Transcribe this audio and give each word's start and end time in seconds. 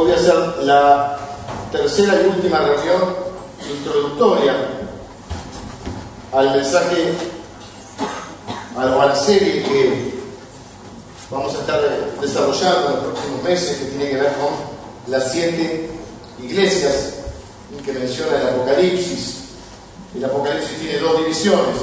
hoy 0.00 0.06
voy 0.06 0.12
a 0.12 0.20
hacer 0.20 0.64
la 0.64 1.18
tercera 1.70 2.22
y 2.22 2.26
última 2.26 2.60
reunión 2.60 3.14
introductoria 3.70 4.54
al 6.32 6.56
mensaje, 6.56 7.12
a 8.76 8.84
la 8.86 9.14
serie 9.14 9.62
que 9.62 10.14
vamos 11.30 11.54
a 11.54 11.60
estar 11.60 11.80
desarrollando 12.18 12.88
en 12.88 12.94
los 12.94 13.04
próximos 13.04 13.42
meses, 13.42 13.76
que 13.76 13.84
tiene 13.86 14.10
que 14.10 14.16
ver 14.16 14.32
con 14.34 15.12
las 15.12 15.32
siete 15.32 15.90
iglesias 16.42 17.14
que 17.84 17.92
menciona 17.92 18.40
el 18.40 18.48
Apocalipsis. 18.48 19.36
El 20.14 20.24
Apocalipsis 20.24 20.78
tiene 20.78 20.98
dos 20.98 21.18
divisiones. 21.18 21.76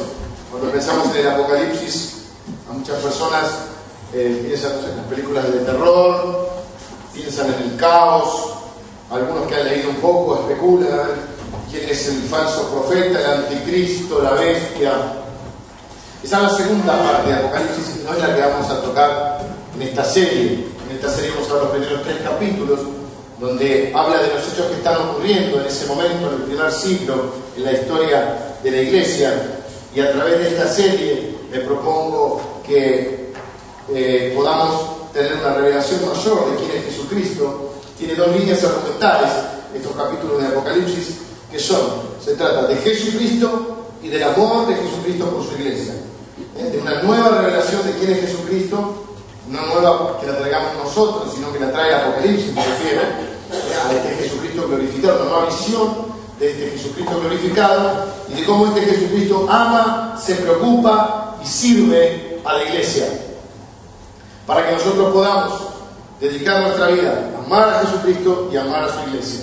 Cuando 0.49 0.71
pensamos 0.71 1.13
en 1.13 1.17
el 1.17 1.27
Apocalipsis, 1.27 2.13
a 2.67 2.73
muchas 2.73 2.97
personas 2.97 3.45
eh, 4.13 4.43
piensan 4.47 4.71
en 4.89 4.97
las 4.97 5.05
películas 5.05 5.51
de 5.51 5.59
terror, 5.59 6.56
piensan 7.17 7.53
en 7.53 7.71
el 7.71 7.77
caos, 7.77 8.53
algunos 9.09 9.47
que 9.47 9.55
han 9.55 9.65
leído 9.65 9.89
un 9.89 9.95
poco 9.97 10.41
especulan 10.41 11.09
quién 11.71 11.89
es 11.89 12.07
el 12.07 12.21
falso 12.23 12.69
profeta, 12.69 13.19
el 13.19 13.43
anticristo, 13.43 14.21
la 14.21 14.31
bestia. 14.31 14.91
Esa 16.23 16.37
es 16.37 16.43
la 16.43 16.49
segunda 16.49 17.03
parte 17.03 17.29
de 17.29 17.35
Apocalipsis, 17.35 18.03
no 18.03 18.13
es 18.13 18.19
la 18.19 18.35
que 18.35 18.41
vamos 18.41 18.69
a 18.69 18.81
tocar 18.81 19.39
en 19.75 19.81
esta 19.81 20.03
serie. 20.03 20.65
En 20.89 20.95
esta 20.95 21.09
serie 21.09 21.31
vamos 21.31 21.49
a 21.49 21.53
ver 21.53 21.63
los 21.63 21.71
primeros 21.71 22.03
tres 22.03 22.17
capítulos, 22.23 22.79
donde 23.39 23.91
habla 23.95 24.21
de 24.21 24.33
los 24.33 24.53
hechos 24.53 24.65
que 24.67 24.75
están 24.75 25.09
ocurriendo 25.09 25.59
en 25.59 25.67
ese 25.67 25.85
momento, 25.85 26.27
en 26.27 26.35
el 26.35 26.41
primer 26.43 26.71
siglo, 26.71 27.33
en 27.55 27.63
la 27.63 27.71
historia 27.73 28.55
de 28.63 28.71
la 28.71 28.77
iglesia. 28.77 29.59
Y 29.93 29.99
a 29.99 30.11
través 30.11 30.39
de 30.39 30.47
esta 30.49 30.67
serie 30.67 31.35
me 31.51 31.59
propongo 31.59 32.61
que 32.65 33.31
eh, 33.93 34.33
podamos 34.35 34.96
tener 35.17 35.33
una 35.33 35.53
revelación 35.55 36.01
mayor 36.07 36.51
de 36.51 36.57
quién 36.57 36.77
es 36.77 36.85
Jesucristo. 36.85 37.73
Tiene 37.97 38.13
dos 38.13 38.35
líneas 38.37 38.63
argumentales, 38.63 39.31
estos 39.73 39.95
capítulos 39.95 40.41
de 40.41 40.47
Apocalipsis, 40.49 41.15
que 41.51 41.59
son, 41.59 41.81
se 42.23 42.35
trata 42.35 42.67
de 42.67 42.75
Jesucristo 42.75 43.87
y 44.03 44.09
del 44.09 44.23
amor 44.23 44.67
de 44.67 44.75
Jesucristo 44.75 45.25
por 45.25 45.43
su 45.43 45.55
iglesia. 45.55 45.95
¿Eh? 46.55 46.69
De 46.69 46.77
una 46.77 47.01
nueva 47.01 47.29
revelación 47.29 47.83
de 47.83 47.93
quién 47.93 48.11
es 48.11 48.21
Jesucristo, 48.21 49.05
no 49.49 49.65
nueva 49.65 50.19
que 50.19 50.27
la 50.27 50.37
traigamos 50.37 50.83
nosotros, 50.83 51.33
sino 51.33 51.51
que 51.51 51.61
la 51.61 51.71
trae 51.71 51.95
Apocalipsis, 51.95 52.53
me 52.53 52.63
refiero, 52.63 53.01
¿eh? 53.01 53.85
a 53.87 53.93
este 53.93 54.23
Jesucristo 54.23 54.67
glorificado, 54.67 55.21
una 55.23 55.31
nueva 55.31 55.45
visión 55.47 55.95
de 56.39 56.51
este 56.51 56.77
Jesucristo 56.77 57.19
glorificado 57.19 58.05
y 58.29 58.39
de 58.39 58.45
cómo 58.45 58.67
este 58.67 58.81
Jesucristo 58.81 59.47
ama, 59.49 60.19
se 60.23 60.35
preocupa 60.35 61.37
y 61.43 61.47
sirve 61.47 62.39
a 62.45 62.53
la 62.53 62.63
iglesia. 62.65 63.07
Para 64.47 64.65
que 64.65 64.71
nosotros 64.75 65.13
podamos 65.13 65.53
dedicar 66.21 66.61
nuestra 66.61 66.87
vida 66.87 67.31
a 67.35 67.45
amar 67.45 67.69
a 67.69 67.79
Jesucristo 67.81 68.49
y 68.51 68.57
amar 68.57 68.85
a 68.85 68.93
su 68.93 69.09
iglesia. 69.09 69.41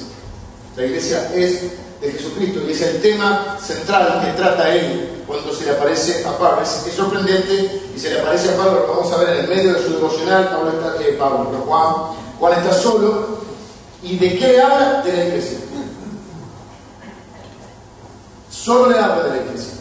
La 0.77 0.85
iglesia 0.85 1.31
es 1.35 1.61
de 2.01 2.11
Jesucristo 2.11 2.61
y 2.67 2.73
es 2.73 2.83
el 2.83 3.01
tema 3.01 3.57
central 3.63 4.23
que 4.25 4.33
trata 4.33 4.75
él 4.75 5.23
cuando 5.27 5.53
se 5.55 5.67
le 5.67 5.73
aparece 5.73 6.25
a 6.25 6.37
Pablo. 6.37 6.63
Es, 6.63 6.93
sorprendente 6.95 7.83
y 7.95 7.99
se 7.99 8.11
le 8.11 8.21
aparece 8.21 8.51
a 8.51 8.57
Pablo, 8.57 8.87
lo 8.87 8.95
vamos 8.95 9.13
a 9.13 9.19
ver 9.19 9.29
en 9.29 9.45
el 9.45 9.49
medio 9.49 9.75
de 9.75 9.83
su 9.83 9.91
devocional, 9.91 10.49
Pablo 10.49 10.71
está, 10.71 11.03
eh, 11.03 11.17
Pablo, 11.19 11.51
Juan, 11.67 11.95
Juan 12.39 12.59
está 12.59 12.73
solo 12.73 13.39
y 14.03 14.17
de 14.19 14.39
qué 14.39 14.61
habla 14.61 15.03
de 15.03 15.13
la 15.13 15.25
iglesia. 15.27 15.59
Solo 18.51 18.91
le 18.91 18.99
habla 18.99 19.25
de 19.25 19.31
la 19.31 19.45
iglesia. 19.45 19.75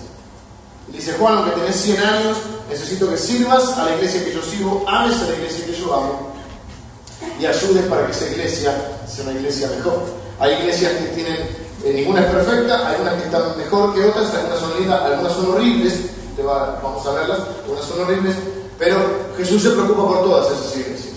Dice 0.89 1.13
Juan, 1.13 1.38
aunque 1.38 1.51
tenés 1.51 1.75
100 1.75 1.99
años, 2.03 2.38
necesito 2.69 3.09
que 3.09 3.17
sirvas 3.17 3.78
a 3.78 3.86
la 3.86 3.95
iglesia 3.95 4.23
que 4.23 4.33
yo 4.33 4.42
sirvo, 4.42 4.86
ames 4.88 5.19
a 5.22 5.25
la 5.25 5.36
iglesia 5.36 5.66
que 5.66 5.73
yo 5.73 5.94
amo 5.94 6.33
y 7.39 7.45
ayudes 7.45 7.86
para 7.86 8.06
que 8.06 8.11
esa 8.11 8.25
iglesia 8.30 8.73
sea 9.08 9.23
una 9.25 9.33
iglesia 9.33 9.69
mejor. 9.75 10.03
Hay 10.39 10.53
iglesias 10.53 10.94
que 10.94 11.08
tienen, 11.09 11.38
eh, 11.84 11.94
ninguna 11.94 12.22
es 12.22 12.31
perfecta, 12.31 12.89
hay 12.89 13.02
unas 13.02 13.14
que 13.16 13.25
están 13.25 13.58
mejor 13.58 13.94
que 13.94 14.06
otras, 14.06 14.34
algunas 14.34 14.59
son 14.59 14.80
lindas, 14.80 15.02
algunas 15.02 15.34
son 15.34 15.52
horribles, 15.52 15.94
vamos 16.38 17.06
a 17.06 17.12
verlas, 17.13 17.40
algunas 17.63 17.85
son 17.85 18.02
horribles, 18.02 18.35
pero 18.78 18.97
Jesús 19.38 19.62
se 19.62 19.69
preocupa 19.72 20.07
por 20.07 20.23
todas 20.23 20.52
esas 20.52 20.78
iglesias. 20.78 21.13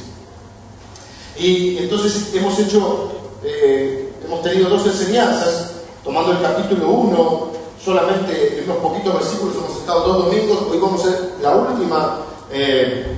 Y 1.39 1.79
entonces 1.79 2.35
hemos 2.35 2.59
hecho, 2.59 3.13
eh, 3.43 4.13
hemos 4.25 4.43
tenido 4.43 4.69
dos 4.69 4.87
enseñanzas, 4.87 5.73
tomando 6.03 6.33
el 6.33 6.41
capítulo 6.41 6.89
1, 6.89 7.56
solamente 7.87 8.59
en 8.59 8.65
unos 8.69 8.83
poquitos 8.83 9.15
versículos 9.15 9.55
hemos 9.55 9.79
estado 9.79 10.01
dos 10.01 10.25
domingos, 10.25 10.59
hoy 10.69 10.79
vamos 10.79 11.05
a 11.05 11.09
hacer 11.09 11.35
la 11.41 11.55
última 11.55 12.19
eh, 12.51 13.17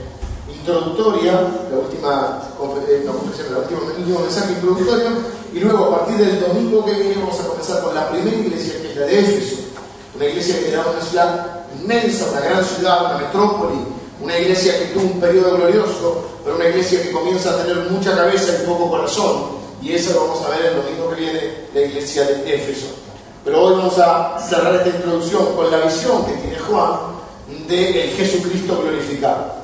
introductoria, 0.55 1.33
la 1.73 1.79
última, 1.79 2.43
eh, 2.87 3.03
no, 3.07 3.15
la 3.15 3.59
última, 3.61 3.81
el 3.81 4.01
último 4.01 4.21
mensaje 4.21 4.53
introductorio, 4.53 5.09
y 5.55 5.61
luego 5.61 5.87
a 5.87 5.99
partir 5.99 6.19
del 6.19 6.41
domingo 6.41 6.85
que 6.85 6.93
viene 6.93 7.15
vamos 7.15 7.41
a 7.41 7.49
comenzar 7.49 7.83
con 7.83 7.95
la 7.95 8.11
primera 8.11 8.37
iglesia 8.37 8.75
que 8.83 8.91
es 8.91 8.97
la 8.97 9.07
de 9.07 9.21
Éfeso, 9.21 9.57
una 10.15 10.27
iglesia 10.27 10.59
que 10.59 10.69
era 10.69 10.85
una 10.87 11.01
ciudad 11.01 11.61
inmensa, 11.81 12.27
una 12.31 12.41
gran 12.41 12.63
ciudad, 12.63 13.07
una 13.07 13.25
metrópoli, 13.25 13.79
una 14.21 14.39
iglesia 14.39 14.79
que 14.81 14.85
tuvo 14.93 15.05
un 15.05 15.19
periodo 15.19 15.57
glorioso, 15.57 16.25
pero 16.45 16.57
una 16.57 16.69
iglesia 16.69 17.03
que 17.03 17.11
comienza 17.11 17.55
a 17.55 17.65
tener 17.65 17.91
mucha 17.91 18.15
cabeza 18.15 18.53
y 18.53 18.67
poco 18.67 18.91
corazón, 18.91 19.45
y 19.81 19.93
eso 19.93 20.13
lo 20.13 20.27
vamos 20.27 20.45
a 20.45 20.51
ver 20.51 20.67
el 20.67 20.77
domingo 20.77 21.09
que 21.09 21.21
viene, 21.23 21.41
la 21.73 21.81
iglesia 21.81 22.25
de 22.25 22.55
Éfeso. 22.55 23.08
Pero 23.49 23.65
hoy 23.65 23.77
vamos 23.77 23.99
a 23.99 24.39
cerrar 24.39 24.75
esta 24.75 24.91
introducción 24.91 25.57
con 25.57 25.71
la 25.71 25.79
visión 25.79 26.23
que 26.27 26.33
tiene 26.35 26.59
Juan 26.59 26.91
de 27.67 28.13
Jesucristo 28.15 28.79
glorificado. 28.83 29.55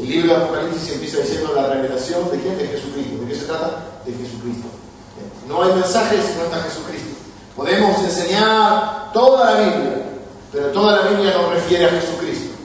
El 0.00 0.08
libro 0.08 0.30
de 0.30 0.44
Apocalipsis 0.44 0.92
empieza 0.94 1.18
diciendo 1.18 1.52
la 1.54 1.66
revelación 1.68 2.24
de 2.30 2.38
quién? 2.40 2.56
De 2.56 2.68
Jesucristo. 2.68 3.20
¿De 3.20 3.28
qué 3.28 3.34
se 3.38 3.44
trata? 3.44 3.84
De 4.06 4.12
Jesucristo. 4.12 4.68
No 5.46 5.62
hay 5.62 5.74
mensaje 5.74 6.16
si 6.22 6.38
no 6.38 6.44
está 6.44 6.62
Jesucristo. 6.62 7.20
Podemos 7.54 8.02
enseñar 8.02 9.12
toda 9.12 9.52
la 9.52 9.60
Biblia, 9.60 10.02
pero 10.50 10.68
toda 10.68 10.96
la 10.96 11.10
Biblia 11.10 11.34
nos 11.36 11.52
refiere 11.52 11.84
a 11.84 11.90
Jesucristo. 11.90 12.56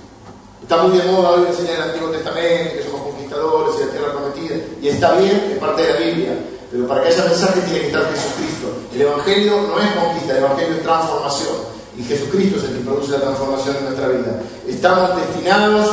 Está 0.62 0.84
muy 0.84 0.98
de 0.98 1.12
moda 1.12 1.32
hoy 1.32 1.48
enseñar 1.50 1.76
el 1.76 1.82
Antiguo 1.92 2.10
Testamento, 2.10 2.74
que 2.78 2.84
somos 2.84 3.02
conquistadores 3.02 3.76
y 3.76 3.86
la 3.86 3.92
tierra 3.92 4.14
prometida, 4.14 4.56
y 4.82 4.88
está 4.88 5.12
bien, 5.16 5.50
es 5.52 5.60
parte 5.60 5.82
de 5.82 5.94
la 5.94 6.00
Biblia, 6.00 6.40
pero 6.72 6.88
para 6.88 7.02
que 7.02 7.10
haya 7.10 7.26
mensaje 7.26 7.60
tiene 7.68 7.80
que 7.82 7.88
estar 7.88 8.04
Jesucristo. 8.14 8.63
El 8.94 9.02
Evangelio 9.02 9.62
no 9.62 9.80
es 9.80 9.92
conquista, 9.92 10.34
el 10.34 10.44
Evangelio 10.44 10.76
es 10.76 10.84
transformación. 10.84 11.56
Y 11.98 12.04
Jesucristo 12.04 12.60
es 12.60 12.64
el 12.66 12.78
que 12.78 12.86
produce 12.86 13.12
la 13.12 13.22
transformación 13.22 13.78
en 13.78 13.84
nuestra 13.86 14.08
vida. 14.08 14.42
Estamos 14.68 15.16
destinados 15.16 15.90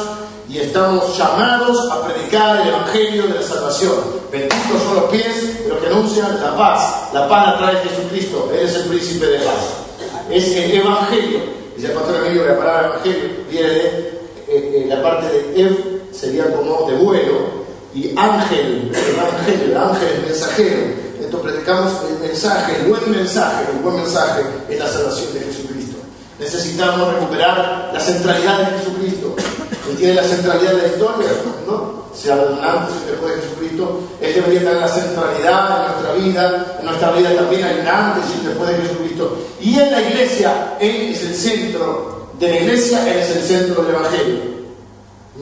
y 0.49 0.59
estamos 0.59 1.17
llamados 1.17 1.91
a 1.91 2.07
predicar 2.07 2.61
el 2.61 2.69
Evangelio 2.69 3.27
de 3.29 3.35
la 3.35 3.43
salvación. 3.43 3.95
Benditos 4.31 4.83
son 4.85 4.97
los 4.97 5.05
pies 5.05 5.65
de 5.65 5.69
los 5.69 5.79
que 5.79 5.87
anuncian 5.87 6.41
la 6.43 6.57
paz. 6.57 7.13
La 7.15 7.27
paz 7.27 7.47
la 7.47 7.59
trae 7.59 7.89
Jesucristo. 7.89 8.51
Él 8.53 8.67
es 8.67 8.75
el 8.75 8.83
príncipe 8.85 9.27
de 9.27 9.39
paz. 9.39 10.31
Es 10.31 10.49
el 10.57 10.73
Evangelio. 10.73 11.41
Dice 11.77 11.89
el 11.89 11.93
pastor 11.95 12.23
que 12.23 12.35
la 12.35 12.59
palabra 12.59 12.87
Evangelio 12.89 13.29
viene 13.51 13.69
de 13.69 13.87
eh, 13.87 14.13
eh, 14.49 14.87
la 14.89 15.03
parte 15.03 15.27
de 15.27 15.63
Ev, 15.63 16.03
sería 16.13 16.53
como 16.53 16.87
de 16.91 16.97
vuelo, 16.97 17.61
y 17.95 18.13
ángel, 18.17 18.91
el 18.93 19.15
Evangelio, 19.15 19.67
el 19.67 19.77
ángel 19.77 20.09
es 20.09 20.29
mensajero. 20.29 21.10
Entonces 21.71 21.99
predicamos 21.99 22.11
el 22.11 22.29
mensaje, 22.29 22.77
el 22.81 22.89
buen 22.89 23.11
mensaje, 23.11 23.65
el 23.73 23.79
buen 23.79 23.97
mensaje 23.97 24.43
es 24.69 24.79
la 24.79 24.89
salvación 24.89 25.35
de 25.35 25.41
Jesucristo. 25.41 25.97
Necesitamos 26.39 27.15
recuperar 27.15 27.91
la 27.93 28.01
centralidad 28.01 28.59
de 28.59 28.79
Jesucristo. 28.79 29.37
Él 29.89 29.97
tiene 29.97 30.15
la 30.15 30.25
centralidad 30.25 30.73
de 30.73 30.83
la 30.83 30.89
historia, 30.89 31.29
¿no? 31.67 32.01
Se 32.15 32.33
habla 32.33 32.73
antes 32.73 32.97
y 33.05 33.11
después 33.11 33.37
de 33.37 33.43
Jesucristo. 33.43 34.01
Él 34.21 34.35
debería 34.35 34.61
tener 34.61 34.77
la 34.77 34.89
centralidad 34.89 35.77
en 35.77 35.93
nuestra 35.93 36.13
vida. 36.15 36.77
En 36.81 36.87
nuestra 36.87 37.13
vida 37.13 37.37
también 37.37 37.65
hay 37.65 37.87
antes 37.87 38.25
y 38.37 38.47
después 38.47 38.71
de 38.71 38.83
Jesucristo. 38.83 39.39
Y 39.61 39.79
en 39.79 39.93
la 39.93 40.03
iglesia, 40.03 40.77
Él 40.81 41.13
es 41.13 41.23
el 41.23 41.35
centro 41.35 42.31
de 42.39 42.49
la 42.49 42.57
iglesia, 42.57 43.13
Él 43.13 43.19
es 43.21 43.37
el 43.37 43.43
centro 43.43 43.83
del 43.83 43.95
Evangelio. 43.95 44.41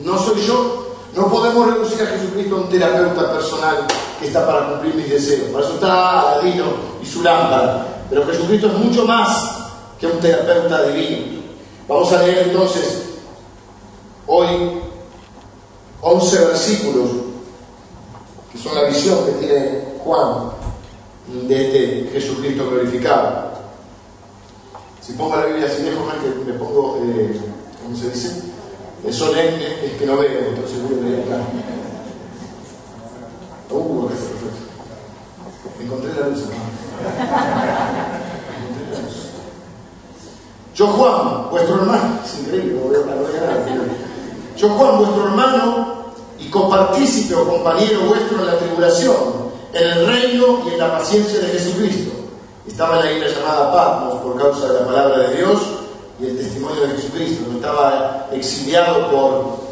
No 0.03 0.19
soy 0.19 0.45
yo, 0.45 0.95
no 1.15 1.27
podemos 1.27 1.73
reducir 1.73 2.03
a 2.03 2.05
Jesucristo 2.05 2.55
a 2.55 2.59
un 2.59 2.69
terapeuta 2.69 3.33
personal 3.33 3.87
está 4.27 4.45
para 4.45 4.69
cumplir 4.69 4.95
mis 4.95 5.09
deseos. 5.09 5.49
Para 5.49 5.65
eso 5.65 5.75
está 5.75 6.31
Aladino 6.33 6.65
y 7.01 7.05
su 7.05 7.21
lámpara. 7.21 8.03
Pero 8.09 8.25
Jesucristo 8.25 8.67
es 8.67 8.73
mucho 8.73 9.05
más 9.05 9.59
que 9.99 10.07
un 10.07 10.19
terapeuta 10.19 10.83
divino. 10.83 11.39
Vamos 11.87 12.11
a 12.13 12.23
leer 12.23 12.49
entonces 12.49 13.03
hoy 14.27 14.81
11 16.01 16.45
versículos, 16.45 17.09
que 18.51 18.57
son 18.57 18.75
la 18.75 18.83
visión 18.83 19.25
que 19.25 19.31
tiene 19.33 19.83
Juan 20.03 20.51
de 21.27 21.65
este 21.65 22.09
Jesucristo 22.11 22.69
glorificado. 22.69 23.49
Si 25.01 25.13
pongo 25.13 25.35
la 25.35 25.45
Biblia 25.45 25.67
así 25.67 25.83
lejos, 25.83 26.05
me 26.45 26.53
pongo, 26.53 26.99
eh, 27.03 27.39
¿cómo 27.83 27.97
se 27.97 28.09
dice? 28.11 28.43
Es 29.05 29.15
solemne, 29.15 29.85
es 29.85 29.93
que 29.93 30.05
no 30.05 30.17
veo, 30.17 30.49
entonces 30.49 30.77
voy 30.83 30.99
a 30.99 31.09
leer 31.09 31.23
acá. 31.23 31.43
Uh, 33.69 34.07
perfecto. 34.07 34.45
Encontré 35.81 36.13
la 36.19 36.27
luz, 36.27 36.43
Yo 40.75 40.87
Juan, 40.87 41.49
vuestro 41.51 41.75
hermano, 41.75 42.19
es 42.23 42.39
increíble, 42.39 42.79
la 42.91 44.55
Yo 44.55 44.69
Juan, 44.69 44.97
vuestro 44.97 45.25
hermano 45.25 45.95
y 46.39 46.49
copartícipe 46.49 47.35
o 47.35 47.47
compañero 47.47 48.01
vuestro 48.07 48.39
en 48.39 48.47
la 48.47 48.57
tribulación 48.57 49.49
en 49.73 49.83
el 49.83 50.07
reino 50.07 50.59
y 50.65 50.73
en 50.73 50.79
la 50.79 50.97
paciencia 50.97 51.39
de 51.39 51.47
Jesucristo. 51.47 52.11
Estaba 52.67 52.99
en 52.99 53.05
la 53.05 53.11
isla 53.11 53.39
llamada 53.39 53.73
Patmos 53.73 54.15
por 54.21 54.37
causa 54.37 54.67
de 54.67 54.79
la 54.79 54.85
palabra 54.85 55.17
de 55.19 55.37
Dios 55.37 55.59
y 56.19 56.25
el 56.25 56.37
testimonio 56.37 56.81
de 56.81 56.95
Jesucristo. 56.95 57.45
Estaba 57.55 58.27
exiliado 58.31 59.11
por, 59.11 59.68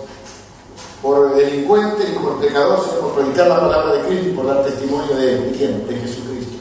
por 1.07 1.35
delincuente 1.35 2.03
ni 2.09 2.19
por 2.19 2.37
pecador, 2.37 2.83
sino 2.83 2.99
por 2.99 3.13
predicar 3.13 3.47
la 3.47 3.61
palabra 3.61 3.93
de 3.93 4.01
Cristo 4.07 4.27
y 4.27 4.33
por 4.33 4.45
dar 4.45 4.65
testimonio 4.65 5.15
de, 5.15 5.37
¿de 5.37 5.51
quién? 5.51 5.87
De 5.87 5.95
Jesucristo. 5.95 6.57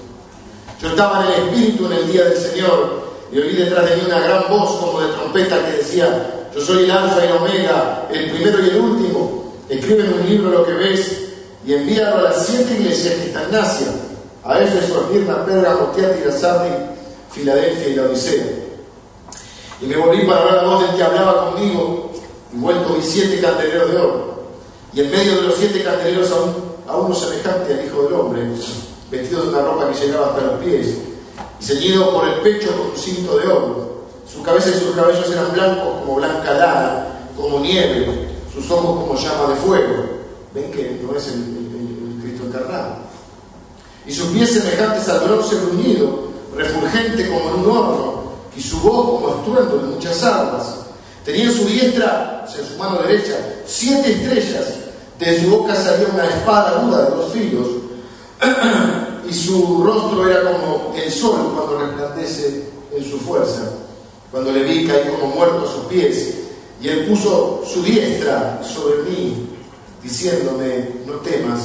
Yo 0.81 0.89
estaba 0.91 1.27
en 1.27 1.33
el 1.33 1.49
Espíritu 1.49 1.87
en 1.87 1.93
el 1.93 2.13
día 2.13 2.25
del 2.27 2.39
Señor 2.39 3.07
y 3.33 3.39
oí 3.41 3.57
detrás 3.57 3.91
de 3.91 3.97
mí 3.97 4.03
una 4.07 4.21
gran 4.21 4.45
voz 4.49 4.79
como 4.79 5.01
de 5.01 5.13
trompeta 5.15 5.67
que 5.67 5.79
decía, 5.79 6.49
yo 6.55 6.61
soy 6.61 6.85
el 6.85 6.91
alfa 6.93 7.25
y 7.25 7.29
el 7.29 7.37
omega, 7.37 8.07
el 8.09 8.31
primero 8.31 8.65
y 8.65 8.69
el 8.69 8.77
último. 8.77 9.53
Escribe 9.69 10.05
en 10.05 10.13
un 10.13 10.29
libro 10.29 10.51
lo 10.51 10.65
que 10.65 10.75
ves 10.75 11.25
y 11.67 11.75
envíalo 11.75 12.19
a 12.19 12.23
las 12.31 12.47
siete 12.47 12.75
iglesias 12.75 13.15
que 13.15 13.27
están 13.27 13.49
en 13.49 13.55
Asia, 13.57 13.89
a 14.45 14.61
Éfeso, 14.61 15.07
Esmirna, 15.07 15.45
Pérgamo, 15.45 15.87
Tiatira, 15.87 16.31
Sardi, 16.31 16.71
Filadelfia 17.33 17.89
y 17.89 17.95
la 17.97 18.03
Odisea. 18.05 18.47
Y 19.81 19.87
me 19.87 19.97
volví 19.97 20.25
para 20.25 20.45
ver 20.45 20.55
la 20.55 20.63
voz 20.63 20.87
del 20.87 20.97
que 20.97 21.03
hablaba 21.03 21.51
conmigo, 21.51 22.13
y 22.55 22.59
vuelto 22.59 22.95
vi 22.95 23.03
siete 23.03 23.41
candeleros 23.41 23.91
de 23.91 23.97
oro. 23.99 24.36
Y 24.97 25.01
en 25.03 25.11
medio 25.11 25.37
de 25.37 25.43
los 25.43 25.57
siete 25.57 25.85
candeleros 25.85 26.33
a, 26.33 26.91
a 26.91 26.97
uno 26.97 27.15
semejante 27.15 27.75
al 27.75 27.85
Hijo 27.85 28.05
del 28.05 28.15
Hombre, 28.15 28.49
vestido 29.11 29.43
de 29.43 29.49
una 29.51 29.61
ropa 29.61 29.91
que 29.91 30.07
llegaba 30.07 30.29
hasta 30.29 30.41
los 30.41 30.65
pies, 30.65 30.87
y 31.61 31.63
ceñido 31.63 32.15
por 32.15 32.27
el 32.27 32.41
pecho 32.41 32.69
con 32.69 32.93
un 32.93 32.97
cinto 32.97 33.37
de 33.37 33.47
oro. 33.47 34.07
Su 34.27 34.43
cabeza 34.43 34.71
y 34.71 34.81
sus 34.81 34.97
cabellos 34.97 35.31
eran 35.31 35.53
blancos 35.53 36.01
como 36.01 36.15
blanca 36.15 36.51
lana, 36.55 37.07
como 37.37 37.61
nieve, 37.61 38.31
sus 38.51 38.71
ojos 38.71 39.05
como 39.05 39.21
llama 39.21 39.51
de 39.51 39.57
fuego. 39.57 40.05
Ven 40.55 40.71
que 40.71 40.99
no 41.03 41.15
es 41.15 41.27
el 41.29 42.19
Cristo 42.23 42.45
encarnado. 42.47 42.97
Y 44.07 44.13
sus 44.13 44.29
pies 44.29 44.51
semejantes 44.51 45.07
al 45.11 45.21
bronce 45.29 45.57
bruñido, 45.57 46.31
refulgente 46.57 47.29
como 47.29 47.51
en 47.51 47.55
un 47.57 47.71
horno, 47.71 48.23
y 48.57 48.63
su 48.63 48.81
voz 48.81 49.21
como 49.21 49.37
estruendo 49.37 49.77
de 49.77 49.95
muchas 49.95 50.23
aguas. 50.23 50.77
Tenía 51.23 51.45
en 51.45 51.53
su 51.53 51.67
diestra, 51.67 52.47
o 52.49 52.51
sea, 52.51 52.63
en 52.63 52.67
su 52.67 52.79
mano 52.79 53.03
derecha, 53.03 53.35
siete 53.67 54.13
estrellas. 54.13 54.86
De 55.19 55.41
su 55.41 55.51
boca 55.51 55.75
salía 55.75 56.09
una 56.13 56.27
espada 56.27 56.79
aguda 56.79 57.05
de 57.05 57.11
dos 57.11 57.33
filos, 57.33 57.67
y 59.29 59.33
su 59.33 59.83
rostro 59.85 60.29
era 60.29 60.43
como 60.43 60.95
el 60.95 61.11
sol 61.11 61.53
cuando 61.55 61.79
resplandece 61.79 62.69
en 62.95 63.05
su 63.05 63.19
fuerza. 63.19 63.73
Cuando 64.31 64.53
le 64.53 64.63
vi 64.65 64.87
caí 64.87 65.09
como 65.09 65.35
muerto 65.35 65.67
a 65.67 65.73
sus 65.73 65.85
pies, 65.87 66.35
y 66.81 66.89
él 66.89 67.07
puso 67.07 67.63
su 67.67 67.83
diestra 67.83 68.63
sobre 68.63 69.11
mí, 69.11 69.49
diciéndome, 70.03 70.91
no 71.07 71.15
temas, 71.15 71.61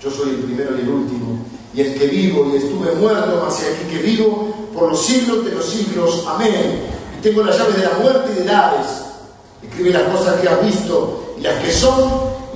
yo 0.00 0.10
soy 0.10 0.30
el 0.30 0.36
primero 0.36 0.76
y 0.76 0.80
el 0.82 0.88
último, 0.88 1.38
y 1.74 1.80
el 1.80 1.94
que 1.98 2.06
vivo 2.06 2.50
y 2.52 2.56
estuve 2.56 2.92
muerto, 2.94 3.46
he 3.48 3.74
aquí 3.74 3.96
que 3.96 4.02
vivo 4.02 4.54
por 4.72 4.90
los 4.90 5.04
siglos 5.04 5.44
de 5.44 5.52
los 5.52 5.64
siglos. 5.66 6.24
Amén. 6.26 6.82
Y 7.18 7.22
tengo 7.22 7.42
las 7.42 7.58
llaves 7.58 7.76
de 7.76 7.82
la 7.82 7.98
muerte 8.00 8.32
y 8.32 8.38
del 8.40 8.50
Hades. 8.50 8.86
Escribe 9.62 9.90
las 9.90 10.04
cosas 10.04 10.40
que 10.40 10.48
has 10.48 10.64
visto, 10.64 11.34
y 11.38 11.42
las 11.42 11.62
que 11.62 11.70
son, 11.70 12.02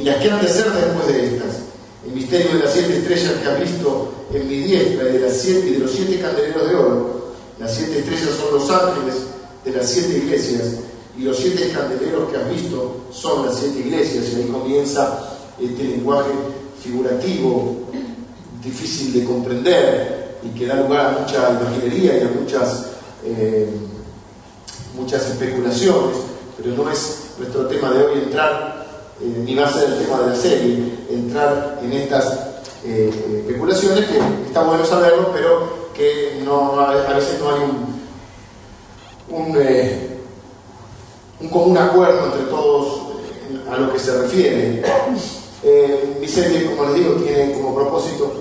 y 0.01 0.05
las 0.05 0.17
que 0.17 0.31
han 0.31 0.41
de 0.41 0.49
ser 0.49 0.73
después 0.73 1.07
de 1.09 1.27
estas. 1.27 1.59
El 2.07 2.13
misterio 2.13 2.55
de 2.55 2.61
las 2.61 2.73
siete 2.73 2.97
estrellas 2.97 3.33
que 3.43 3.49
has 3.51 3.61
visto 3.61 4.13
en 4.33 4.49
mi 4.49 4.61
diestra 4.61 5.11
y 5.11 5.13
de, 5.13 5.21
las 5.21 5.37
siete, 5.37 5.69
y 5.69 5.73
de 5.75 5.79
los 5.81 5.91
siete 5.91 6.19
candeleros 6.19 6.69
de 6.69 6.75
oro. 6.75 7.21
Las 7.59 7.75
siete 7.75 7.99
estrellas 7.99 8.31
son 8.41 8.59
los 8.59 8.71
ángeles 8.71 9.15
de 9.63 9.73
las 9.73 9.87
siete 9.87 10.17
iglesias, 10.17 10.77
y 11.19 11.23
los 11.23 11.37
siete 11.37 11.71
candeleros 11.71 12.31
que 12.31 12.39
has 12.39 12.51
visto 12.51 13.03
son 13.13 13.45
las 13.45 13.59
siete 13.59 13.81
iglesias. 13.81 14.25
Y 14.33 14.37
ahí 14.37 14.49
comienza 14.49 15.37
este 15.61 15.85
lenguaje 15.85 16.31
figurativo, 16.83 17.81
difícil 18.65 19.13
de 19.13 19.25
comprender 19.25 20.39
y 20.43 20.59
que 20.59 20.65
da 20.65 20.77
lugar 20.77 21.07
a 21.07 21.21
mucha 21.21 21.51
imaginería 21.51 22.17
y 22.17 22.23
a 22.23 22.41
muchas, 22.41 22.87
eh, 23.27 23.69
muchas 24.97 25.29
especulaciones, 25.29 26.17
pero 26.57 26.75
no 26.75 26.91
es 26.91 27.33
nuestro 27.39 27.67
tema 27.67 27.91
de 27.93 28.05
hoy 28.05 28.19
entrar, 28.21 28.80
eh, 29.23 29.43
ni 29.45 29.55
va 29.55 29.67
a 29.67 29.73
ser 29.73 29.91
el 29.91 29.99
tema 29.99 30.21
de 30.21 30.27
la 30.29 30.37
serie, 30.37 30.93
entrar 31.11 31.79
en 31.83 31.93
estas 31.93 32.39
eh, 32.85 33.45
especulaciones, 33.47 34.07
que 34.07 34.19
está 34.47 34.63
bueno 34.63 34.85
saberlo, 34.85 35.31
pero 35.33 35.81
que 35.95 36.41
no, 36.45 36.81
a 36.81 37.15
veces 37.15 37.39
no 37.41 37.51
hay 37.51 37.61
un, 37.61 38.01
un, 39.37 39.57
eh, 39.59 40.19
común 41.51 41.77
acuerdo 41.77 42.27
entre 42.27 42.47
todos 42.47 43.03
eh, 43.51 43.71
a 43.71 43.77
lo 43.77 43.93
que 43.93 43.99
se 43.99 44.19
refiere. 44.23 44.83
Eh, 45.63 46.17
mi 46.19 46.27
serie, 46.27 46.71
como 46.71 46.87
les 46.87 46.95
digo, 46.95 47.15
tiene 47.17 47.53
como 47.53 47.75
propósito 47.75 48.33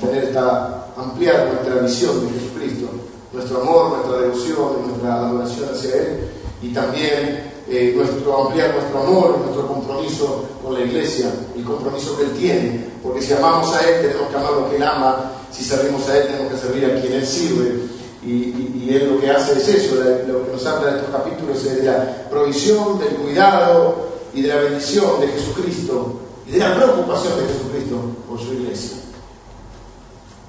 tener 0.00 0.24
esta, 0.24 0.88
ampliar 0.96 1.52
nuestra 1.52 1.82
visión 1.82 2.26
de 2.26 2.32
Jesucristo, 2.32 2.88
nuestro 3.32 3.62
amor, 3.62 3.90
nuestra 3.90 4.18
devoción, 4.18 4.88
nuestra 4.88 5.14
adoración 5.14 5.68
hacia 5.72 5.94
Él 5.94 6.28
y 6.62 6.72
también 6.72 7.53
eh, 7.68 7.94
nuestro, 7.96 8.46
ampliar 8.46 8.74
nuestro 8.74 9.00
amor, 9.00 9.38
nuestro 9.38 9.66
compromiso 9.66 10.44
con 10.62 10.74
la 10.74 10.80
iglesia, 10.80 11.32
el 11.56 11.64
compromiso 11.64 12.16
que 12.16 12.24
Él 12.24 12.32
tiene, 12.32 12.90
porque 13.02 13.22
si 13.22 13.32
amamos 13.32 13.74
a 13.74 13.88
Él 13.88 14.02
tenemos 14.02 14.28
que 14.28 14.36
amar 14.36 14.52
lo 14.52 14.70
que 14.70 14.76
Él 14.76 14.82
ama, 14.82 15.32
si 15.50 15.64
servimos 15.64 16.08
a 16.08 16.18
Él 16.18 16.26
tenemos 16.26 16.52
que 16.52 16.58
servir 16.58 16.84
a 16.84 17.00
quien 17.00 17.12
Él 17.14 17.26
sirve. 17.26 17.94
Y, 18.22 18.82
y, 18.84 18.88
Él 18.90 19.14
lo 19.14 19.20
que 19.20 19.30
hace 19.30 19.52
es 19.52 19.68
eso, 19.68 19.96
lo 19.96 20.46
que 20.46 20.52
nos 20.52 20.64
habla 20.64 20.90
en 20.90 20.96
estos 20.96 21.10
capítulos 21.10 21.62
es 21.64 21.76
de 21.76 21.82
la 21.84 22.26
provisión, 22.30 22.98
del 22.98 23.16
cuidado 23.16 24.08
y 24.32 24.42
de 24.42 24.48
la 24.48 24.56
bendición 24.56 25.20
de 25.20 25.28
Jesucristo 25.28 26.20
y 26.46 26.52
de 26.52 26.58
la 26.58 26.74
preocupación 26.74 27.34
de 27.38 27.52
Jesucristo 27.52 27.96
por 28.28 28.38
su 28.38 28.54
iglesia. 28.54 28.98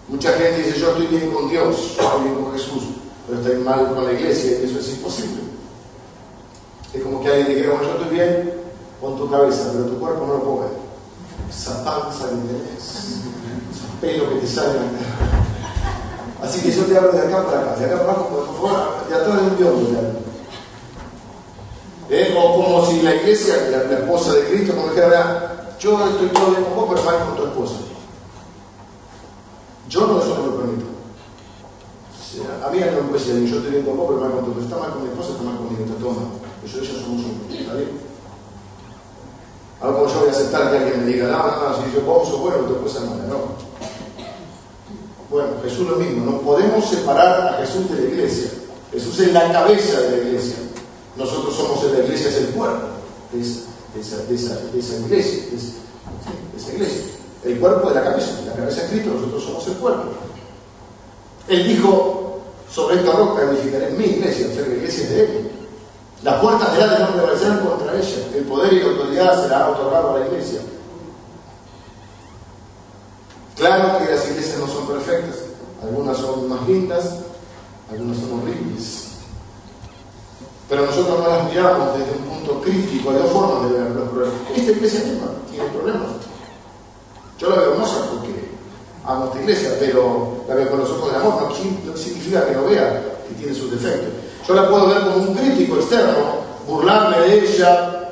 Mucha 0.08 0.32
gente 0.34 0.64
dice, 0.64 0.80
yo 0.80 0.92
estoy 0.92 1.08
bien 1.08 1.32
con 1.32 1.50
Dios, 1.50 1.98
estoy 1.98 2.24
bien 2.24 2.36
con 2.36 2.54
Jesús, 2.54 2.84
pero 3.28 3.42
estoy 3.42 3.58
mal 3.58 3.94
con 3.94 4.06
la 4.06 4.14
iglesia 4.14 4.60
y 4.60 4.66
eso 4.66 4.80
es 4.80 4.90
imposible. 4.90 5.55
Es 6.96 7.04
como 7.04 7.22
que 7.22 7.28
alguien 7.28 7.48
dijera, 7.48 7.82
yo 7.82 7.92
estoy 7.92 8.10
bien 8.10 8.54
con 9.02 9.18
tu 9.18 9.30
cabeza, 9.30 9.70
pero 9.74 9.86
tu 9.86 10.00
cuerpo 10.00 10.26
no 10.26 10.34
lo 10.36 10.44
puede. 10.44 10.70
Esa 11.50 11.84
panza 11.84 12.30
que 12.30 12.36
tenés, 12.36 13.22
pelos 14.00 14.30
que 14.30 14.36
te 14.36 14.48
salen. 14.48 14.90
Así 16.42 16.62
que 16.62 16.72
yo 16.72 16.86
te 16.86 16.98
hablo 16.98 17.12
de 17.12 17.20
acá 17.20 17.46
para 17.46 17.62
acá, 17.62 17.76
de 17.76 17.86
acá 17.86 18.00
para 18.00 18.12
abajo, 18.12 18.30
por 18.30 18.46
favor, 18.46 19.08
de 19.10 19.16
atrás 19.16 19.36
de 19.36 19.48
un 19.48 19.58
dios. 19.58 19.74
¿Eh? 22.10 22.36
O 22.38 22.56
como 22.56 22.86
si 22.86 23.02
la 23.02 23.16
iglesia, 23.16 23.56
la, 23.72 23.84
la 23.84 24.00
esposa 24.00 24.34
de 24.34 24.46
Cristo, 24.46 24.76
como 24.76 24.90
dijera, 24.90 25.76
yo 25.80 26.08
estoy 26.08 26.28
todo 26.30 26.52
bien 26.52 26.64
con 26.64 26.76
vos, 26.76 26.90
pero 26.90 27.04
mal 27.04 27.26
con 27.26 27.36
tu 27.36 27.44
esposa. 27.46 27.76
Yo 29.90 30.08
no, 30.08 30.20
eso 30.20 30.38
no 30.38 30.46
lo 30.46 30.58
permito. 30.58 30.86
O 32.14 32.36
sea, 32.38 32.68
a 32.68 32.72
mí 32.72 32.80
no 32.80 33.02
me 33.02 33.10
puede 33.10 33.20
decir, 33.20 33.46
yo 33.50 33.58
estoy 33.58 33.72
bien 33.72 33.86
con 33.86 33.98
vos, 33.98 34.08
pero 34.10 34.22
mal 34.22 34.32
con 34.32 34.46
tu 34.46 34.52
esposa. 34.52 34.66
Está 34.66 34.78
mal 34.78 34.92
con 34.94 35.04
mi 35.04 35.10
esposa, 35.10 35.32
está 35.32 35.44
mal 35.44 35.58
conmigo, 35.58 35.84
está 35.84 35.96
todo 36.00 36.12
mal. 36.12 36.45
Ella 36.66 36.84
somos 36.84 37.26
uno. 37.26 37.56
¿Está 37.56 37.74
bien? 37.76 37.90
Ahora 39.80 39.98
como 39.98 40.08
yo 40.12 40.20
voy 40.20 40.30
a 40.30 40.32
aceptar 40.32 40.72
que 40.72 40.78
alguien 40.78 41.06
me 41.06 41.12
diga, 41.12 41.28
no, 41.28 41.70
no, 41.70 41.76
si 41.76 41.94
yo 41.94 42.26
sos 42.26 42.40
bueno, 42.40 42.58
tu 42.60 42.74
esposa 42.76 43.04
es 43.04 43.10
mala, 43.10 43.24
no. 43.26 43.66
Bueno, 45.30 45.50
Jesús 45.64 45.88
lo 45.88 45.98
mismo, 45.98 46.26
no 46.26 46.42
podemos 46.42 46.90
separar 46.90 47.54
a 47.54 47.58
Jesús 47.58 47.90
de 47.90 48.02
la 48.02 48.08
iglesia. 48.08 48.50
Jesús 48.92 49.20
es 49.20 49.34
la 49.34 49.52
cabeza 49.52 50.00
de 50.00 50.12
la 50.12 50.24
iglesia. 50.24 50.56
Nosotros 51.18 51.56
somos 51.56 51.84
la 51.84 52.00
iglesia, 52.00 52.30
es 52.30 52.38
el 52.38 52.48
cuerpo 52.48 52.88
de 53.32 53.42
esa, 53.42 53.62
esa, 54.00 54.24
iglesia. 54.24 54.56
De 54.72 54.80
esa 54.80 56.74
iglesia. 56.74 57.04
El 57.44 57.60
cuerpo 57.60 57.90
de 57.90 57.96
la 57.96 58.04
cabeza. 58.04 58.42
La 58.48 58.54
cabeza 58.54 58.84
es 58.84 58.90
Cristo, 58.90 59.12
nosotros 59.14 59.44
somos 59.44 59.68
el 59.68 59.74
cuerpo. 59.74 60.04
Él 61.48 61.68
dijo, 61.68 62.40
sobre 62.72 62.96
esta 62.98 63.12
roca 63.12 63.44
edificaré 63.44 63.92
mi 63.92 64.06
iglesia, 64.06 64.48
o 64.50 64.54
sea, 64.56 64.68
la 64.68 64.74
iglesia 64.74 65.04
es 65.04 65.10
de 65.10 65.24
Él. 65.24 65.52
Las 66.26 66.42
puertas 66.42 66.74
del 66.74 66.82
Hades 66.82 67.00
no 67.02 67.12
prevalecerán 67.14 67.60
contra 67.60 67.96
ella. 67.96 68.28
El 68.34 68.46
poder 68.46 68.74
y 68.74 68.80
la 68.80 68.86
autoridad 68.88 69.44
será 69.44 69.70
otorgado 69.70 70.16
a 70.16 70.20
la 70.20 70.26
iglesia. 70.26 70.60
Claro 73.56 74.00
que 74.00 74.12
las 74.12 74.28
iglesias 74.28 74.58
no 74.58 74.68
son 74.68 74.88
perfectas. 74.88 75.36
Algunas 75.84 76.18
son 76.18 76.50
más 76.50 76.68
lindas, 76.68 77.18
algunas 77.92 78.18
son 78.18 78.42
horribles. 78.42 79.10
Pero 80.68 80.88
nosotros 80.88 81.20
no 81.20 81.28
las 81.28 81.48
miramos 81.48 81.96
desde 81.96 82.18
un 82.18 82.24
punto 82.24 82.60
crítico. 82.62 83.12
Hay 83.12 83.18
dos 83.18 83.32
formas 83.32 83.70
de 83.70 83.78
ver 83.78 83.92
los 83.92 84.10
problemas. 84.10 84.36
Esta 84.56 84.72
iglesia 84.72 85.00
misma 85.02 85.28
tiene 85.52 85.70
problemas. 85.70 86.08
Yo 87.38 87.50
la 87.52 87.56
veo 87.58 87.74
hermosa 87.74 88.10
porque 88.10 88.50
amo 89.06 89.26
esta 89.26 89.42
iglesia, 89.42 89.76
pero 89.80 90.44
la 90.48 90.56
veo 90.56 90.72
con 90.72 90.80
los 90.80 90.90
ojos 90.90 91.12
del 91.12 91.22
amor. 91.22 91.44
No 91.44 91.96
significa 91.96 92.48
que 92.48 92.54
no 92.54 92.66
vea 92.66 93.20
que 93.28 93.36
tiene 93.36 93.54
sus 93.54 93.70
defectos. 93.70 94.25
Yo 94.48 94.54
la 94.54 94.70
puedo 94.70 94.88
ver 94.88 95.02
como 95.04 95.18
un 95.18 95.34
crítico 95.34 95.78
externo, 95.78 96.36
burlarme 96.68 97.20
de 97.20 97.40
ella, 97.40 98.10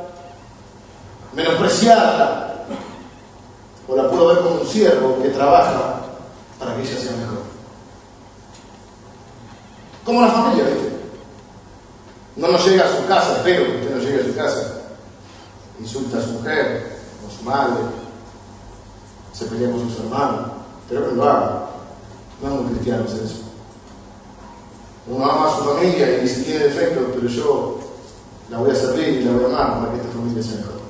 menospreciarla, 1.33 2.55
o 3.87 3.95
la 3.95 4.09
puedo 4.09 4.27
ver 4.27 4.37
como 4.39 4.61
un 4.61 4.67
siervo 4.67 5.21
que 5.21 5.29
trabaja 5.29 6.01
para 6.57 6.75
que 6.75 6.81
ella 6.81 6.99
sea 6.99 7.11
mejor. 7.11 7.43
Como 10.03 10.21
la 10.21 10.29
familia, 10.29 10.65
¿viste? 10.65 10.93
No 12.35 12.47
nos 12.47 12.65
llega 12.65 12.85
a 12.85 12.97
su 12.97 13.05
casa, 13.05 13.37
espero 13.37 13.65
que 13.65 13.77
usted 13.77 13.95
no 13.95 14.01
llegue 14.01 14.21
a 14.21 14.25
su 14.25 14.35
casa. 14.35 14.73
Insulta 15.79 16.17
a 16.17 16.21
su 16.21 16.31
mujer, 16.31 16.99
o 17.25 17.31
su 17.31 17.43
madre, 17.43 17.83
se 19.33 19.45
pelea 19.45 19.71
con 19.71 19.89
sus 19.89 19.99
hermanos, 19.99 20.51
Espero 20.83 21.09
que 21.09 21.15
lo 21.15 21.23
haga. 21.23 21.65
No 22.41 22.49
somos 22.49 22.71
cristianos 22.71 23.11
en 23.13 23.25
eso. 23.25 23.52
Uno 25.07 25.25
ama 25.25 25.47
a 25.47 25.57
su 25.57 25.63
familia 25.65 26.23
y 26.23 26.27
si 26.27 26.43
tiene 26.43 26.65
defectos, 26.65 27.03
pero 27.13 27.27
yo 27.27 27.79
la 28.49 28.57
voy 28.57 28.71
a 28.71 28.75
servir 28.75 29.07
y 29.07 29.23
la 29.23 29.31
voy 29.31 29.43
a 29.43 29.47
amar 29.47 29.79
para 29.79 29.91
que 29.91 29.97
esta 29.97 30.11
familia 30.13 30.43
sea 30.43 30.57
mejor. 30.57 30.81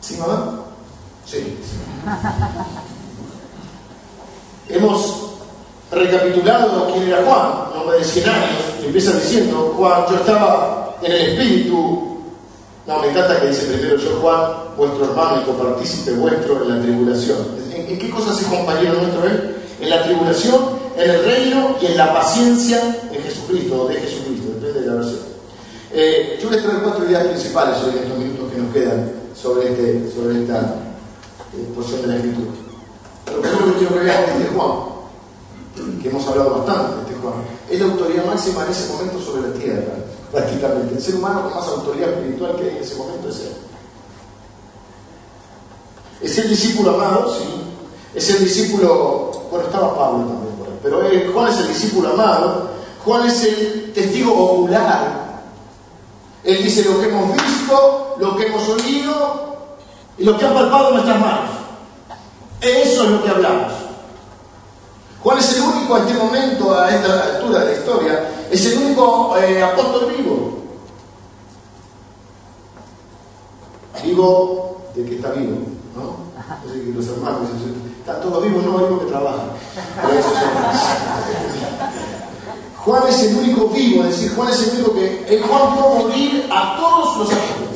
¿Sí, 0.00 0.16
mamá? 0.16 0.60
Sí. 1.24 1.58
Hemos 4.68 5.28
recapitulado 5.90 6.92
quién 6.92 7.08
era 7.08 7.24
Juan, 7.24 7.72
un 7.72 7.80
hombre 7.80 7.98
de 7.98 8.04
100 8.04 8.28
años, 8.28 8.60
empieza 8.84 9.12
diciendo, 9.12 9.74
Juan, 9.76 10.04
yo 10.10 10.16
estaba 10.16 10.96
en 11.02 11.12
el 11.12 11.20
espíritu. 11.20 12.18
No, 12.86 13.00
me 13.00 13.10
encanta 13.10 13.40
que 13.40 13.48
dice 13.48 13.66
primero 13.66 13.96
yo, 13.96 14.18
Juan, 14.20 14.52
vuestro 14.76 15.04
hermano 15.04 15.42
y 15.42 15.44
copartícipe 15.44 16.12
vuestro 16.12 16.62
en 16.62 16.68
la 16.76 16.82
tribulación. 16.82 17.38
¿En, 17.72 17.98
qué 17.98 18.10
cosas 18.10 18.40
es 18.40 18.46
compañero 18.46 18.94
nuestro 18.94 19.24
él? 19.24 19.56
En 19.80 19.90
la 19.90 20.02
tribulación, 20.04 20.78
en 20.98 21.10
el 21.10 21.24
reino 21.24 21.76
y 21.80 21.86
en 21.86 21.96
la 21.96 22.12
paciencia 22.12 22.80
de 23.10 23.18
Jesucristo, 23.18 23.82
o 23.82 23.88
de 23.88 23.94
Jesucristo, 24.00 24.48
depende 24.54 24.80
de 24.80 24.86
la 24.86 24.94
versión. 24.94 25.20
Eh, 25.92 26.38
yo 26.42 26.50
les 26.50 26.62
traigo 26.62 26.82
cuatro 26.82 27.04
ideas 27.04 27.24
principales 27.28 27.76
en 27.84 28.02
estos 28.02 28.18
minutos 28.18 28.52
que 28.52 28.58
nos 28.58 28.72
quedan 28.72 29.12
sobre, 29.40 29.70
este, 29.70 30.10
sobre 30.10 30.42
esta 30.42 30.74
eh, 31.54 31.68
porción 31.72 32.02
de 32.02 32.08
la 32.08 32.16
Escritura. 32.16 32.50
Lo 33.32 33.40
primero 33.40 33.66
que 33.66 33.78
quiero 33.78 33.94
que 33.94 34.00
vean 34.00 34.24
es 34.24 34.38
de 34.40 34.46
Juan 34.46 34.88
que 36.02 36.08
hemos 36.08 36.26
hablado 36.26 36.58
bastante 36.58 36.96
de 36.96 37.02
este 37.02 37.14
Juan, 37.22 37.34
es 37.70 37.78
la 37.78 37.86
autoridad 37.86 38.24
máxima 38.24 38.64
en 38.64 38.70
ese 38.72 38.92
momento 38.92 39.20
sobre 39.20 39.48
la 39.48 39.54
tierra, 39.54 39.94
prácticamente. 40.32 40.94
El 40.94 41.00
ser 41.00 41.14
humano 41.14 41.44
con 41.44 41.54
más 41.54 41.68
autoridad 41.68 42.14
espiritual 42.14 42.56
que 42.56 42.62
hay 42.64 42.76
en 42.76 42.82
ese 42.82 42.96
momento 42.96 43.28
es 43.28 43.40
él. 43.40 43.52
Es 46.20 46.38
el 46.38 46.48
discípulo 46.48 46.94
amado, 46.94 47.32
sí. 47.32 47.44
Es 48.12 48.28
el 48.30 48.44
discípulo, 48.44 49.30
bueno, 49.52 49.66
estaba 49.66 49.96
Pablo 49.96 50.26
también 50.26 50.47
por 50.96 51.06
ahí, 51.06 51.18
pero 51.20 51.32
Juan 51.32 51.52
es 51.52 51.58
el 51.58 51.68
discípulo 51.68 52.10
amado. 52.10 52.70
Juan 53.04 53.26
es 53.26 53.44
el 53.44 53.92
testigo 53.94 54.32
ocular. 54.32 55.28
Él 56.44 56.62
dice 56.62 56.84
lo 56.84 57.00
que 57.00 57.08
hemos 57.08 57.32
visto, 57.32 58.16
lo 58.18 58.36
que 58.36 58.46
hemos 58.46 58.68
oído 58.68 59.56
y 60.16 60.24
lo 60.24 60.36
que 60.36 60.46
han 60.46 60.54
palpado 60.54 60.92
nuestras 60.92 61.20
manos. 61.20 61.50
Eso 62.60 63.04
es 63.04 63.10
lo 63.10 63.22
que 63.22 63.30
hablamos. 63.30 63.72
Juan 65.22 65.38
es 65.38 65.56
el 65.56 65.62
único 65.62 65.94
a 65.94 66.00
este 66.00 66.14
momento, 66.14 66.78
a 66.78 66.94
esta 66.94 67.24
altura 67.24 67.60
de 67.60 67.64
la 67.66 67.72
historia, 67.72 68.30
es 68.50 68.66
el 68.66 68.78
único 68.78 69.36
eh, 69.36 69.62
apóstol 69.62 70.12
vivo. 70.16 70.58
Vivo 74.04 74.80
de 74.94 75.04
que 75.04 75.16
está 75.16 75.32
vivo, 75.32 75.56
¿no? 75.96 76.28
Así 76.38 76.92
los 76.94 77.06
hermanos 77.08 77.48
están 78.08 78.22
todos 78.22 78.42
vivos, 78.42 78.64
no 78.64 78.78
vivo 78.78 79.00
que 79.00 79.06
trabajan. 79.06 79.50
Juan 82.84 83.02
es 83.06 83.22
el 83.22 83.36
único 83.36 83.68
vivo, 83.68 84.04
es 84.04 84.10
decir, 84.10 84.34
Juan 84.34 84.48
es 84.48 84.62
el 84.62 84.74
único 84.76 84.94
que. 84.94 85.26
El 85.28 85.42
Juan 85.42 85.74
vio 85.74 85.88
morir 85.88 86.48
a 86.50 86.76
todos 86.78 87.18
los 87.18 87.26
apóstoles. 87.26 87.68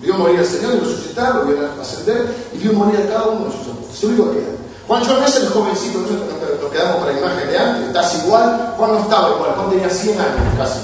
Vio 0.00 0.14
morir 0.14 0.40
al 0.40 0.46
Señor 0.46 0.74
y 0.74 0.80
resucitar, 0.80 1.36
lo 1.36 1.44
vio 1.44 1.56
ascender 1.80 2.34
y 2.52 2.58
vio 2.58 2.72
morir 2.72 3.00
a 3.00 3.12
cada 3.12 3.28
uno 3.28 3.44
de 3.44 3.52
sus 3.52 3.60
apóstoles. 3.60 3.94
Es 3.94 4.02
el 4.02 4.08
único 4.08 4.30
que 4.32 4.38
queda. 4.38 4.52
Juan 4.88 5.02
no 5.06 5.24
es 5.24 5.36
el 5.36 5.48
jovencito, 5.48 5.98
nos 6.00 6.72
quedamos 6.72 6.96
para 6.96 7.12
la 7.12 7.18
imagen 7.20 7.48
de 7.48 7.58
antes, 7.58 7.86
estás 7.86 8.24
igual, 8.24 8.74
Juan 8.76 8.92
no 8.92 8.98
estaba 8.98 9.36
igual, 9.36 9.52
Juan 9.54 9.70
tenía 9.70 9.88
100 9.88 10.20
años 10.20 10.58
casi. 10.58 10.80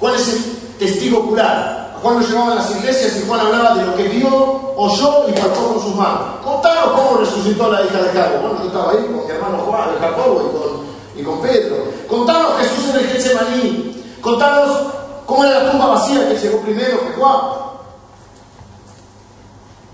Juan 0.00 0.14
es 0.16 0.28
el 0.28 0.42
testigo 0.80 1.20
ocular. 1.20 1.83
Juan 2.04 2.20
lo 2.20 2.26
llevaban 2.26 2.52
a 2.52 2.54
las 2.56 2.70
iglesias 2.70 3.16
y 3.16 3.26
Juan 3.26 3.40
hablaba 3.40 3.76
de 3.76 3.86
lo 3.86 3.96
que 3.96 4.02
vio, 4.02 4.28
oyó 4.76 5.26
y 5.26 5.32
palpó 5.32 5.68
con 5.72 5.82
sus 5.82 5.94
manos. 5.94 6.20
Contanos 6.44 6.92
cómo 6.94 7.16
resucitó 7.16 7.72
la 7.72 7.80
hija 7.80 7.96
de 8.02 8.10
Jacob. 8.10 8.40
Bueno, 8.42 8.58
yo 8.60 8.66
estaba 8.66 8.92
ahí 8.92 9.06
con 9.06 9.24
mi 9.24 9.30
hermano 9.30 9.58
Juan, 9.60 9.94
de 9.94 10.00
Jacobo 10.00 10.84
y 11.16 11.22
con, 11.22 11.40
Pedro. 11.40 11.76
Contanos 12.06 12.58
Jesús 12.58 12.90
en 12.90 12.96
el 12.96 13.06
Getsemaní. 13.06 14.04
Contanos 14.20 14.70
cómo 15.24 15.46
era 15.46 15.62
la 15.62 15.70
tumba 15.70 15.86
vacía 15.86 16.28
que 16.28 16.36
llegó 16.36 16.58
primero 16.60 17.00
que 17.00 17.12
Juan. 17.18 17.40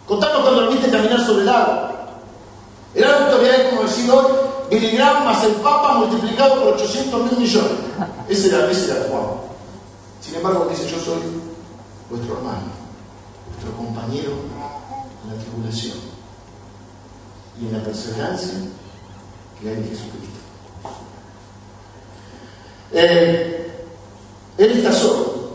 Contanos 0.08 0.42
cuando 0.42 0.62
lo 0.62 0.70
viste 0.72 0.90
caminar 0.90 1.24
sobre 1.24 1.42
el 1.42 1.48
agua. 1.48 1.92
Era 2.92 3.08
la 3.08 3.26
autoridad, 3.26 3.70
como 3.70 3.82
decir 3.82 4.10
hoy, 4.10 4.26
más 5.24 5.44
el 5.44 5.52
Papa 5.52 5.94
multiplicado 5.94 6.56
por 6.56 6.74
800 6.74 7.22
mil 7.22 7.38
millones. 7.38 7.70
Ese 8.28 8.48
era, 8.48 8.68
ese 8.68 8.90
era 8.90 9.06
Juan. 9.08 9.22
Sin 10.20 10.34
embargo, 10.34 10.66
dice, 10.68 10.88
yo 10.88 10.98
soy 10.98 11.49
vuestro 12.10 12.38
hermano, 12.38 12.72
vuestro 13.46 13.76
compañero 13.76 14.32
en 15.22 15.36
la 15.36 15.42
tribulación 15.42 15.98
y 17.60 17.66
en 17.66 17.72
la 17.72 17.84
perseverancia 17.84 18.54
que 19.60 19.68
hay 19.68 19.76
en 19.76 19.84
Jesucristo. 19.84 20.40
Eh, 22.92 23.84
él 24.58 24.70
está 24.72 24.92
solo, 24.92 25.50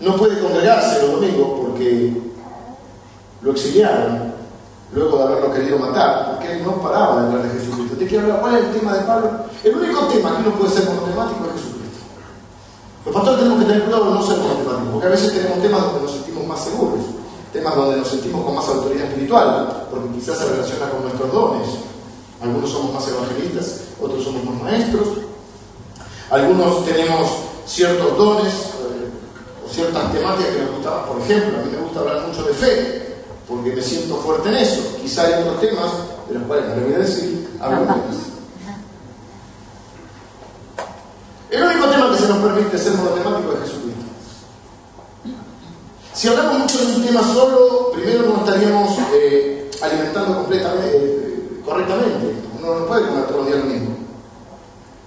no 0.00 0.16
puede 0.16 0.40
congregarse 0.40 1.02
los 1.02 1.12
domingos 1.12 1.60
porque 1.60 2.20
lo 3.42 3.52
exiliaron 3.52 4.34
luego 4.92 5.18
de 5.18 5.24
haberlo 5.24 5.52
querido 5.52 5.78
matar, 5.78 6.32
porque 6.32 6.52
él 6.52 6.64
no 6.64 6.80
paraba 6.80 7.20
de 7.20 7.26
hablar 7.26 7.42
de 7.42 7.58
Jesucristo. 7.60 7.96
¿De 7.96 8.06
qué 8.06 8.18
hablar? 8.18 8.40
¿Cuál 8.40 8.56
es 8.56 8.64
el 8.64 8.80
tema 8.80 8.94
de 8.94 9.00
Pablo? 9.02 9.30
El 9.62 9.76
único 9.76 10.00
tema 10.06 10.36
que 10.36 10.42
no 10.42 10.54
puede 10.54 10.72
ser 10.72 10.84
monotemático 10.86 11.46
es 11.46 11.52
Jesucristo. 11.52 11.83
Los 13.04 13.14
pastores 13.14 13.38
tenemos 13.38 13.60
que 13.60 13.66
tener 13.66 13.84
cuidado 13.84 14.04
de 14.06 14.10
no 14.12 14.26
ser 14.26 14.38
monotemáticos, 14.38 14.88
porque 14.92 15.06
a 15.06 15.10
veces 15.10 15.32
tenemos 15.34 15.62
temas 15.62 15.82
donde 15.82 16.00
nos 16.00 16.12
sentimos 16.12 16.46
más 16.46 16.64
seguros, 16.64 17.00
temas 17.52 17.76
donde 17.76 17.96
nos 17.98 18.08
sentimos 18.08 18.44
con 18.44 18.54
más 18.54 18.68
autoridad 18.68 19.06
espiritual, 19.06 19.86
porque 19.90 20.08
quizás 20.14 20.38
se 20.38 20.48
relaciona 20.48 20.88
con 20.88 21.02
nuestros 21.02 21.32
dones. 21.32 21.68
Algunos 22.40 22.70
somos 22.70 22.94
más 22.94 23.06
evangelistas, 23.08 23.80
otros 24.00 24.24
somos 24.24 24.44
más 24.44 24.62
maestros, 24.62 25.08
algunos 26.30 26.84
tenemos 26.86 27.30
ciertos 27.66 28.16
dones 28.16 28.52
eh, 28.52 29.64
o 29.64 29.68
ciertas 29.68 30.12
temáticas 30.12 30.52
que 30.54 30.62
nos 30.62 30.70
gustan. 30.76 31.06
Por 31.06 31.20
ejemplo, 31.20 31.58
a 31.58 31.62
mí 31.62 31.70
me 31.72 31.82
gusta 31.82 32.00
hablar 32.00 32.26
mucho 32.26 32.42
de 32.44 32.54
fe, 32.54 33.16
porque 33.46 33.76
me 33.76 33.82
siento 33.82 34.16
fuerte 34.16 34.48
en 34.48 34.56
eso. 34.56 34.80
Quizá 35.02 35.24
hay 35.26 35.42
otros 35.42 35.60
temas 35.60 35.90
de 36.28 36.34
los 36.34 36.42
cuales 36.44 36.68
no 36.68 36.76
le 36.76 36.84
voy 36.84 36.94
a 36.94 36.98
decir, 36.98 37.58
hablo 37.60 37.80
menos. 37.80 38.34
El 41.50 41.62
único 41.62 41.86
tema 41.86 42.08
que 42.08 42.12
se 42.24 42.32
nos 42.32 42.38
permite 42.38 42.78
ser 42.78 42.94
monotemático 42.94 43.52
es 43.52 43.68
Jesucristo. 43.68 44.04
Si 46.14 46.28
hablamos 46.28 46.58
mucho 46.60 46.78
de 46.78 46.96
un 46.96 47.04
tema 47.04 47.22
solo, 47.22 47.90
primero 47.92 48.22
no 48.22 48.44
estaríamos 48.44 48.96
eh, 49.12 49.70
alimentando 49.82 50.36
completamente, 50.38 50.96
eh, 50.96 51.60
correctamente. 51.64 52.34
Uno 52.58 52.80
no 52.80 52.86
puede 52.86 53.06
comer 53.08 53.26
todos 53.26 53.40
los 53.40 53.46
días 53.48 53.58
lo 53.58 53.64
mismo. 53.66 53.96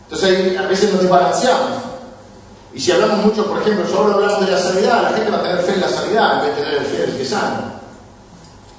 Entonces 0.04 0.58
a 0.58 0.68
veces 0.68 0.94
nos 0.94 1.02
desbalanceamos. 1.02 1.72
Y 2.74 2.80
si 2.80 2.92
hablamos 2.92 3.26
mucho, 3.26 3.48
por 3.48 3.62
ejemplo, 3.62 3.88
solo 3.88 4.14
hablamos 4.14 4.46
de 4.46 4.52
la 4.52 4.60
sanidad, 4.60 5.04
la 5.04 5.18
gente 5.18 5.32
va 5.32 5.38
a 5.38 5.44
tener 5.44 5.60
fe 5.60 5.74
en 5.74 5.82
la 5.82 5.90
sanidad 5.90 6.34
en 6.34 6.42
vez 6.42 6.56
de 6.56 6.64
tener 6.64 6.82
fe 6.84 7.04
en 7.04 7.10
el 7.10 7.18
que 7.18 7.26
sana. 7.26 7.82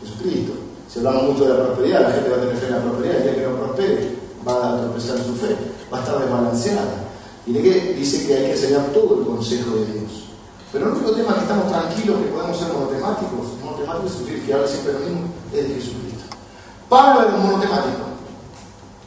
Jesucristo. 0.00 0.52
Si 0.88 0.98
hablamos 1.00 1.22
mucho 1.24 1.44
de 1.44 1.54
la 1.54 1.64
prosperidad, 1.64 2.02
la 2.02 2.10
gente 2.12 2.30
va 2.30 2.36
a 2.36 2.40
tener 2.40 2.56
fe 2.56 2.66
en 2.66 2.72
la 2.72 2.82
prosperidad, 2.82 3.16
el 3.16 3.22
día 3.24 3.34
que 3.34 3.50
no 3.50 3.56
prospere 3.56 4.18
va 4.46 4.74
a 4.74 4.80
tropezar 4.80 5.16
su 5.18 5.34
fe, 5.34 5.56
va 5.92 5.98
a 5.98 6.00
estar 6.02 6.20
desbalanceada. 6.20 7.07
Y 7.48 7.52
de 7.54 7.62
qué 7.62 7.94
dice 7.94 8.26
que 8.26 8.34
hay 8.34 8.44
que 8.44 8.52
enseñar 8.52 8.88
todo 8.92 9.20
el 9.20 9.26
consejo 9.26 9.76
de 9.76 9.86
Dios. 9.86 10.24
Pero 10.70 10.84
el 10.84 10.92
único 10.92 11.12
tema 11.12 11.32
que 11.32 11.40
estamos 11.40 11.72
tranquilos, 11.72 12.20
que 12.20 12.28
podemos 12.28 12.58
ser 12.58 12.72
monotemáticos, 12.74 13.46
monotemáticos 13.64 14.12
significa 14.12 14.46
que 14.46 14.52
habla 14.52 14.68
siempre 14.68 14.92
lo 14.92 14.98
mismo, 14.98 15.20
es 15.54 15.68
de 15.68 15.74
Jesucristo. 15.76 16.36
Pablo 16.90 17.22
era 17.22 17.34
un 17.36 17.46
monotemático. 17.46 18.04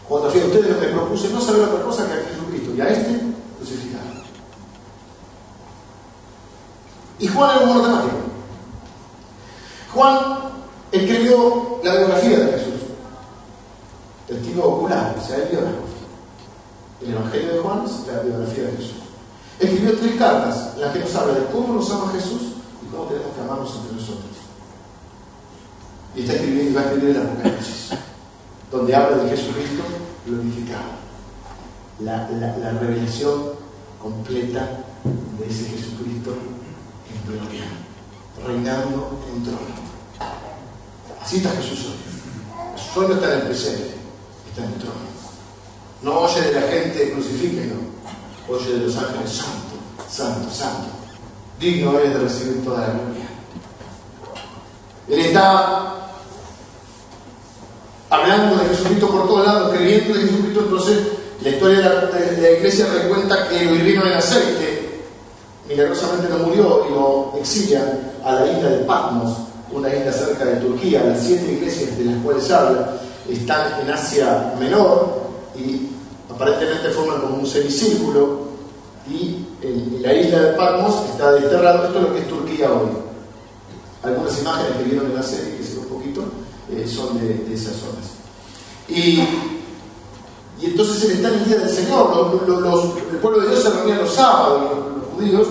Cuando 0.09 0.31
fui 0.31 0.41
a 0.41 0.45
ustedes 0.45 0.79
me 0.79 0.87
propuse 0.87 1.29
no 1.29 1.39
saber 1.39 1.61
otra 1.61 1.83
cosa 1.83 2.07
que 2.07 2.13
a 2.13 2.25
Jesucristo 2.33 2.75
y 2.75 2.81
a 2.81 2.89
este 2.89 3.21
crucificado. 3.57 4.09
Y 7.19 7.27
Juan 7.27 7.51
era 7.51 7.59
un 7.59 7.69
monotemático. 7.69 8.17
Juan 9.93 10.17
escribió 10.91 11.79
la 11.83 11.95
biografía 11.95 12.39
de 12.39 12.51
Jesús. 12.53 12.81
Testigo 14.27 14.63
ocular, 14.63 15.15
o 15.15 15.27
sea, 15.27 15.35
el 15.37 15.49
biógrafo. 15.49 15.90
El 17.01 17.13
Evangelio 17.13 17.53
de 17.53 17.59
Juan 17.59 17.83
es 17.85 18.07
la 18.07 18.21
biografía 18.21 18.63
de 18.65 18.71
Jesús. 18.77 19.01
Escribió 19.59 19.97
tres 19.97 20.15
cartas 20.17 20.73
en 20.75 20.81
las 20.81 20.93
que 20.93 20.99
nos 20.99 21.15
habla 21.15 21.33
de 21.33 21.45
cómo 21.45 21.73
nos 21.73 21.91
ama 21.91 22.11
Jesús 22.11 22.41
y 22.83 22.91
cómo 22.91 23.05
tenemos 23.05 23.33
que 23.35 23.41
amarnos 23.41 23.75
entre 23.75 23.95
nosotros. 23.95 24.31
Y 26.15 26.21
está 26.21 26.33
escribiendo 26.33 26.71
y 26.71 26.73
va 26.73 26.81
a 26.81 26.85
escribir 26.85 27.15
el 27.15 27.21
Apocalipsis, 27.21 27.89
donde 28.71 28.95
habla 28.95 29.23
de 29.23 29.29
Jesucristo 29.29 29.83
glorificado. 30.25 31.01
La, 32.01 32.29
la 32.29 32.71
revelación 32.79 33.53
completa 34.01 34.83
de 35.39 35.47
ese 35.47 35.65
Jesucristo 35.65 36.33
en 37.09 37.31
gloria, 37.31 37.65
reinando 38.45 39.19
en 39.31 39.43
trono. 39.43 39.59
Así 41.21 41.37
está 41.37 41.49
Jesús 41.51 41.85
hoy. 41.87 42.75
Jesús 42.75 42.97
hoy 42.97 43.07
no 43.07 43.13
está 43.15 43.33
en 43.33 43.39
el 43.41 43.45
presente, 43.47 43.95
está 44.49 44.65
en 44.65 44.73
el 44.73 44.79
trono. 44.79 45.10
No 46.01 46.21
oye 46.21 46.41
de 46.41 46.59
la 46.59 46.67
gente, 46.67 47.11
crucifíquenlo. 47.11 47.75
Oye 48.49 48.71
de 48.71 48.85
los 48.85 48.97
ángeles, 48.97 49.31
santo, 49.31 49.75
santo, 50.09 50.49
santo. 50.53 50.89
Digno 51.59 51.97
eres 51.99 52.13
de 52.13 52.19
recibir 52.19 52.65
toda 52.65 52.81
la 52.81 52.93
gloria. 52.93 53.29
Él 55.07 55.19
está 55.19 55.95
hablando 58.09 58.57
de 58.57 58.69
Jesucristo 58.69 59.09
por 59.09 59.27
todos 59.27 59.45
lados, 59.45 59.75
creyendo 59.75 60.15
de 60.15 60.21
Jesucristo. 60.21 60.59
Entonces, 60.61 60.97
la 61.43 61.49
historia 61.49 61.77
de 61.79 62.41
la, 62.41 62.51
iglesia 62.51 62.87
recuenta 62.93 63.47
que 63.47 63.65
lo 63.65 63.75
hirvieron 63.75 64.07
en 64.07 64.13
aceite, 64.13 65.03
milagrosamente 65.67 66.29
no 66.29 66.39
murió 66.39 66.85
y 66.87 66.93
lo 66.93 67.33
exilian 67.39 68.11
a 68.23 68.33
la 68.33 68.47
isla 68.47 68.69
de 68.69 68.77
Patmos, 68.85 69.37
una 69.71 69.93
isla 69.93 70.11
cerca 70.11 70.45
de 70.45 70.57
Turquía. 70.57 71.03
Las 71.03 71.19
siete 71.19 71.51
iglesias 71.51 71.97
de 71.97 72.05
las 72.05 72.23
cuales 72.23 72.49
habla 72.51 72.93
están 73.29 73.81
en 73.81 73.89
Asia 73.89 74.53
Menor 74.59 75.21
y 75.55 75.90
aparentemente 76.35 76.89
forman 76.89 77.21
como 77.21 77.35
un 77.35 77.47
semicírculo 77.47 78.51
y 79.09 79.45
la 80.01 80.13
isla 80.13 80.39
de 80.39 80.53
Patmos 80.53 80.95
está 81.11 81.33
desterrado. 81.33 81.85
Esto 81.85 81.99
es 81.99 82.03
lo 82.03 82.13
que 82.13 82.19
es 82.19 82.27
Turquía 82.27 82.71
hoy. 82.71 82.89
Algunas 84.03 84.39
imágenes 84.39 84.77
que 84.77 84.83
vieron 84.83 85.07
en 85.07 85.15
la 85.15 85.23
serie, 85.23 85.57
que 85.57 85.63
se 85.63 85.77
un 85.77 85.85
poquito, 85.85 86.23
eh, 86.71 86.87
son 86.87 87.19
de, 87.19 87.53
esas 87.53 87.75
zonas. 87.75 88.11
Y, 88.87 89.21
entonces 90.61 91.03
él 91.05 91.11
está 91.11 91.29
en 91.29 91.33
el 91.35 91.45
día 91.45 91.57
del 91.57 91.69
Señor. 91.69 92.31
el 93.11 93.17
pueblo 93.17 93.41
de 93.41 93.49
Dios 93.49 93.63
se 93.63 93.69
reunía 93.69 93.97
los 93.97 94.13
sábados, 94.13 94.61
los, 94.97 95.15
judíos, 95.15 95.47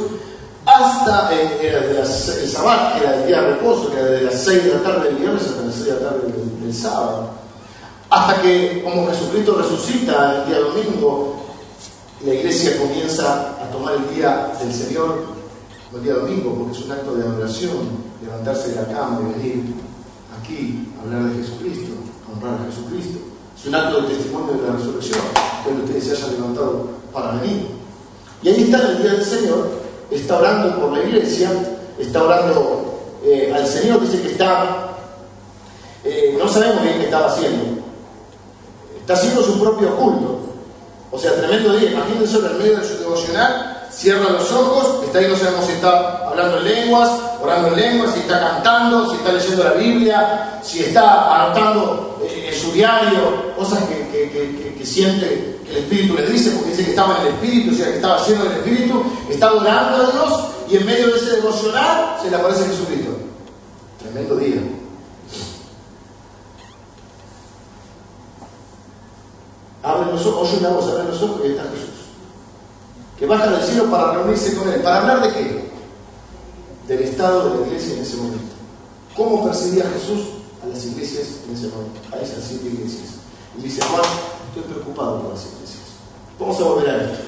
hasta 0.65 1.35
eh, 1.35 1.85
el 2.01 2.49
sábado, 2.49 2.95
que 2.95 3.05
era 3.05 3.21
el 3.21 3.27
día 3.27 3.43
de 3.43 3.51
reposo, 3.55 3.91
que 3.91 3.99
era 3.99 4.11
de 4.11 4.23
las 4.23 4.43
6 4.43 4.65
de 4.65 4.75
la 4.75 4.83
tarde 4.83 5.09
del 5.09 5.17
viernes 5.17 5.43
hasta 5.43 5.63
las 5.63 5.75
6 5.75 5.87
de 5.87 5.93
la 5.93 6.11
tarde 6.11 6.33
del, 6.63 6.75
sábado. 6.75 7.31
Hasta 8.11 8.43
que, 8.43 8.83
como 8.83 9.07
Jesucristo 9.09 9.55
resucita 9.55 10.43
el 10.43 10.49
día 10.49 10.59
domingo, 10.59 11.37
la 12.25 12.35
iglesia 12.35 12.77
comienza 12.77 13.57
a 13.63 13.71
tomar 13.71 13.95
el 13.95 14.15
día 14.15 14.53
del 14.61 14.75
Señor, 14.75 15.27
el 15.95 16.03
día 16.03 16.15
domingo, 16.15 16.57
porque 16.57 16.77
es 16.77 16.85
un 16.85 16.91
acto 16.91 17.15
de 17.15 17.23
adoración, 17.23 17.71
levantarse 18.21 18.71
de 18.71 18.77
la 18.83 18.89
cama 18.89 19.21
y 19.21 19.39
venir 19.39 19.65
aquí 20.41 20.89
a 20.99 21.03
hablar 21.03 21.31
de 21.31 21.41
Jesucristo, 21.41 21.93
a 22.27 22.33
honrar 22.33 22.61
a 22.61 22.71
Jesucristo. 22.73 23.21
Es 23.57 23.67
un 23.67 23.75
acto 23.77 24.03
de 24.03 24.09
testimonio 24.09 24.55
de 24.55 24.67
la 24.67 24.77
resurrección, 24.77 25.21
que 25.65 25.71
ustedes 25.71 26.05
se 26.05 26.13
hayan 26.17 26.33
levantado 26.33 26.89
para 27.13 27.33
venir. 27.41 27.69
Y 28.43 28.49
ahí 28.49 28.65
está 28.65 28.91
el 28.91 29.03
día 29.03 29.13
del 29.13 29.25
Señor, 29.25 29.71
está 30.11 30.39
orando 30.39 30.81
por 30.81 30.93
la 30.99 31.05
iglesia, 31.05 31.49
está 31.97 32.25
orando 32.25 32.99
eh, 33.25 33.53
al 33.55 33.67
Señor, 33.69 34.01
dice 34.01 34.21
que 34.21 34.33
está, 34.33 34.97
eh, 36.03 36.37
no 36.37 36.49
sabemos 36.49 36.83
bien 36.83 36.99
qué 36.99 37.05
estaba 37.05 37.29
haciendo, 37.29 37.80
haciendo 39.13 39.43
su 39.43 39.61
propio 39.61 39.97
culto. 39.97 40.41
O 41.11 41.19
sea, 41.19 41.35
tremendo 41.35 41.77
día, 41.77 41.91
imagínense 41.91 42.37
en 42.39 42.59
medio 42.59 42.79
de 42.79 42.87
su 42.87 42.99
devocional, 42.99 43.89
cierra 43.91 44.31
los 44.31 44.51
ojos, 44.53 45.05
está 45.05 45.19
ahí, 45.19 45.27
no 45.29 45.37
sabemos 45.37 45.67
si 45.67 45.73
está 45.73 46.29
hablando 46.29 46.59
en 46.59 46.65
lenguas, 46.65 47.11
orando 47.43 47.69
en 47.69 47.77
lenguas, 47.77 48.15
si 48.15 48.21
está 48.21 48.41
cantando, 48.41 49.11
si 49.11 49.17
está 49.17 49.33
leyendo 49.33 49.65
la 49.65 49.73
Biblia, 49.73 50.61
si 50.63 50.81
está 50.81 51.47
anotando 51.47 52.19
eh, 52.23 52.51
en 52.53 52.61
su 52.61 52.73
diario 52.73 53.55
cosas 53.57 53.81
que, 53.85 54.01
siente 54.85 55.59
que 55.65 55.73
el 55.73 55.77
Espíritu 55.79 56.15
le 56.15 56.27
dice, 56.27 56.51
porque 56.53 56.71
dice 56.71 56.85
que 56.85 56.91
estaba 56.91 57.17
en 57.17 57.27
el 57.27 57.35
Espíritu, 57.35 57.75
o 57.75 57.77
sea, 57.77 57.87
que 57.87 57.97
estaba 57.97 58.17
haciendo 58.17 58.47
el 58.47 58.53
Espíritu, 58.53 59.03
está 59.29 59.49
adorando 59.49 59.97
a 59.97 60.11
Dios 60.11 60.45
y 60.71 60.77
en 60.77 60.87
medio 60.87 61.09
de 61.09 61.17
ese 61.17 61.37
devocional 61.37 62.17
se 62.23 62.31
le 62.31 62.37
aparece 62.37 62.65
Jesucristo. 62.65 63.11
Tremendo 64.01 64.37
día. 64.37 64.61
Abre 69.91 70.13
los 70.13 70.27
ojos, 70.27 70.49
oye 70.49 70.59
una 70.61 70.71
voz, 70.71 70.87
los 70.87 71.45
y 71.45 71.49
está 71.49 71.63
Jesús 71.65 72.01
que 73.21 73.27
baja 73.27 73.51
del 73.51 73.63
cielo 73.63 73.91
para 73.91 74.15
reunirse 74.15 74.57
con 74.57 74.67
él. 74.73 74.81
¿Para 74.81 75.03
hablar 75.03 75.23
de 75.23 75.35
qué? 75.35 75.71
Del 76.89 77.03
estado 77.03 77.51
de 77.51 77.61
la 77.61 77.67
iglesia 77.67 77.97
en 77.97 78.03
ese 78.03 78.17
momento. 78.17 78.55
¿Cómo 79.15 79.45
percibía 79.45 79.85
Jesús 79.91 80.29
a 80.65 80.67
las 80.67 80.83
iglesias 80.87 81.27
en 81.47 81.55
ese 81.55 81.69
momento? 81.69 82.01
A 82.13 82.19
esas 82.19 82.43
siete 82.43 82.69
iglesias. 82.69 83.11
Y 83.59 83.61
dice, 83.61 83.83
Juan, 83.83 84.03
estoy 84.49 84.73
preocupado 84.73 85.21
por 85.21 85.35
las 85.35 85.45
iglesias. 85.45 85.83
Vamos 86.39 86.59
a 86.61 86.65
volver 86.65 86.89
a 86.89 87.05
esto. 87.05 87.19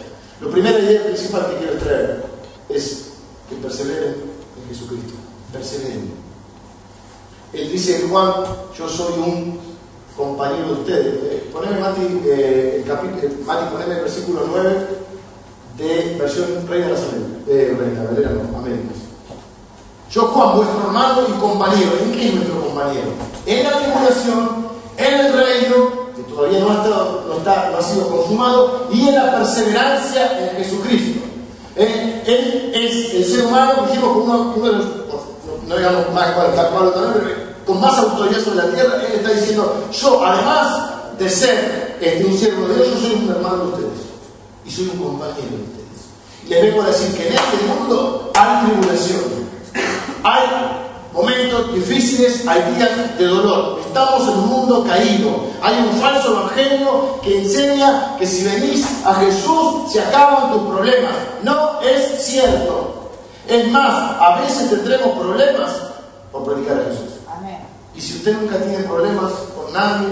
La 0.40 0.50
primera 0.50 0.78
idea 0.78 1.04
principal 1.04 1.46
que 1.50 1.56
quiero 1.58 1.78
traer 1.78 2.24
es 2.70 3.08
que 3.50 3.56
perseveren 3.56 4.14
en 4.62 4.68
Jesucristo. 4.70 5.12
Perseveren. 5.52 6.10
Él 7.52 7.70
dice, 7.70 8.06
Juan, 8.08 8.32
yo 8.78 8.88
soy 8.88 9.12
un 9.18 9.60
compañero 10.16 10.66
de 10.66 10.72
ustedes. 10.72 11.14
Eh, 11.24 11.50
poneme, 11.52 11.80
Mati, 11.80 12.22
eh, 12.26 12.76
el 12.78 12.84
capítulo, 12.84 13.34
Mati, 13.46 13.72
poneme 13.72 13.94
el 13.94 14.00
versículo 14.00 14.44
9 14.48 14.88
de 15.78 16.16
versión 16.18 16.66
Reina 16.68 16.88
de 16.88 16.92
las 16.92 17.02
Américas, 18.08 18.32
Américas. 18.56 18.96
Yo, 20.10 20.22
Juan, 20.26 20.56
vuestro 20.56 20.78
hermano 20.86 21.22
y 21.26 21.40
compañero, 21.40 21.92
¿en 22.02 22.12
qué 22.12 22.28
es 22.28 22.34
nuestro 22.34 22.60
compañero? 22.60 23.08
En 23.46 23.64
la 23.64 23.70
tribulación, 23.78 24.68
en 24.98 25.14
el 25.14 25.32
reino, 25.32 26.12
que 26.14 26.22
todavía 26.24 26.60
no, 26.60 26.70
ha, 26.70 26.84
no, 27.26 27.38
está, 27.38 27.70
no 27.70 27.78
ha 27.78 27.82
sido 27.82 28.08
consumado, 28.08 28.88
y 28.92 29.08
en 29.08 29.14
la 29.14 29.38
perseverancia 29.38 30.38
en 30.38 30.62
Jesucristo. 30.62 31.24
Él, 31.74 32.22
es 32.74 33.14
el 33.14 33.24
ser 33.24 33.46
humano, 33.46 33.86
dijimos, 33.86 34.16
uno, 34.16 34.52
uno 34.54 34.66
de 34.66 34.72
los, 34.72 34.86
no, 35.66 35.76
digamos 35.76 36.12
más 36.12 36.32
cual, 36.32 36.54
también, 36.54 37.51
con 37.66 37.80
más 37.80 37.98
autoridad 37.98 38.40
sobre 38.40 38.56
la 38.56 38.70
tierra, 38.72 39.02
él 39.06 39.14
está 39.14 39.30
diciendo, 39.30 39.88
yo, 39.92 40.24
además 40.24 41.18
de 41.18 41.30
ser 41.30 41.98
este, 42.00 42.24
un 42.24 42.36
siervo 42.36 42.68
de 42.68 42.74
Dios, 42.74 42.88
yo 42.88 43.00
soy 43.00 43.14
un 43.24 43.30
hermano 43.30 43.56
de 43.56 43.72
ustedes 43.72 44.00
y 44.64 44.70
soy 44.70 44.90
un 44.94 44.98
compañero 44.98 45.36
de 45.36 45.62
ustedes. 45.62 46.48
Les 46.48 46.62
vengo 46.62 46.82
a 46.82 46.86
decir 46.86 47.16
que 47.16 47.28
en 47.28 47.34
este 47.34 47.56
mundo 47.66 48.32
hay 48.34 48.66
tribulación, 48.66 49.22
hay 50.24 50.48
momentos 51.12 51.74
difíciles, 51.74 52.46
hay 52.46 52.74
días 52.74 53.18
de 53.18 53.26
dolor. 53.26 53.80
Estamos 53.86 54.22
en 54.22 54.34
un 54.34 54.48
mundo 54.48 54.84
caído. 54.84 55.52
Hay 55.62 55.76
un 55.78 56.00
falso 56.00 56.32
evangelio 56.32 57.20
que 57.22 57.42
enseña 57.42 58.16
que 58.18 58.26
si 58.26 58.44
venís 58.44 58.84
a 59.04 59.14
Jesús 59.14 59.92
se 59.92 60.00
acaban 60.00 60.52
tus 60.52 60.62
problemas. 60.62 61.12
No 61.42 61.80
es 61.80 62.24
cierto. 62.24 63.10
Es 63.46 63.70
más, 63.70 64.16
a 64.20 64.40
veces 64.40 64.70
tendremos 64.70 65.18
problemas 65.18 65.70
por 66.30 66.44
predicar 66.44 66.78
a 66.78 66.84
Jesús. 66.84 67.21
Y 67.94 68.00
si 68.00 68.16
usted 68.18 68.38
nunca 68.38 68.56
tiene 68.58 68.84
problemas 68.84 69.32
con 69.54 69.72
nadie, 69.72 70.08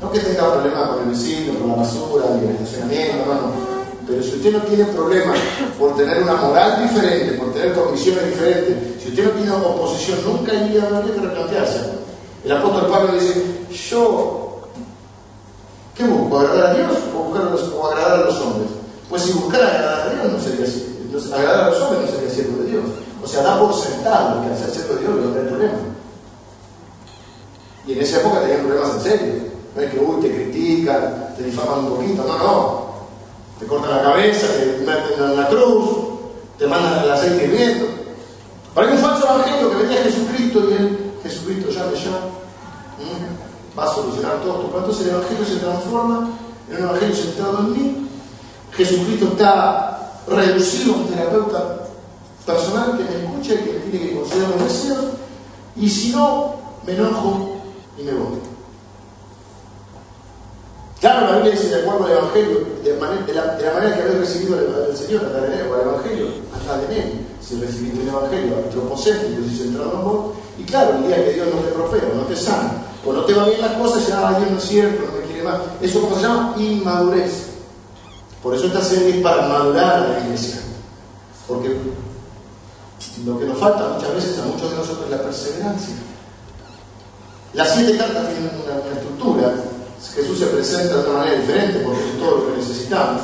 no 0.00 0.10
que 0.10 0.20
tenga 0.20 0.52
problemas 0.52 0.88
con 0.88 1.02
el 1.02 1.10
vecino, 1.10 1.58
con 1.58 1.68
la 1.68 1.76
basura, 1.76 2.26
ni 2.34 2.48
el 2.48 2.54
estacionamiento, 2.56 3.26
no, 3.26 3.34
no. 3.34 3.74
Pero 4.06 4.22
si 4.22 4.36
usted 4.36 4.52
no 4.52 4.62
tiene 4.62 4.84
problemas 4.84 5.38
por 5.78 5.96
tener 5.96 6.22
una 6.22 6.34
moral 6.34 6.82
diferente, 6.82 7.32
por 7.34 7.52
tener 7.52 7.72
condiciones 7.72 8.26
diferentes, 8.26 9.02
si 9.02 9.08
usted 9.08 9.24
no 9.24 9.30
tiene 9.30 9.52
oposición, 9.52 10.18
nunca 10.26 10.52
iría 10.52 10.84
a 10.84 11.02
que 11.02 11.20
replantearse. 11.20 11.80
El 12.44 12.52
apóstol 12.52 12.90
Pablo 12.90 13.12
dice, 13.14 13.42
yo, 13.90 14.68
¿qué 15.94 16.04
busco? 16.04 16.38
¿Agradar 16.38 16.66
a 16.66 16.74
Dios 16.74 16.98
o, 17.16 17.86
agradar 17.86 18.20
a 18.20 18.24
los 18.26 18.40
hombres? 18.40 18.68
Pues 19.08 19.22
si 19.22 19.32
buscara 19.32 19.68
agradar 19.68 20.08
a 20.08 20.12
Dios 20.12 20.32
no 20.32 20.40
sería 20.40 20.66
así. 20.66 20.98
Entonces, 21.02 21.32
agradar 21.32 21.64
a 21.64 21.70
los 21.70 21.80
hombres 21.80 22.00
no 22.02 22.10
sería 22.10 22.28
Dios. 22.28 22.63
O 23.24 23.26
sea, 23.26 23.42
da 23.42 23.58
por 23.58 23.72
sentado 23.72 24.42
que 24.42 24.48
al 24.48 24.58
ser 24.58 24.70
siervo 24.70 24.94
de 24.94 25.00
Dios 25.00 25.14
no 25.14 25.30
tener 25.30 25.48
problemas. 25.48 25.80
Y 27.86 27.92
en 27.92 28.00
esa 28.00 28.20
época 28.20 28.40
tenían 28.40 28.66
problemas 28.66 28.94
en 28.96 29.00
serio. 29.00 29.34
No 29.74 29.80
es 29.80 29.90
que, 29.90 29.98
uy, 29.98 30.20
te 30.20 30.34
critican, 30.34 31.34
te 31.34 31.42
difaman 31.42 31.80
un 31.80 31.88
poquito, 31.96 32.22
no, 32.22 32.38
no. 32.38 32.84
Te 33.58 33.66
cortan 33.66 33.96
la 33.96 34.02
cabeza, 34.02 34.46
te 34.46 34.84
meten 34.84 35.24
en 35.24 35.36
la 35.36 35.48
cruz, 35.48 35.88
te 36.58 36.66
mandan 36.66 37.02
el 37.02 37.10
aceite 37.10 37.44
hirviendo. 37.44 37.86
Para 38.74 38.88
que 38.88 38.94
un 38.94 38.98
falso 38.98 39.24
evangelio 39.24 39.70
que 39.70 39.76
venía 39.76 40.02
Jesucristo 40.02 40.70
y 40.70 40.72
él, 40.74 41.12
Jesucristo 41.22 41.70
ya 41.70 41.84
me 41.86 41.96
llama, 41.96 42.18
va 43.78 43.84
a 43.84 43.94
solucionar 43.94 44.42
todo 44.42 44.64
esto. 44.64 44.78
Entonces 44.78 45.06
el 45.06 45.14
evangelio 45.14 45.44
se 45.46 45.56
transforma 45.56 46.30
en 46.68 46.76
un 46.76 46.82
evangelio 46.82 47.16
centrado 47.16 47.58
en 47.60 47.72
mí. 47.72 48.08
Jesucristo 48.72 49.28
está 49.28 50.20
reducido 50.28 50.94
a 50.94 50.96
un 50.96 51.08
terapeuta 51.08 51.83
personal 52.46 52.96
que 52.96 53.04
me 53.04 53.24
escucha 53.24 53.54
y 53.54 53.58
que 53.58 53.72
me 53.72 53.78
tiene 53.90 54.08
que 54.08 54.16
considerar 54.16 54.50
los 54.50 54.64
deseos. 54.64 55.04
Y 55.76 55.88
si 55.88 56.10
no, 56.10 56.54
me 56.86 56.92
enojo 56.94 57.56
y 57.98 58.02
me 58.02 58.12
voy. 58.12 58.38
Claro, 61.00 61.26
la 61.26 61.36
Biblia 61.36 61.52
dice, 61.52 61.68
de 61.68 61.82
acuerdo 61.82 62.06
al 62.06 62.12
Evangelio, 62.12 62.66
de, 62.82 62.94
la, 62.94 63.74
manera 63.74 63.94
que 63.94 64.02
habéis 64.02 64.18
recibido 64.20 64.58
el, 64.58 64.96
Señor, 64.96 65.22
el 65.36 65.60
Evangelio, 65.60 66.28
andad 66.50 66.84
en 66.90 66.96
él. 66.96 67.26
Si 67.42 67.60
recibiste 67.60 68.00
el 68.00 68.08
Evangelio 68.08 68.56
antropocéntrico 68.56 69.42
y 69.42 69.54
centrado 69.54 69.92
en 69.92 70.04
vos, 70.04 70.24
y 70.58 70.62
claro, 70.62 70.96
el 70.96 71.06
día 71.06 71.22
que 71.22 71.32
Dios 71.34 71.48
no 71.54 71.60
te 71.60 71.72
prospera, 71.72 72.04
no 72.14 72.22
te 72.22 72.36
sana, 72.36 72.84
o 73.04 73.12
no 73.12 73.24
te 73.24 73.34
va 73.34 73.48
bien 73.48 73.60
las 73.60 73.72
cosas, 73.72 74.06
ya, 74.08 74.38
Dios 74.38 74.50
no 74.50 74.56
es 74.56 74.64
cierto, 74.64 75.04
no 75.04 75.18
me 75.18 75.26
quiere 75.26 75.42
más. 75.42 75.60
Eso 75.82 76.00
como 76.00 76.16
se 76.16 76.22
llama 76.22 76.54
inmadurez. 76.56 77.48
Por 78.42 78.54
eso 78.54 78.66
esta 78.66 78.80
serie 78.80 79.16
es 79.16 79.22
para 79.22 79.46
madurar 79.48 79.94
a 79.96 80.08
la 80.08 80.20
iglesia. 80.20 80.60
Porque 81.46 81.76
lo 83.24 83.38
que 83.38 83.44
nos 83.44 83.58
falta 83.58 83.88
muchas 83.94 84.14
veces 84.14 84.38
a 84.38 84.46
muchos 84.46 84.70
de 84.70 84.76
nosotros 84.76 85.04
es 85.04 85.10
la 85.10 85.22
perseverancia. 85.22 85.94
Las 87.52 87.74
siete 87.74 87.96
cartas 87.96 88.28
tienen 88.28 88.50
una 88.64 88.94
estructura 88.94 89.54
Jesús 90.12 90.38
se 90.38 90.46
presenta 90.46 90.96
de 90.96 91.10
una 91.10 91.18
manera 91.20 91.40
diferente 91.40 91.80
porque 91.80 92.00
es 92.00 92.18
todo 92.18 92.36
lo 92.36 92.46
que 92.50 92.58
necesitamos. 92.58 93.22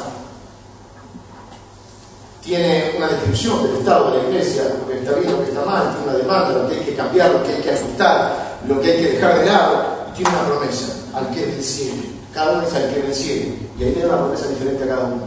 Tiene 2.42 2.94
una 2.96 3.08
descripción 3.08 3.62
del 3.62 3.76
estado 3.76 4.10
de 4.10 4.18
la 4.18 4.28
iglesia, 4.28 4.62
lo 4.80 4.88
que 4.88 4.98
está 4.98 5.12
bien, 5.12 5.32
lo 5.32 5.44
que 5.44 5.50
está 5.50 5.64
mal, 5.64 5.94
tiene 5.94 6.08
una 6.08 6.18
demanda, 6.18 6.62
lo 6.62 6.68
que 6.68 6.76
hay 6.76 6.84
que 6.84 6.94
cambiar, 6.94 7.30
lo 7.32 7.44
que 7.44 7.52
hay 7.52 7.62
que 7.62 7.70
ajustar, 7.70 8.60
lo 8.66 8.80
que 8.80 8.90
hay 8.90 8.96
que 8.96 9.10
dejar 9.12 9.40
de 9.40 9.46
lado, 9.46 9.84
y 10.10 10.16
tiene 10.16 10.30
una 10.30 10.46
promesa, 10.46 10.86
al 11.14 11.30
que 11.30 11.46
vence. 11.46 11.92
Cada 12.32 12.52
uno 12.52 12.62
es 12.66 12.74
al 12.74 12.94
que 12.94 13.02
vence. 13.02 13.58
Y 13.78 13.84
ahí 13.84 13.92
tiene 13.92 14.08
una 14.08 14.18
promesa 14.18 14.48
diferente 14.48 14.84
a 14.84 14.88
cada 14.88 15.04
uno. 15.04 15.22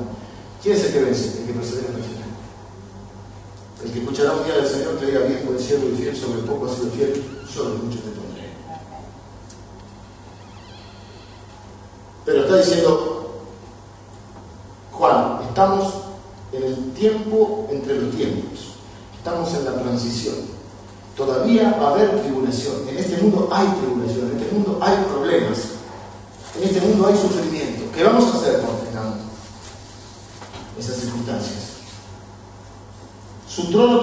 ¿Quién 0.61 0.75
es 0.75 0.85
el 0.85 0.93
que 0.93 0.99
vence? 1.03 1.39
El 1.39 1.47
que 1.47 1.53
persevera 1.53 1.87
en 1.93 2.12
el 3.83 3.91
que 3.91 3.99
escuchará 3.99 4.33
un 4.33 4.45
día 4.45 4.55
del 4.55 4.67
Señor 4.67 4.97
que 4.97 5.05
diga 5.05 5.19
bien, 5.21 5.43
buen 5.45 5.59
siervo 5.59 5.89
y 5.89 5.97
fiel, 5.97 6.15
sobre 6.15 6.41
poco 6.43 6.65
ha 6.65 6.75
sido 6.75 6.89
fiel, 6.91 7.43
sobre 7.53 7.75
mucho 7.75 7.99
te 7.99 8.11
pondré. 8.11 8.49
Pero 12.25 12.41
está 12.43 12.57
diciendo, 12.57 13.43
Juan, 14.91 15.39
estamos 15.49 15.93
en 16.53 16.63
el 16.63 16.93
tiempo 16.93 17.67
entre 17.71 17.99
los 17.99 18.15
tiempos. 18.15 18.59
Estamos 19.17 19.53
en 19.53 19.65
la 19.65 19.73
transición. 19.73 20.35
Todavía 21.17 21.77
va 21.81 21.89
a 21.89 21.91
haber 21.91 22.21
tribulación. 22.21 22.87
En 22.87 22.97
este 22.97 23.17
mundo 23.21 23.49
hay 23.51 23.67
tribulación, 23.67 24.31
en 24.31 24.39
este 24.39 24.53
mundo 24.53 24.79
hay 24.81 24.97
problemas. 25.11 25.59
En 26.55 26.63
este 26.63 26.81
mundo 26.81 27.07
hay 27.07 27.17
sufrimiento. 27.17 27.83
¿Qué 27.93 28.03
vamos 28.03 28.33
a 28.33 28.37
hacer 28.37 28.59
cuando 28.59 28.83
tengamos 28.83 29.17
esas 30.79 30.95
circunstancias? 30.97 31.73
Su 33.47 33.69
trono 33.69 34.01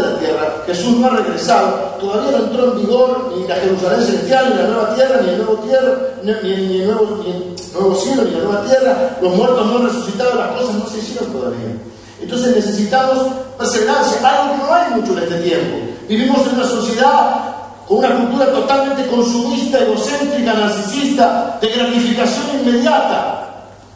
la 0.00 0.18
tierra, 0.18 0.62
Jesús 0.66 0.96
no 0.96 1.06
ha 1.06 1.10
regresado, 1.10 1.96
todavía 2.00 2.38
no 2.38 2.44
entró 2.44 2.72
en 2.72 2.80
vigor 2.80 3.32
ni 3.36 3.46
la 3.46 3.56
Jerusalén 3.56 4.04
celestial, 4.04 4.50
ni 4.50 4.62
la 4.62 4.68
nueva 4.68 4.94
tierra, 4.94 5.20
ni 5.22 5.28
el 5.30 5.36
nuevo, 5.38 5.54
tierra, 5.56 5.92
ni, 6.22 6.30
el 6.32 6.86
nuevo, 6.86 7.22
ni 7.22 7.30
el 7.30 7.56
nuevo 7.72 7.94
cielo, 7.94 8.22
ni 8.22 8.30
la 8.32 8.38
nueva 8.40 8.62
tierra, 8.64 9.18
los 9.20 9.34
muertos 9.34 9.66
no 9.66 9.76
han 9.78 9.84
resucitado, 9.86 10.34
las 10.34 10.48
cosas 10.48 10.74
no 10.74 10.86
se 10.88 10.98
hicieron 10.98 11.32
todavía. 11.32 11.76
Entonces 12.20 12.56
necesitamos 12.56 13.18
perseverancia, 13.58 14.18
algo 14.28 14.54
que 14.54 14.62
no 14.62 14.74
hay 14.74 14.90
mucho 14.94 15.12
en 15.12 15.24
este 15.24 15.40
tiempo. 15.40 15.76
Vivimos 16.08 16.46
en 16.46 16.54
una 16.54 16.66
sociedad 16.66 17.56
con 17.86 17.98
una 17.98 18.16
cultura 18.16 18.46
totalmente 18.46 19.06
consumista, 19.06 19.78
egocéntrica, 19.78 20.54
narcisista, 20.54 21.58
de 21.60 21.68
gratificación 21.68 22.60
inmediata. 22.60 23.46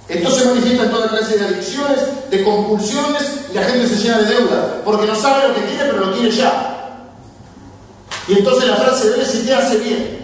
Esto 0.09 0.31
se 0.31 0.45
manifiesta 0.45 0.85
en 0.85 0.91
toda 0.91 1.09
clase 1.09 1.39
de 1.39 1.47
adicciones, 1.47 2.01
de 2.31 2.45
compulsiones, 2.45 3.40
la 3.53 3.65
gente 3.65 3.89
se 3.89 3.97
llena 3.97 4.19
de 4.19 4.35
deuda, 4.35 4.83
porque 4.85 5.07
no 5.07 5.15
sabe 5.15 5.49
lo 5.49 5.55
que 5.55 5.63
quiere, 5.63 5.91
pero 5.91 6.07
lo 6.07 6.13
quiere 6.13 6.31
ya. 6.31 6.67
Y 8.29 8.35
entonces 8.35 8.69
la 8.69 8.77
frase 8.77 9.11
de 9.11 9.25
si 9.25 9.39
te 9.45 9.55
hace 9.55 9.79
bien. 9.79 10.21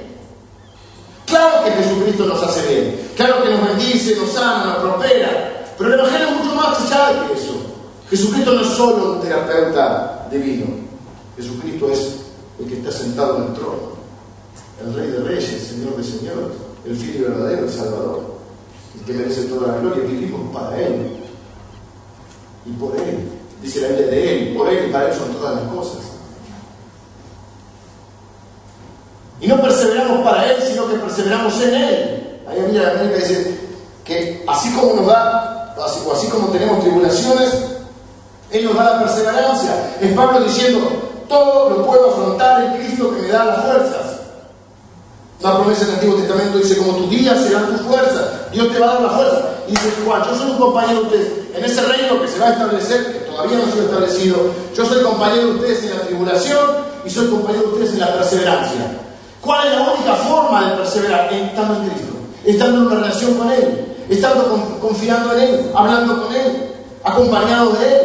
Claro 1.27 1.65
que 1.65 1.73
Jesucristo 1.73 2.25
nos 2.27 2.43
hace 2.43 2.69
bien, 2.69 3.01
claro 3.17 3.43
que 3.43 3.51
nos 3.51 3.67
bendice, 3.67 4.15
nos 4.15 4.31
sana, 4.31 4.65
nos 4.65 4.77
prospera, 4.77 5.67
pero 5.77 5.93
el 5.93 5.99
Evangelio 5.99 6.29
es 6.29 6.37
mucho 6.37 6.55
más 6.55 6.81
allá 6.81 7.27
que 7.27 7.35
eso. 7.35 7.57
Jesucristo 8.09 8.53
no 8.53 8.61
es 8.61 8.69
solo 8.69 9.13
un 9.15 9.21
terapeuta 9.21 10.29
divino, 10.31 10.67
Jesucristo 11.37 11.91
es 11.91 12.13
el 12.61 12.69
que 12.69 12.75
está 12.77 12.93
sentado 12.93 13.39
en 13.39 13.43
el 13.43 13.55
trono, 13.55 13.97
el 14.81 14.95
Rey 14.95 15.11
de 15.11 15.19
Reyes, 15.19 15.67
Señor 15.69 15.97
de 15.97 16.05
Señores, 16.05 16.57
el 16.85 16.97
Fiel 16.97 17.25
verdadero, 17.25 17.65
el 17.65 17.73
Salvador, 17.73 18.37
el 18.97 19.05
que 19.05 19.13
merece 19.13 19.43
toda 19.47 19.73
la 19.73 19.79
gloria, 19.81 20.05
vivimos 20.05 20.55
para 20.55 20.79
Él 20.81 21.26
y 22.67 22.73
por 22.73 22.97
Él. 22.97 23.31
Dice 23.63 23.81
la 23.81 23.89
Biblia 23.89 24.07
de 24.07 24.33
Él, 24.33 24.57
por 24.57 24.69
Él 24.69 24.87
y 24.89 24.93
para 24.93 25.09
Él 25.09 25.15
son 25.17 25.33
todas 25.33 25.57
las 25.57 25.73
cosas. 25.73 26.03
Y 29.41 29.47
no 29.47 29.61
perseveramos 29.61 30.25
para 30.25 30.51
Él, 30.51 30.63
sino 30.67 30.89
que 30.89 30.95
perseveramos 30.95 31.61
en 31.63 31.75
Él. 31.75 32.41
Ahí 32.49 32.73
la 32.73 32.91
América 32.91 33.17
dice 33.17 33.59
que 34.05 34.45
así 34.47 34.73
como 34.75 34.95
nos 34.95 35.07
da, 35.07 35.75
así, 35.85 36.01
así 36.13 36.27
como 36.29 36.49
tenemos 36.49 36.81
tribulaciones, 36.81 37.51
Él 38.51 38.65
nos 38.65 38.77
da 38.77 38.93
la 38.93 39.05
perseverancia. 39.05 39.97
Es 40.01 40.13
Pablo 40.13 40.41
diciendo, 40.41 40.81
todo 41.29 41.71
lo 41.71 41.87
puedo 41.87 42.11
afrontar 42.11 42.63
en 42.63 42.73
Cristo 42.79 43.15
que 43.15 43.23
me 43.23 43.29
da 43.29 43.45
las 43.45 43.65
fuerzas. 43.65 44.17
La 45.43 45.57
promesa 45.57 45.83
en 45.83 45.89
el 45.89 45.95
Antiguo 45.97 46.17
Testamento 46.17 46.59
dice, 46.59 46.79
como 46.79 46.97
tus 46.97 47.11
días 47.11 47.39
serán 47.43 47.77
tus 47.77 47.87
fuerzas, 47.87 48.51
Dios 48.53 48.73
te 48.73 48.79
va 48.79 48.91
a 48.91 48.95
dar 48.95 49.03
la 49.03 49.11
fuerza. 49.11 49.43
Y 49.69 49.73
dice 49.73 49.93
Juan, 50.05 50.23
yo 50.25 50.35
soy 50.35 50.51
un 50.53 50.59
compañero 50.59 51.01
de 51.01 51.07
ustedes 51.07 51.33
en 51.57 51.65
ese 51.65 51.83
reino 51.83 52.16
se 52.37 52.43
va 52.43 52.49
a 52.49 52.53
establecer, 52.53 53.13
que 53.13 53.19
todavía 53.21 53.57
no 53.57 53.65
ha 53.65 53.71
sido 53.71 53.85
establecido. 53.85 54.37
Yo 54.75 54.85
soy 54.85 55.03
compañero 55.03 55.47
de 55.47 55.53
ustedes 55.53 55.85
en 55.85 55.91
la 55.91 56.03
tribulación 56.03 56.67
y 57.05 57.11
soy 57.11 57.29
compañero 57.29 57.63
de 57.63 57.73
ustedes 57.73 57.93
en 57.95 58.01
la 58.01 58.15
perseverancia. 58.15 58.99
¿Cuál 59.41 59.69
es 59.69 59.75
la 59.75 59.93
única 59.93 60.15
forma 60.17 60.71
de 60.71 60.77
perseverar? 60.77 61.33
Estando 61.33 61.75
en 61.77 61.89
Cristo, 61.89 62.15
estando 62.45 62.77
en 62.77 62.87
una 62.87 62.97
relación 62.97 63.35
con 63.35 63.51
Él, 63.51 63.87
estando 64.11 64.79
confiando 64.81 65.33
en 65.35 65.41
Él, 65.41 65.71
hablando 65.75 66.25
con 66.25 66.35
Él, 66.35 66.73
acompañado 67.03 67.73
de 67.73 67.87
Él. 67.87 68.01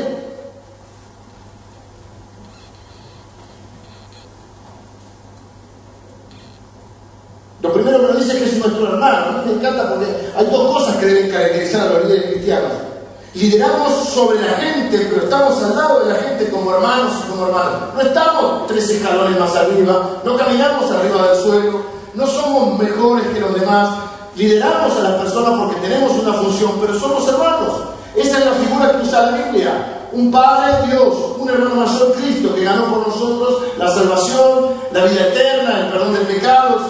Lo 7.62 7.74
primero 7.74 8.00
que 8.00 8.14
nos 8.14 8.18
dice 8.18 8.38
es 8.38 8.44
que 8.44 8.50
es 8.50 8.58
nuestro 8.60 8.94
hermano. 8.94 9.18
A 9.18 9.32
mí 9.32 9.52
me 9.52 9.60
encanta 9.60 9.90
porque 9.90 10.08
hay 10.36 10.46
dos 10.46 10.78
cosas 10.78 10.96
que 10.96 11.06
deben 11.06 11.30
caracterizar 11.30 11.82
a 11.82 11.94
los 11.94 12.06
líderes 12.06 12.32
cristianos. 12.32 12.91
Lideramos 13.34 14.10
sobre 14.10 14.42
la 14.42 14.58
gente, 14.58 15.08
pero 15.10 15.24
estamos 15.24 15.64
al 15.64 15.78
lado 15.78 16.02
de 16.02 16.14
la 16.14 16.20
gente 16.20 16.50
como 16.50 16.74
hermanos 16.74 17.14
y 17.24 17.32
como 17.32 17.46
hermanos. 17.46 17.94
No 17.96 18.02
estamos 18.02 18.68
tres 18.68 18.90
escalones 18.90 19.40
más 19.40 19.56
arriba, 19.56 20.22
no 20.26 20.36
caminamos 20.36 20.92
arriba 20.92 21.28
del 21.28 21.42
suelo, 21.42 21.82
no 22.14 22.28
somos 22.28 22.78
mejores 22.78 23.28
que 23.28 23.40
los 23.40 23.58
demás. 23.58 23.90
Lideramos 24.36 24.98
a 24.98 25.02
las 25.02 25.22
personas 25.22 25.60
porque 25.60 25.80
tenemos 25.82 26.12
una 26.12 26.34
función, 26.34 26.74
pero 26.82 27.00
somos 27.00 27.26
hermanos. 27.28 27.74
Esa 28.16 28.40
es 28.40 28.46
la 28.46 28.52
figura 28.52 28.92
que 28.92 29.08
usa 29.08 29.32
la 29.32 29.38
Biblia. 29.38 30.08
Un 30.12 30.30
Padre 30.30 30.88
Dios, 30.88 31.16
un 31.38 31.50
hermano 31.50 31.76
mayor 31.76 32.14
Cristo 32.14 32.54
que 32.54 32.66
ganó 32.66 32.86
por 32.86 33.08
nosotros 33.08 33.64
la 33.78 33.88
salvación, 33.88 34.72
la 34.92 35.06
vida 35.06 35.28
eterna, 35.28 35.80
el 35.80 35.92
perdón 35.92 36.14
de 36.14 36.20
pecados 36.20 36.82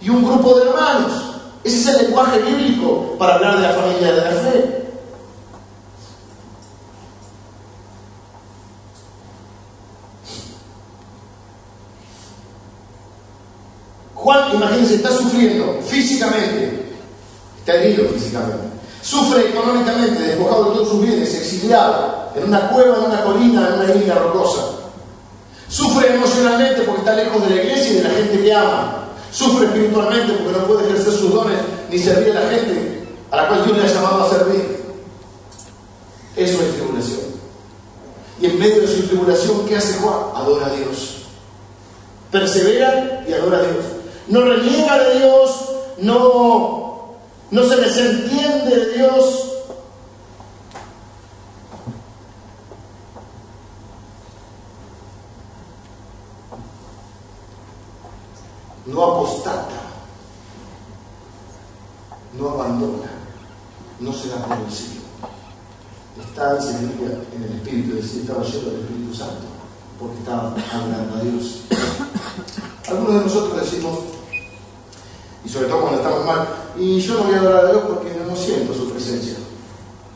y 0.00 0.08
un 0.08 0.24
grupo 0.24 0.54
de 0.54 0.70
hermanos. 0.70 1.27
Ese 1.64 1.76
es 1.78 1.86
el 1.88 2.06
lenguaje 2.06 2.38
bíblico 2.40 3.16
para 3.18 3.34
hablar 3.34 3.56
de 3.56 3.62
la 3.62 3.74
familia 3.74 4.12
de 4.12 4.20
la 4.20 4.30
fe. 4.30 4.78
Juan, 14.14 14.54
imagínense, 14.54 14.96
está 14.96 15.10
sufriendo 15.10 15.80
físicamente, 15.86 16.92
está 17.60 17.74
herido 17.74 18.08
físicamente, 18.10 18.68
sufre 19.00 19.48
económicamente, 19.48 20.22
despojado 20.22 20.64
de 20.64 20.70
todos 20.72 20.88
sus 20.88 21.02
bienes, 21.02 21.34
exiliado, 21.34 22.32
en 22.34 22.44
una 22.44 22.68
cueva, 22.68 22.96
en 22.98 23.04
una 23.04 23.24
colina, 23.24 23.68
en 23.68 23.80
una 23.80 23.94
isla 23.94 24.14
rocosa. 24.16 24.62
Sufre 25.68 26.14
emocionalmente 26.14 26.82
porque 26.82 27.00
está 27.00 27.14
lejos 27.14 27.42
de 27.42 27.54
la 27.54 27.62
iglesia 27.62 27.92
y 27.92 27.94
de 27.96 28.02
la 28.02 28.10
gente 28.10 28.42
que 28.42 28.54
ama. 28.54 29.07
Sufre 29.38 29.66
espiritualmente 29.66 30.32
porque 30.32 30.58
no 30.58 30.66
puede 30.66 30.88
ejercer 30.88 31.12
sus 31.12 31.32
dones 31.32 31.58
ni 31.88 31.96
servir 31.96 32.36
a 32.36 32.42
la 32.42 32.50
gente 32.50 33.06
a 33.30 33.36
la 33.36 33.48
cual 33.48 33.64
Dios 33.64 33.78
le 33.78 33.84
ha 33.84 33.94
llamado 33.94 34.24
a 34.24 34.30
servir. 34.30 34.82
Eso 36.34 36.60
es 36.60 36.74
tribulación. 36.74 37.20
Y 38.40 38.46
en 38.46 38.58
medio 38.58 38.80
de 38.80 38.88
su 38.88 39.02
tribulación, 39.06 39.64
¿qué 39.64 39.76
hace 39.76 40.00
Juan? 40.00 40.16
Adora 40.34 40.66
a 40.66 40.70
Dios. 40.70 41.18
Persevera 42.32 43.24
y 43.28 43.32
adora 43.32 43.58
a 43.58 43.62
Dios. 43.62 43.84
No 44.26 44.40
reniega 44.40 45.04
de 45.04 45.18
Dios, 45.20 45.50
no, 45.98 47.14
no 47.52 47.62
se 47.62 47.76
desentiende 47.76 48.74
de 48.74 48.92
Dios, 48.94 49.47
no 58.88 59.04
apostata, 59.04 59.82
no 62.38 62.50
abandona, 62.50 63.10
no 64.00 64.12
se 64.12 64.28
da 64.28 64.36
por 64.44 64.58
vencido. 64.58 65.02
Está, 66.18 66.58
en 66.58 67.42
el 67.44 67.52
Espíritu, 67.56 67.96
es 67.96 68.04
decir, 68.04 68.22
estaba 68.22 68.42
lleno 68.42 68.70
del 68.70 68.80
Espíritu 68.80 69.14
Santo, 69.14 69.44
porque 70.00 70.18
estaba 70.18 70.54
adorando 70.72 71.16
a 71.16 71.20
Dios. 71.20 71.60
Algunos 72.88 73.14
de 73.14 73.20
nosotros 73.20 73.60
decimos, 73.60 73.98
y 75.44 75.48
sobre 75.48 75.68
todo 75.68 75.82
cuando 75.82 75.98
estamos 75.98 76.24
mal, 76.24 76.48
y 76.76 76.98
yo 77.00 77.14
no 77.14 77.24
voy 77.24 77.34
a 77.34 77.38
adorar 77.40 77.66
a 77.66 77.70
Dios 77.70 77.82
porque 77.86 78.16
no 78.26 78.34
siento 78.34 78.74
su 78.74 78.90
presencia. 78.90 79.34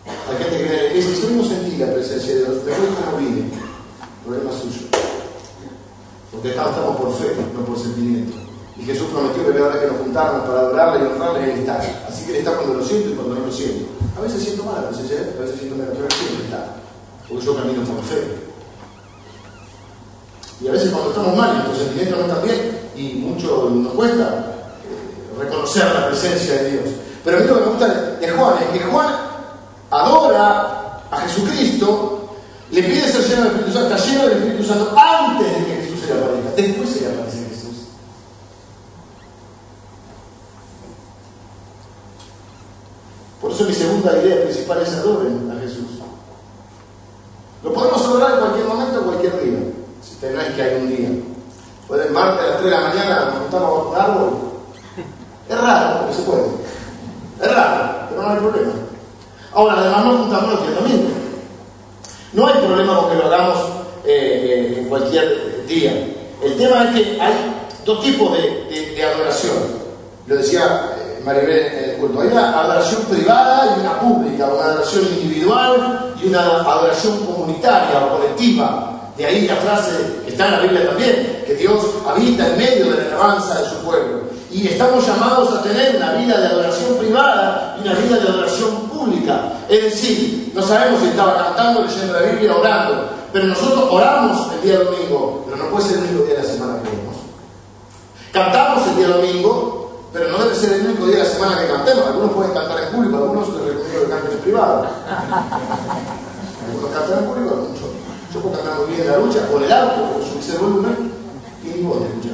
Hay 0.07 0.43
gente 0.43 0.57
que 0.57 0.63
viene 0.63 0.99
y 0.99 1.21
yo 1.21 1.31
no 1.31 1.45
sentí 1.45 1.77
la 1.77 1.93
presencia 1.93 2.35
de 2.35 2.41
Dios, 2.41 2.65
después 2.65 2.89
cómo 3.05 3.19
vive, 3.19 3.45
problema 4.25 4.51
suyo. 4.51 4.87
Porque 6.33 6.53
acá 6.53 6.71
estamos 6.71 6.97
por 6.97 7.15
fe, 7.17 7.37
no 7.55 7.65
por 7.65 7.79
sentimiento. 7.79 8.42
Y 8.79 8.85
Jesús 8.85 9.09
prometió 9.13 9.45
que 9.45 9.53
vez 9.53 9.77
que 9.77 9.87
nos 9.87 9.99
juntáramos 9.99 10.49
para 10.49 10.61
adorarle 10.61 11.05
y 11.05 11.13
honrarle, 11.13 11.53
Él 11.53 11.61
está. 11.61 11.81
Así 12.09 12.25
que 12.25 12.31
Él 12.31 12.37
está 12.39 12.57
cuando 12.57 12.75
lo 12.75 12.85
siento 12.85 13.11
y 13.11 13.13
cuando 13.13 13.35
no 13.35 13.47
lo 13.47 13.53
siento. 13.53 13.85
A 14.17 14.21
veces 14.21 14.43
siento 14.43 14.65
mal, 14.65 14.87
a 14.87 14.91
veces, 14.91 15.11
a 15.37 15.41
veces 15.41 15.59
siento 15.59 15.77
menos, 15.77 15.95
pero 15.97 16.09
siempre 16.11 16.45
está. 16.45 16.77
Porque 17.29 17.45
yo 17.45 17.57
camino 17.57 17.83
por 17.83 18.05
fe. 18.05 18.53
Y 20.61 20.69
a 20.69 20.73
veces 20.73 20.91
cuando 20.91 21.11
estamos 21.11 21.37
mal 21.37 21.55
nuestros 21.55 21.79
sentimientos 21.79 22.19
no 22.19 22.27
están 22.27 22.45
bien, 22.45 22.83
y 22.97 23.15
mucho 23.15 23.71
nos 23.71 23.93
cuesta 23.95 24.23
eh, 24.85 25.43
reconocer 25.43 25.85
la 25.87 26.07
presencia 26.09 26.55
de 26.63 26.71
Dios. 26.71 26.85
Pero 27.25 27.37
a 27.37 27.41
mí 27.41 27.47
lo 27.47 27.55
que 27.55 27.61
me 27.61 27.67
gusta 27.67 27.89
de 28.21 28.29
Juan 28.29 28.55
es 28.63 28.79
que 28.79 28.85
Juan 28.87 29.15
adora 29.91 31.03
a 31.11 31.21
Jesucristo 31.21 32.23
Le 32.73 32.83
pide 32.83 33.03
ser 33.03 33.29
lleno 33.29 33.43
del 33.43 33.53
Espíritu 33.53 33.73
Santo, 33.73 33.95
está 33.95 34.07
lleno 34.07 34.29
del 34.29 34.39
Espíritu 34.39 34.65
Santo 34.65 34.95
antes 34.97 35.47
de 35.47 35.65
que 35.67 35.83
Jesús 35.83 36.01
se 36.01 36.07
le 36.07 36.21
aparezca. 36.21 36.51
Después 36.57 36.89
se 36.89 37.01
le 37.01 37.07
aparece 37.09 37.42
eso 43.62 43.68
mi 43.68 43.75
segunda 43.75 44.18
idea 44.22 44.42
principal 44.42 44.83
es 44.83 44.92
adoren 44.94 45.51
a 45.51 45.61
Jesús. 45.61 46.01
Lo 47.62 47.72
podemos 47.72 48.05
adorar 48.05 48.33
en 48.33 48.40
cualquier 48.40 48.66
momento, 48.66 48.98
en 48.98 49.05
cualquier 49.05 49.44
día. 49.44 49.59
Si 50.03 50.27
no 50.27 50.57
que 50.57 50.62
hay 50.62 50.81
un 50.81 50.88
día. 50.88 51.09
Pueden 51.87 52.12
martes 52.12 52.44
a 52.44 52.48
las 52.48 52.59
3 52.59 52.64
de 52.64 52.70
la 52.70 52.88
mañana 52.88 53.25
nos 53.27 53.38
juntamos 53.38 53.70
a 53.70 53.88
un 53.88 53.96
árbol. 53.96 54.31
Es 55.48 55.61
raro, 55.61 55.98
porque 56.01 56.14
se 56.14 56.22
puede. 56.22 56.42
Es 57.40 57.55
raro, 57.55 58.07
pero 58.09 58.22
no 58.22 58.31
hay 58.31 58.38
problema. 58.38 58.72
Ahora, 59.53 59.75
además 59.79 60.05
nos 60.05 60.16
juntamos 60.22 60.51
los 60.51 60.62
días 60.62 60.75
domingo. 60.75 61.11
No 62.33 62.46
hay 62.46 62.55
problema 62.66 62.96
con 62.96 63.11
que 63.11 63.16
lo 63.16 63.27
hagamos 63.27 63.59
eh, 64.05 64.75
eh, 64.75 64.79
en 64.79 64.88
cualquier 64.88 65.66
día. 65.66 65.92
El 66.42 66.57
tema 66.57 66.85
es 66.85 66.94
que 66.94 67.20
hay 67.20 67.35
dos 67.85 68.03
tipos 68.03 68.33
de 68.33 69.05
adoración. 69.05 69.83
Lo 70.27 70.37
decía 70.37 70.92
Maribel 71.25 71.97
culto. 71.99 72.21
Hay 72.21 72.29
una 72.29 72.61
adoración 72.61 73.03
privada 73.03 73.77
y 73.77 73.81
una 73.81 74.01
pública, 74.01 74.47
una 74.47 74.65
adoración 74.65 75.05
individual 75.05 76.15
y 76.23 76.29
una 76.29 76.41
adoración 76.41 77.19
comunitaria 77.27 78.05
o 78.05 78.19
colectiva. 78.19 78.89
De 79.17 79.27
ahí 79.27 79.47
la 79.47 79.57
frase 79.57 80.23
que 80.25 80.31
está 80.31 80.47
en 80.47 80.53
la 80.53 80.61
Biblia 80.61 80.89
también, 80.89 81.45
que 81.47 81.55
Dios 81.55 81.85
habita 82.07 82.49
en 82.49 82.59
medio 82.59 82.91
de 82.91 83.05
la 83.05 83.17
alabanza 83.17 83.61
de 83.61 83.69
su 83.69 83.77
pueblo. 83.85 84.23
Y 84.51 84.69
estamos 84.69 85.07
llamados 85.07 85.55
a 85.55 85.63
tener 85.63 85.97
una 85.97 86.13
vida 86.15 86.41
de 86.41 86.47
adoración 86.47 86.97
privada 86.99 87.77
y 87.79 87.89
una 87.89 87.99
vida 87.99 88.17
de 88.19 88.29
adoración 88.29 88.89
pública. 88.89 89.53
Es 89.69 89.85
decir, 89.85 90.53
no 90.55 90.63
sabemos 90.63 91.01
si 91.01 91.09
estaba 91.09 91.37
cantando, 91.37 91.83
leyendo 91.83 92.13
la 92.13 92.21
Biblia, 92.21 92.57
orando, 92.57 93.09
pero 93.33 93.47
nosotros 93.47 93.89
oramos 93.91 94.53
el 94.55 94.63
día 94.63 94.79
domingo, 94.79 95.45
pero 95.47 95.57
no 95.57 95.71
puede 95.71 95.89
ser 95.89 95.99
el 95.99 96.05
único 96.05 96.25
día 96.25 96.35
de 96.35 96.43
la 96.43 96.49
semana 96.49 96.75
que 96.83 96.91
vemos. 96.91 97.17
Cantamos 98.33 98.89
el 98.89 98.97
día 98.97 99.09
domingo, 99.09 99.82
pero 100.12 100.29
no 100.29 100.44
debe 100.44 100.55
ser 100.55 100.72
el 100.75 100.87
único 100.87 101.07
día 101.07 101.16
de 101.16 101.22
la 101.22 101.29
semana 101.29 101.61
que 101.61 101.68
cantemos. 101.68 102.07
Algunos 102.07 102.33
pueden 102.33 102.53
cantar 102.53 102.83
en 102.83 102.90
público, 102.94 103.16
algunos 103.16 103.48
les 103.48 103.64
recomiendo 103.64 104.05
que 104.05 104.11
canten 104.11 104.33
en 104.33 104.38
privado. 104.38 104.87
Algunos 106.68 106.90
cantan 106.92 107.18
en 107.18 107.25
público, 107.25 107.51
algunos 107.55 107.81
yo 108.33 108.40
puedo 108.40 108.55
cantar 108.57 108.79
muy 108.79 108.87
bien 108.87 109.01
en 109.03 109.12
la 109.12 109.18
lucha, 109.18 109.46
con 109.48 109.62
el 109.62 109.72
auto, 109.72 110.12
con 110.12 110.22
subís 110.22 110.48
el 110.51 110.59
volumen, 110.59 111.12
y 111.62 111.68
ni 111.68 111.83
vos 111.83 111.98
te 111.98 112.07
escuchás 112.07 112.33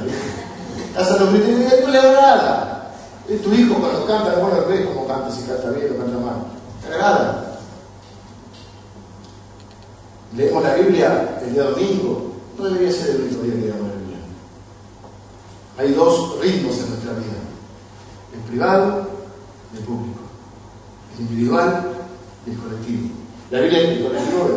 Hasta 0.97 1.17
los 1.17 1.29
criterios 1.29 1.71
de 1.71 1.77
Dios 1.77 1.89
le 1.89 1.99
agrada. 1.99 2.91
Es 3.27 3.41
tu 3.41 3.53
hijo 3.53 3.75
cuando 3.75 4.05
canta, 4.05 4.35
bueno, 4.35 4.65
ves 4.67 4.85
cómo 4.85 5.07
canta, 5.07 5.29
si 5.29 5.41
canta 5.43 5.71
bien 5.71 5.93
o 5.93 5.97
canta 5.97 6.17
mal. 6.19 6.35
Te 6.81 6.87
agrada. 6.93 7.59
Leemos 10.37 10.63
la 10.63 10.75
Biblia 10.75 11.39
el 11.41 11.53
día 11.53 11.63
domingo, 11.63 12.33
no 12.57 12.65
debería 12.65 12.91
ser 12.93 13.09
el 13.15 13.21
único 13.23 13.41
día 13.41 13.53
que 13.53 13.59
leemos 13.59 13.87
la 13.87 13.95
Biblia. 13.95 14.17
Hay 15.79 15.91
dos 15.93 16.39
ritmos 16.39 16.77
en 16.77 16.89
nuestra 16.91 17.11
vida 17.13 17.48
el 18.39 18.45
privado 18.45 19.07
y 19.73 19.77
el 19.77 19.83
público, 19.83 20.19
el 21.15 21.21
individual 21.21 21.91
y 22.45 22.51
el 22.51 22.57
colectivo. 22.57 23.09
La 23.51 23.59
Biblia 23.61 23.81
es 23.81 23.89
el 23.89 24.03
colectivo, 24.03 24.49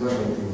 no 0.00 0.08
es 0.08 0.14
colectivo. 0.14 0.48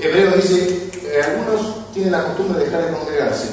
Hebreo 0.00 0.36
dice 0.36 0.90
que 0.90 1.22
algunos 1.22 1.92
tienen 1.92 2.12
la 2.12 2.24
costumbre 2.26 2.58
de 2.58 2.64
dejar 2.66 2.84
de 2.84 2.92
congregarse. 2.92 3.48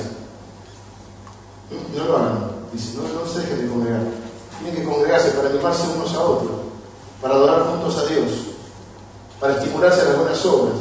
No 1.96 2.06
lo 2.06 2.18
hagan, 2.18 2.52
dice, 2.72 2.98
no, 2.98 3.04
no 3.04 3.28
se 3.28 3.40
dejen 3.40 3.62
de 3.62 3.68
congregar. 3.68 4.02
Tienen 4.60 4.76
que 4.76 4.90
congregarse 4.90 5.32
para 5.32 5.50
animarse 5.50 5.84
unos 5.96 6.14
a 6.14 6.22
otros, 6.22 6.58
para 7.22 7.36
adorar 7.36 7.64
juntos 7.64 7.98
a 7.98 8.06
Dios, 8.14 8.32
para 9.40 9.56
estimularse 9.56 10.02
a 10.02 10.06
las 10.06 10.18
buenas 10.18 10.46
obras, 10.46 10.76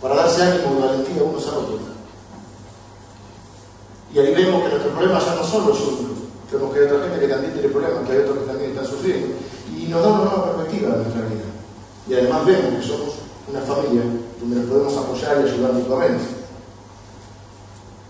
para 0.00 0.14
darse 0.14 0.42
ánimo 0.42 0.78
y 0.78 0.82
valentía 0.82 1.22
unos 1.22 1.46
a 1.46 1.58
otros. 1.58 1.80
Y 4.12 4.18
ahí 4.18 4.34
vemos 4.34 4.62
que 4.62 4.68
nuestros 4.70 4.94
problemas 4.94 5.24
ya 5.24 5.34
no 5.36 5.44
son 5.44 5.68
los 5.68 5.80
únicos. 5.80 6.18
Vemos 6.50 6.74
que 6.74 6.80
hay 6.80 6.86
otra 6.86 7.02
gente 7.04 7.20
que 7.20 7.28
también 7.28 7.52
tiene 7.52 7.68
problemas, 7.68 8.06
que 8.06 8.12
hay 8.12 8.18
otros 8.18 8.38
que 8.38 8.46
también 8.46 8.70
están 8.70 8.86
sufriendo. 8.86 9.28
Y 9.76 9.84
nos 9.86 10.02
da 10.02 10.08
una 10.08 10.24
nueva 10.24 10.56
perspectiva 10.56 10.96
de 10.96 11.02
nuestra 11.04 11.22
vida. 11.22 11.50
Y 12.08 12.14
además 12.14 12.46
vemos 12.46 12.74
que 12.74 12.88
somos 12.88 13.14
una 13.46 13.60
familia 13.60 14.02
donde 14.40 14.56
nos 14.56 14.66
podemos 14.66 14.96
apoyar 14.96 15.40
y 15.40 15.48
ayudar 15.48 15.72
mutuamente. 15.72 16.24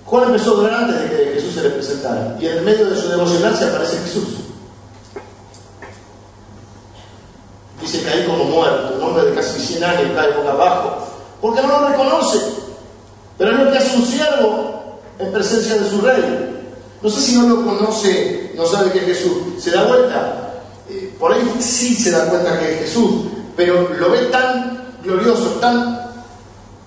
Juan 0.07 0.25
empezó 0.25 0.51
a 0.51 0.59
orar 0.59 0.75
antes 0.85 1.03
de 1.03 1.09
que 1.09 1.33
Jesús 1.35 1.55
se 1.55 1.63
le 1.63 1.71
presentara. 1.71 2.37
Y 2.41 2.47
en 2.47 2.65
medio 2.65 2.89
de 2.89 3.01
su 3.01 3.09
devocional 3.09 3.55
se 3.57 3.65
aparece 3.65 3.99
Jesús. 3.99 4.29
Dice 7.81 8.03
caí 8.03 8.25
como 8.27 8.45
muerto, 8.45 8.95
un 8.97 9.03
hombre 9.03 9.27
de 9.27 9.35
casi 9.35 9.61
100 9.61 9.85
años 9.85 10.13
cae 10.15 10.33
boca 10.33 10.53
abajo, 10.53 11.07
porque 11.41 11.63
no 11.63 11.69
lo 11.69 11.89
reconoce. 11.89 12.39
Pero 13.39 13.53
es 13.53 13.59
lo 13.59 13.71
que 13.71 13.79
hace 13.79 13.97
un 13.97 14.05
siervo 14.05 14.80
en 15.21 15.33
presencia 15.33 15.77
de 15.77 15.89
su 15.89 16.01
rey. 16.01 16.57
No 17.03 17.09
sé 17.09 17.21
si 17.21 17.37
no 17.37 17.49
lo 17.49 17.65
conoce, 17.65 18.53
no 18.55 18.67
sabe 18.67 18.93
que 18.93 18.99
es 18.99 19.05
Jesús. 19.05 19.39
¿Se 19.59 19.71
da 19.71 19.85
vuelta? 19.85 20.63
Eh, 20.89 21.15
por 21.19 21.33
ahí 21.33 21.57
sí 21.61 21.95
se 21.95 22.11
da 22.11 22.29
cuenta 22.29 22.59
que 22.59 22.73
es 22.73 22.81
Jesús, 22.81 23.27
pero 23.57 23.95
lo 23.95 24.11
ve 24.11 24.27
tan 24.27 24.81
glorioso, 25.03 25.59
tan 25.61 26.11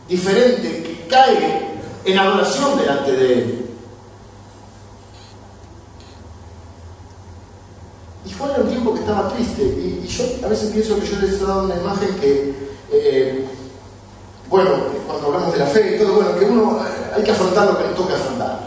diferente, 0.08 0.84
que 0.84 1.08
cae 1.08 1.80
en 2.06 2.20
adoración 2.20 2.78
delante 2.78 3.12
de 3.12 3.34
él. 3.34 3.66
Y 8.26 8.30
fue 8.30 8.54
en 8.54 8.62
un 8.62 8.70
tiempo 8.70 8.94
que 8.94 9.00
estaba 9.00 9.30
triste, 9.30 9.64
y, 9.64 10.06
yo 10.08 10.46
a 10.46 10.50
veces 10.50 10.72
pienso 10.72 11.00
que 11.00 11.08
yo 11.08 11.18
les 11.20 11.34
he 11.34 11.46
dado 11.46 11.64
una 11.64 11.76
imagen 11.76 12.16
que, 12.20 12.54
eh, 12.92 13.46
bueno, 14.54 14.70
cuando 15.08 15.28
hablamos 15.30 15.54
de 15.54 15.58
la 15.58 15.66
fe 15.66 15.96
y 15.96 16.00
todo, 16.00 16.14
bueno, 16.14 16.38
que 16.38 16.46
uno 16.46 16.80
hay 17.16 17.24
que 17.24 17.32
afrontar 17.32 17.66
lo 17.66 17.76
que 17.76 17.86
nos 17.86 17.96
toca 17.96 18.14
afrontar. 18.14 18.60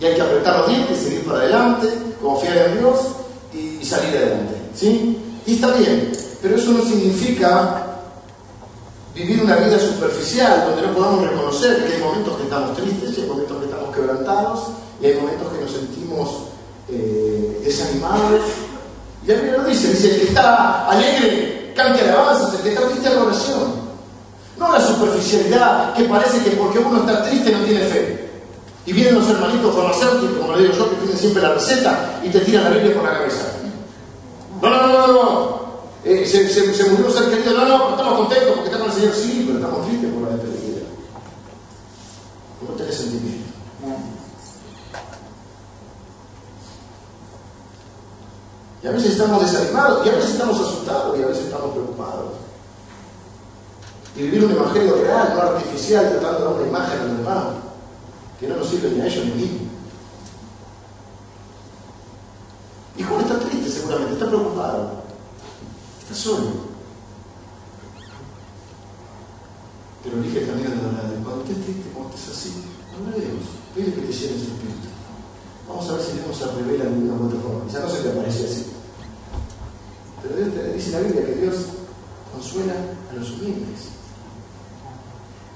Y 0.00 0.04
hay 0.04 0.16
que 0.16 0.20
apretar 0.20 0.58
los 0.58 0.68
dientes, 0.68 0.98
seguir 0.98 1.24
para 1.24 1.38
adelante, 1.38 1.86
confiar 2.20 2.56
en 2.56 2.78
Dios 2.80 2.98
y, 3.54 3.84
salir 3.84 4.16
adelante. 4.16 4.56
¿sí? 4.74 5.22
Y 5.46 5.54
está 5.54 5.68
bien, 5.76 6.10
pero 6.42 6.56
eso 6.56 6.72
no 6.72 6.82
significa 6.82 7.86
vivir 9.14 9.44
una 9.44 9.54
vida 9.54 9.78
superficial 9.78 10.64
donde 10.66 10.88
no 10.88 10.92
podamos 10.92 11.30
reconocer 11.30 11.86
que 11.86 11.94
hay 11.94 12.00
momentos 12.00 12.36
que 12.38 12.42
estamos 12.42 12.76
tristes, 12.76 13.16
hay 13.16 13.26
momentos 13.28 13.58
que 13.58 13.64
estamos 13.66 13.94
quebrantados 13.94 14.60
y 15.00 15.06
hay 15.06 15.14
momentos 15.14 15.52
que 15.52 15.60
nos 15.60 15.70
sentimos 15.70 16.30
eh, 16.88 17.60
desanimados. 17.64 18.42
Y 19.24 19.28
la 19.28 19.34
Biblia 19.34 19.58
lo 19.58 19.68
dice, 19.68 19.86
dice, 19.86 20.14
el 20.14 20.20
que 20.20 20.28
está 20.30 20.88
alegre 20.88 21.72
cante 21.76 22.00
alabanzas, 22.00 22.54
el 22.54 22.62
que 22.62 22.68
está 22.70 22.88
triste 22.88 23.08
haga 23.08 23.22
oración. 23.22 23.91
No 24.62 24.70
la 24.70 24.80
superficialidad 24.80 25.92
que 25.92 26.04
parece 26.04 26.38
que 26.44 26.50
porque 26.50 26.78
uno 26.78 27.00
está 27.00 27.24
triste 27.24 27.50
no 27.50 27.64
tiene 27.64 27.80
fe. 27.80 28.30
Y 28.86 28.92
vienen 28.92 29.16
los 29.16 29.28
hermanitos 29.28 29.74
farmacéuticos, 29.74 30.38
como 30.38 30.54
le 30.54 30.62
digo 30.62 30.74
yo, 30.74 30.90
que 30.90 30.96
tienen 30.96 31.18
siempre 31.18 31.42
la 31.42 31.54
receta 31.54 32.20
y 32.22 32.28
te 32.28 32.38
tiran 32.40 32.64
la 32.64 32.70
Biblia 32.70 32.94
por 32.94 33.02
la 33.02 33.12
cabeza. 33.18 33.42
No, 34.60 34.70
no, 34.70 34.86
no, 34.86 35.06
no, 35.06 35.12
no. 35.12 35.62
Eh, 36.04 36.24
se, 36.24 36.48
se, 36.48 36.90
murió 36.90 37.06
un 37.06 37.12
ser 37.12 37.28
querido. 37.28 37.54
No, 37.58 37.66
no, 37.66 37.90
estamos 37.90 38.18
contentos 38.18 38.52
porque 38.54 38.70
está 38.70 38.78
con 38.78 38.88
el 38.88 38.94
Señor. 38.94 39.14
Sí, 39.14 39.44
pero 39.46 39.58
estamos 39.58 39.86
tristes 39.88 40.12
por 40.12 40.22
la 40.22 40.36
despedida. 40.36 40.82
No 42.68 42.74
tenés 42.76 42.94
sentimiento. 42.94 43.50
Y 48.80 48.86
a 48.86 48.90
veces 48.92 49.12
estamos 49.12 49.42
desanimados, 49.42 50.06
y 50.06 50.08
a 50.08 50.12
veces 50.14 50.30
estamos 50.30 50.60
asustados, 50.60 51.18
y 51.18 51.22
a 51.22 51.26
veces 51.26 51.46
estamos 51.46 51.72
preocupados 51.72 52.51
y 54.14 54.22
vivir 54.22 54.44
un 54.44 54.52
evangelio 54.52 54.96
real, 54.96 55.32
no 55.34 55.42
artificial, 55.42 56.10
tratando 56.10 56.38
de 56.38 56.44
dar 56.44 56.54
una 56.54 56.68
imagen 56.68 57.00
al 57.00 57.10
hermano, 57.10 57.50
que 58.38 58.46
no 58.46 58.56
nos 58.56 58.68
sirve 58.68 58.90
ni 58.90 59.00
a 59.00 59.06
ellos 59.06 59.24
ni 59.24 59.32
a 59.32 59.34
mí. 59.36 59.68
Y 62.98 63.02
Juan 63.02 63.20
está 63.22 63.38
triste 63.38 63.70
seguramente, 63.70 64.12
está 64.12 64.26
preocupado, 64.26 65.02
está 66.02 66.14
solo. 66.14 66.72
Pero 70.04 70.18
elige 70.18 70.40
el 70.40 70.46
camino 70.46 70.70
de 70.70 70.76
la 70.76 70.82
verdad. 70.82 71.22
Cuando 71.24 71.42
estés 71.44 71.64
triste, 71.64 71.90
cuando 71.94 72.14
estés 72.14 72.36
así, 72.36 72.52
no 72.92 73.08
a 73.08 73.14
Dios, 73.14 73.48
pide 73.74 73.94
que 73.94 74.00
te 74.02 74.12
llene 74.12 74.38
su 74.38 74.52
espíritu. 74.52 74.88
Vamos 75.66 75.88
a 75.88 75.92
ver 75.92 76.02
si 76.02 76.12
Dios 76.12 76.26
nos 76.26 76.54
revela 76.56 76.84
de 76.84 76.90
alguna 76.90 77.14
u 77.14 77.26
otra 77.28 77.40
forma. 77.40 77.72
Ya 77.72 77.80
no 77.80 77.88
se 77.88 78.02
te 78.02 78.10
aparece 78.10 78.44
así. 78.44 78.66
Pero 80.22 80.74
dice 80.74 80.86
en 80.86 80.92
la 80.92 81.00
Biblia 81.00 81.26
que 81.26 81.40
Dios 81.40 81.56
consuela 82.30 82.74
a 83.10 83.14
los 83.14 83.30
humildes 83.30 84.01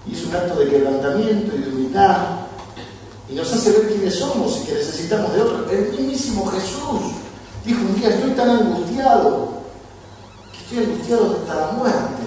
y 0.08 0.14
es 0.14 0.24
un 0.26 0.34
acto 0.34 0.58
de 0.60 0.68
quebrantamiento 0.68 1.56
y 1.56 1.58
de 1.58 1.68
humildad 1.68 2.46
y 3.28 3.34
nos 3.34 3.52
hace 3.52 3.72
ver 3.72 3.88
quiénes 3.88 4.18
somos 4.18 4.58
y 4.58 4.66
que 4.66 4.74
necesitamos 4.74 5.32
de 5.34 5.42
otros. 5.42 5.72
El 5.72 5.90
mismísimo 5.90 6.46
Jesús 6.46 7.12
dijo 7.64 7.80
un 7.80 7.94
día, 7.96 8.10
estoy 8.10 8.30
tan 8.30 8.50
angustiado 8.50 9.48
que 10.52 10.58
estoy 10.58 10.92
angustiado 10.92 11.36
hasta 11.40 11.54
la 11.54 11.72
muerte. 11.72 12.22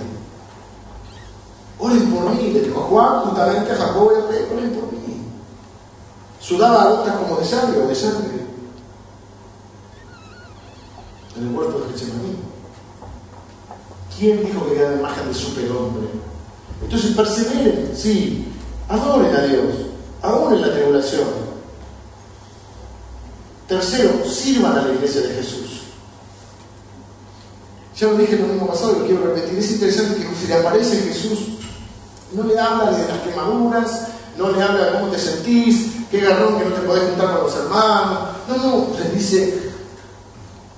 Oren 1.79 2.13
por 2.13 2.35
mí, 2.35 2.51
le 2.51 2.61
dijo 2.61 2.81
Juan, 2.81 3.21
justamente 3.21 3.71
a 3.71 3.75
Jacob 3.75 4.11
y 4.13 4.21
a 4.21 4.27
Pedro, 4.27 4.57
oren 4.57 4.71
por 4.71 4.91
mí. 4.91 5.23
Sudaba 6.41 6.89
gotas 6.89 7.15
como 7.17 7.37
de 7.37 7.45
sangre 7.45 7.81
o 7.81 7.87
de 7.87 7.95
sangre 7.95 8.39
en 11.37 11.47
el 11.47 11.55
huerto 11.55 11.79
de 11.79 11.93
Getsemaní. 11.93 12.35
¿Quién 14.17 14.45
dijo 14.45 14.65
que 14.65 14.73
queda 14.73 14.91
la 14.91 14.99
imagen 14.99 15.25
del 15.25 15.35
superhombre? 15.35 16.07
Entonces 16.81 17.11
perseveren, 17.15 17.91
sí, 17.95 18.47
adoren 18.87 19.35
a 19.35 19.41
Dios, 19.41 19.65
aún 20.21 20.53
en 20.53 20.61
la 20.61 20.73
tribulación. 20.73 21.27
Tercero, 23.67 24.25
sirvan 24.27 24.77
a 24.77 24.81
la 24.81 24.93
iglesia 24.93 25.21
de 25.21 25.35
Jesús. 25.35 25.81
Ya 27.95 28.07
lo 28.07 28.15
dije 28.15 28.35
en 28.35 28.41
lo 28.41 28.47
mismo 28.47 28.67
pasado 28.67 28.95
y 28.95 28.99
lo 28.99 29.05
quiero 29.05 29.23
repetir. 29.25 29.59
Es 29.59 29.71
interesante 29.71 30.15
que 30.15 30.35
si 30.35 30.47
le 30.47 30.55
aparece 30.55 31.01
Jesús, 31.01 31.39
no 32.31 32.43
le 32.43 32.57
habla 32.57 32.91
de 32.91 33.07
las 33.07 33.19
quemaduras, 33.19 34.07
no 34.37 34.51
le 34.51 34.63
habla 34.63 34.85
de 34.85 34.91
cómo 34.93 35.11
te 35.11 35.19
sentís, 35.19 35.91
qué 36.09 36.21
garrón 36.21 36.57
que 36.57 36.65
no 36.65 36.75
te 36.75 36.81
podés 36.81 37.09
juntar 37.09 37.35
con 37.35 37.43
los 37.43 37.55
hermanos. 37.55 38.19
No, 38.47 38.57
no, 38.57 38.87
les 38.97 39.13
dice, 39.13 39.71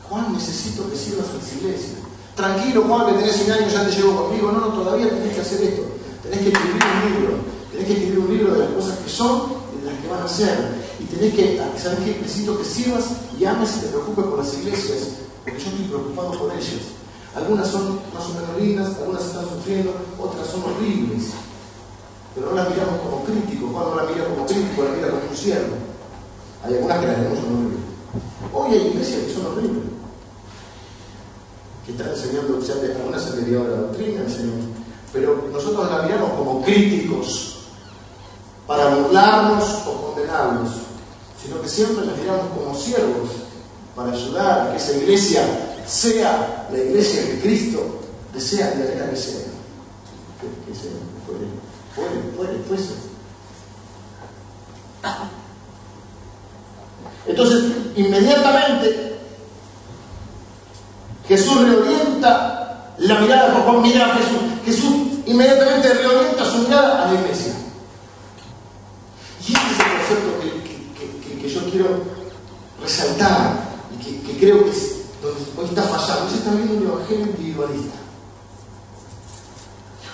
Juan, 0.09 0.33
necesito 0.33 0.89
que 0.89 0.97
sirvas 0.97 1.27
a 1.29 1.37
las 1.37 1.53
iglesias. 1.53 1.99
Tranquilo, 2.35 2.85
Juan, 2.87 3.05
que 3.05 3.13
tenés 3.19 3.35
100 3.35 3.51
años, 3.51 3.73
ya 3.73 3.85
te 3.85 3.91
llevo 3.91 4.23
conmigo. 4.23 4.51
No, 4.51 4.59
no, 4.59 4.67
todavía 4.67 5.09
tenés 5.09 5.35
que 5.35 5.41
hacer 5.41 5.61
esto. 5.61 5.83
Tenés 6.31 6.45
que 6.45 6.53
escribir 6.53 6.79
un 6.79 7.11
libro. 7.11 7.33
Tenés 7.71 7.87
que 7.87 7.93
escribir 7.93 8.19
un 8.19 8.31
libro 8.31 8.53
de 8.53 8.59
las 8.59 8.69
cosas 8.69 8.99
que 8.99 9.09
son 9.09 9.51
y 9.75 9.83
de 9.83 9.91
las 9.91 10.01
que 10.01 10.07
van 10.07 10.23
a 10.23 10.27
ser. 10.27 10.55
Y 10.99 11.03
tenés 11.03 11.33
que, 11.33 11.61
¿sabes 11.77 11.99
qué? 11.99 12.19
Necesito 12.21 12.57
que 12.57 12.63
sirvas 12.63 13.05
y 13.37 13.43
ames 13.43 13.75
y 13.77 13.79
te 13.81 13.87
preocupes 13.87 14.25
por 14.25 14.39
las 14.39 14.53
iglesias, 14.53 15.27
porque 15.43 15.59
yo 15.59 15.69
estoy 15.69 15.85
preocupado 15.87 16.31
por 16.39 16.53
ellas. 16.53 16.95
Algunas 17.35 17.67
son 17.67 17.99
más 18.13 18.23
o 18.23 18.33
menos 18.33 18.61
lindas, 18.61 18.95
algunas 18.97 19.25
están 19.25 19.43
sufriendo, 19.43 19.91
otras 20.17 20.47
son 20.47 20.63
horribles. 20.63 21.31
Pero 22.33 22.47
no 22.47 22.55
las 22.55 22.69
miramos 22.69 23.01
como 23.01 23.23
críticos, 23.25 23.69
Juan 23.71 23.85
no 23.89 23.95
las 23.95 24.15
mira 24.15 24.25
como 24.25 24.45
crítico, 24.45 24.83
las 24.83 24.95
mira 24.95 25.09
como 25.09 25.29
un 25.29 25.35
siervo. 25.35 25.75
Hay 26.63 26.75
algunas 26.75 26.99
que 26.99 27.07
las 27.07 27.19
vemos 27.19 27.39
horribles. 27.39 27.79
Hoy 28.53 28.71
hay 28.71 28.87
iglesias 28.87 29.21
que 29.27 29.33
son 29.33 29.45
horribles. 29.47 29.83
Que 31.85 31.91
están 31.91 32.09
enseñando, 32.09 32.55
algunas 32.55 33.27
han 33.27 33.35
derivado 33.35 33.67
la 33.67 33.81
doctrina, 33.81 34.21
enseñan. 34.21 34.70
Pero 35.13 35.49
nosotros 35.51 35.91
las 35.91 36.05
miramos 36.05 36.31
como 36.33 36.61
críticos 36.61 37.57
para 38.65 38.95
burlarnos 38.95 39.85
o 39.85 40.13
condenarnos, 40.13 40.69
sino 41.41 41.61
que 41.61 41.67
siempre 41.67 42.05
las 42.05 42.17
miramos 42.17 42.45
como 42.55 42.75
siervos 42.75 43.29
para 43.95 44.11
ayudar 44.11 44.67
a 44.67 44.71
que 44.71 44.77
esa 44.77 44.93
iglesia 44.93 45.43
sea 45.85 46.67
la 46.71 46.77
iglesia 46.77 47.25
que 47.25 47.41
Cristo 47.41 48.01
desea 48.33 48.69
y 48.69 48.81
anhela 48.81 49.09
que 49.09 49.15
sea. 49.17 49.51
Que, 50.65 50.73
sea, 50.73 50.91
fuere, 51.25 51.45
fuere, 51.93 52.35
fuere, 52.35 52.63
fuese. 52.67 53.11
Entonces, 57.27 57.63
inmediatamente, 57.95 59.19
Jesús 61.27 61.61
reorienta 61.61 62.93
la 62.97 63.19
mirada, 63.19 63.71
mira 63.81 64.05
a 64.05 64.15
Jesús. 64.15 64.41
Jesús 64.65 65.00
inmediatamente 65.31 65.93
reorienta 65.93 66.45
su 66.45 66.57
mirada 66.59 67.03
a 67.03 67.13
la 67.13 67.19
iglesia. 67.19 67.53
Y 69.47 69.53
este 69.53 69.67
es 69.67 69.79
el 69.79 69.97
concepto 69.97 70.39
que, 70.41 71.41
que, 71.41 71.49
yo 71.49 71.71
quiero 71.71 71.87
resaltar 72.81 73.71
y 73.99 74.03
que, 74.03 74.37
creo 74.39 74.63
que 74.63 74.71
es 74.71 74.95
donde 75.21 75.41
hoy 75.57 75.65
está 75.65 75.83
fallando. 75.83 76.25
Hoy 76.25 76.31
se 76.31 76.37
está 76.37 76.51
viendo 76.51 76.73
un 76.73 76.87
evangelio 76.87 77.25
individualista. 77.27 77.95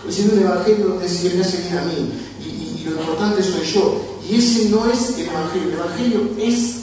Hoy 0.05 0.13
se 0.13 0.27
ve 0.27 0.33
un 0.33 0.43
evangelio 0.43 0.87
donde 0.87 1.09
si 1.09 1.29
me 1.29 1.41
hace 1.43 1.57
bien 1.61 1.77
a 1.77 1.81
mí 1.81 2.11
y, 2.39 2.45
y 2.45 2.83
lo 2.85 2.91
importante 2.91 3.43
soy 3.43 3.65
yo. 3.65 4.19
Y 4.29 4.37
ese 4.37 4.69
no 4.69 4.85
es 4.89 5.17
el 5.17 5.27
evangelio. 5.27 5.67
El 5.67 5.73
evangelio 5.73 6.29
es 6.39 6.77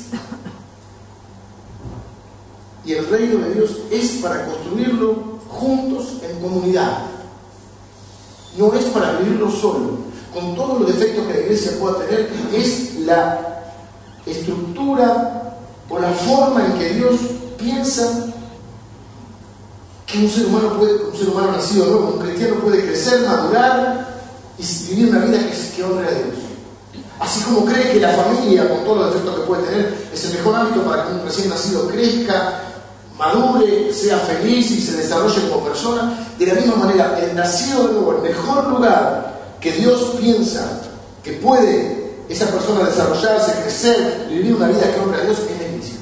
y 2.86 2.92
el 2.92 3.08
reino 3.08 3.38
de 3.38 3.54
Dios 3.54 3.70
es 3.90 4.10
para 4.22 4.44
construirlo 4.46 5.38
juntos 5.48 6.18
en 6.22 6.40
comunidad. 6.40 7.13
No 8.56 8.72
es 8.74 8.84
para 8.86 9.18
vivirlo 9.18 9.50
solo. 9.50 10.04
Con 10.32 10.54
todos 10.54 10.80
los 10.80 10.88
defectos 10.88 11.26
que 11.26 11.34
la 11.34 11.40
iglesia 11.40 11.72
pueda 11.78 11.98
tener, 11.98 12.30
es 12.52 12.96
la 13.00 13.62
estructura 14.26 15.56
o 15.88 15.98
la 15.98 16.10
forma 16.10 16.66
en 16.66 16.72
que 16.78 16.88
Dios 16.90 17.14
piensa 17.58 18.26
que 20.06 20.18
un 20.18 20.30
ser 20.30 20.46
humano 20.46 20.74
puede, 20.78 21.04
un 21.04 21.16
ser 21.16 21.28
humano 21.28 21.52
nacido 21.52 21.86
nuevo, 21.86 22.14
un 22.14 22.18
cristiano 22.20 22.56
puede 22.56 22.82
crecer, 22.82 23.26
madurar 23.26 24.06
y 24.58 24.94
vivir 24.94 25.08
una 25.14 25.24
vida 25.24 25.38
que, 25.38 25.76
que 25.76 25.82
honre 25.82 26.06
a 26.06 26.10
Dios. 26.10 26.44
Así 27.20 27.42
como 27.44 27.64
cree 27.64 27.92
que 27.92 28.00
la 28.00 28.10
familia, 28.10 28.68
con 28.68 28.84
todos 28.84 28.98
los 28.98 29.06
defectos 29.14 29.34
que 29.36 29.46
puede 29.46 29.62
tener, 29.62 30.08
es 30.12 30.24
el 30.24 30.34
mejor 30.34 30.56
ámbito 30.56 30.82
para 30.84 31.06
que 31.06 31.12
un 31.14 31.24
recién 31.24 31.48
nacido 31.48 31.88
crezca, 31.88 32.60
madure, 33.18 33.92
sea 33.92 34.18
feliz 34.18 34.70
y 34.70 34.80
se 34.80 34.96
desarrolle 34.96 35.48
como 35.48 35.64
persona, 35.64 36.26
de 36.38 36.46
la 36.46 36.54
misma 36.54 36.76
manera, 36.76 37.18
el 37.20 37.34
nacido 37.34 37.86
de 37.86 37.94
nuevo, 37.94 38.16
el 38.16 38.22
mejor 38.22 38.66
lugar 38.68 39.40
que 39.60 39.72
Dios 39.72 40.16
piensa 40.20 40.80
que 41.22 41.32
puede 41.34 42.04
esa 42.28 42.46
persona 42.46 42.88
desarrollarse, 42.88 43.62
crecer 43.62 44.26
vivir 44.28 44.54
una 44.54 44.68
vida 44.68 44.92
que 44.92 45.00
honra 45.00 45.18
a 45.18 45.22
Dios 45.22 45.38
es 45.38 45.58
la 45.60 45.68
iglesia. 45.68 45.96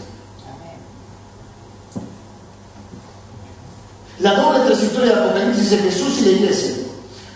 La 4.21 4.35
doble 4.35 4.61
trayectoria 4.61 5.15
de 5.15 5.21
Apocalipsis 5.21 5.73
es 5.73 5.83
Jesús 5.83 6.19
y 6.19 6.25
la 6.25 6.31
iglesia. 6.31 6.75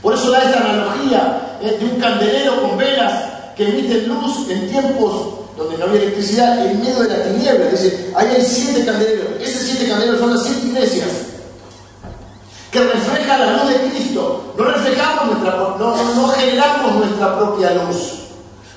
Por 0.03 0.15
eso 0.15 0.31
da 0.31 0.43
esta 0.43 0.61
analogía 0.61 1.59
de 1.61 1.85
un 1.85 2.01
candelero 2.01 2.62
con 2.62 2.79
velas 2.79 3.55
que 3.57 3.69
emiten 3.69 4.09
luz 4.09 4.49
en 4.49 4.69
tiempos 4.69 5.46
donde 5.57 5.79
no 5.79 5.85
había 5.87 6.03
electricidad, 6.03 6.66
en 6.66 6.81
medio 6.81 7.03
de 7.03 7.09
la 7.09 7.25
tiniebla. 7.25 7.66
Dice, 7.66 8.12
ahí 8.14 8.29
hay 8.37 8.45
siete 8.45 8.85
candeleros. 8.85 9.40
Esos 9.40 9.62
siete 9.62 9.88
candeleros 9.88 10.21
son 10.21 10.35
las 10.35 10.42
siete 10.45 10.66
iglesias 10.66 11.09
que 12.71 12.81
reflejan 12.81 13.40
la 13.40 13.53
luz 13.53 13.69
de 13.73 13.90
Cristo. 13.90 14.55
No 14.57 14.64
reflejamos 14.64 15.27
nuestra, 15.27 15.57
no, 15.79 16.14
no 16.14 16.29
generamos 16.29 16.95
nuestra 16.97 17.38
propia 17.38 17.71
luz. 17.73 18.12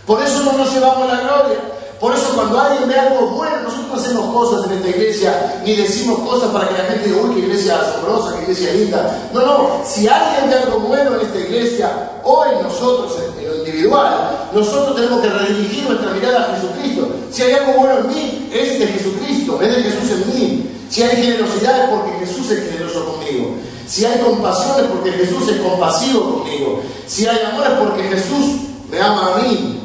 Por 0.05 0.23
eso 0.23 0.43
no 0.43 0.53
nos 0.53 0.73
llevamos 0.73 1.07
la 1.07 1.19
gloria. 1.19 1.59
Por 1.99 2.15
eso 2.15 2.31
cuando 2.33 2.57
alguien 2.57 2.87
ve 2.87 2.97
algo 2.97 3.27
bueno, 3.31 3.57
nosotros 3.63 3.87
no 3.89 3.95
hacemos 3.95 4.33
cosas 4.33 4.71
en 4.71 4.77
esta 4.77 4.89
iglesia, 4.89 5.61
ni 5.65 5.75
decimos 5.75 6.19
cosas 6.19 6.49
para 6.51 6.69
que 6.69 6.77
la 6.77 6.85
gente 6.85 7.09
diga, 7.09 7.21
uy, 7.21 7.35
qué 7.35 7.39
iglesia 7.41 7.77
asombrosa, 7.77 8.35
qué 8.37 8.43
iglesia 8.43 8.73
linda. 8.73 9.29
No, 9.33 9.41
no, 9.41 9.81
si 9.85 10.07
alguien 10.07 10.49
ve 10.49 10.55
algo 10.55 10.79
bueno 10.79 11.15
en 11.15 11.27
esta 11.27 11.39
iglesia, 11.39 12.11
o 12.23 12.45
en 12.45 12.63
nosotros, 12.63 13.17
en 13.37 13.49
lo 13.49 13.55
individual, 13.57 14.18
nosotros 14.53 14.95
tenemos 14.95 15.21
que 15.21 15.29
redirigir 15.29 15.83
nuestra 15.85 16.11
mirada 16.11 16.41
a 16.41 16.55
Jesucristo. 16.55 17.09
Si 17.31 17.43
hay 17.43 17.53
algo 17.53 17.73
bueno 17.73 17.99
en 17.99 18.07
mí, 18.07 18.49
es 18.51 18.79
de 18.79 18.87
Jesucristo, 18.87 19.61
es 19.61 19.75
de 19.75 19.83
Jesús 19.83 20.11
en 20.11 20.27
mí. 20.27 20.69
Si 20.89 21.03
hay 21.03 21.23
generosidad 21.23 21.83
es 21.83 21.89
porque 21.89 22.25
Jesús 22.25 22.49
es 22.49 22.71
generoso 22.71 23.05
conmigo. 23.05 23.55
Si 23.87 24.05
hay 24.05 24.19
compasión 24.19 24.79
es 24.79 24.85
porque 24.87 25.11
Jesús 25.11 25.49
es 25.49 25.61
compasivo 25.61 26.39
conmigo. 26.39 26.81
Si 27.05 27.27
hay 27.27 27.39
amor 27.51 27.67
es 27.67 27.73
porque 27.73 28.03
Jesús 28.03 28.61
me 28.89 28.99
ama 28.99 29.35
a 29.35 29.39
mí. 29.39 29.79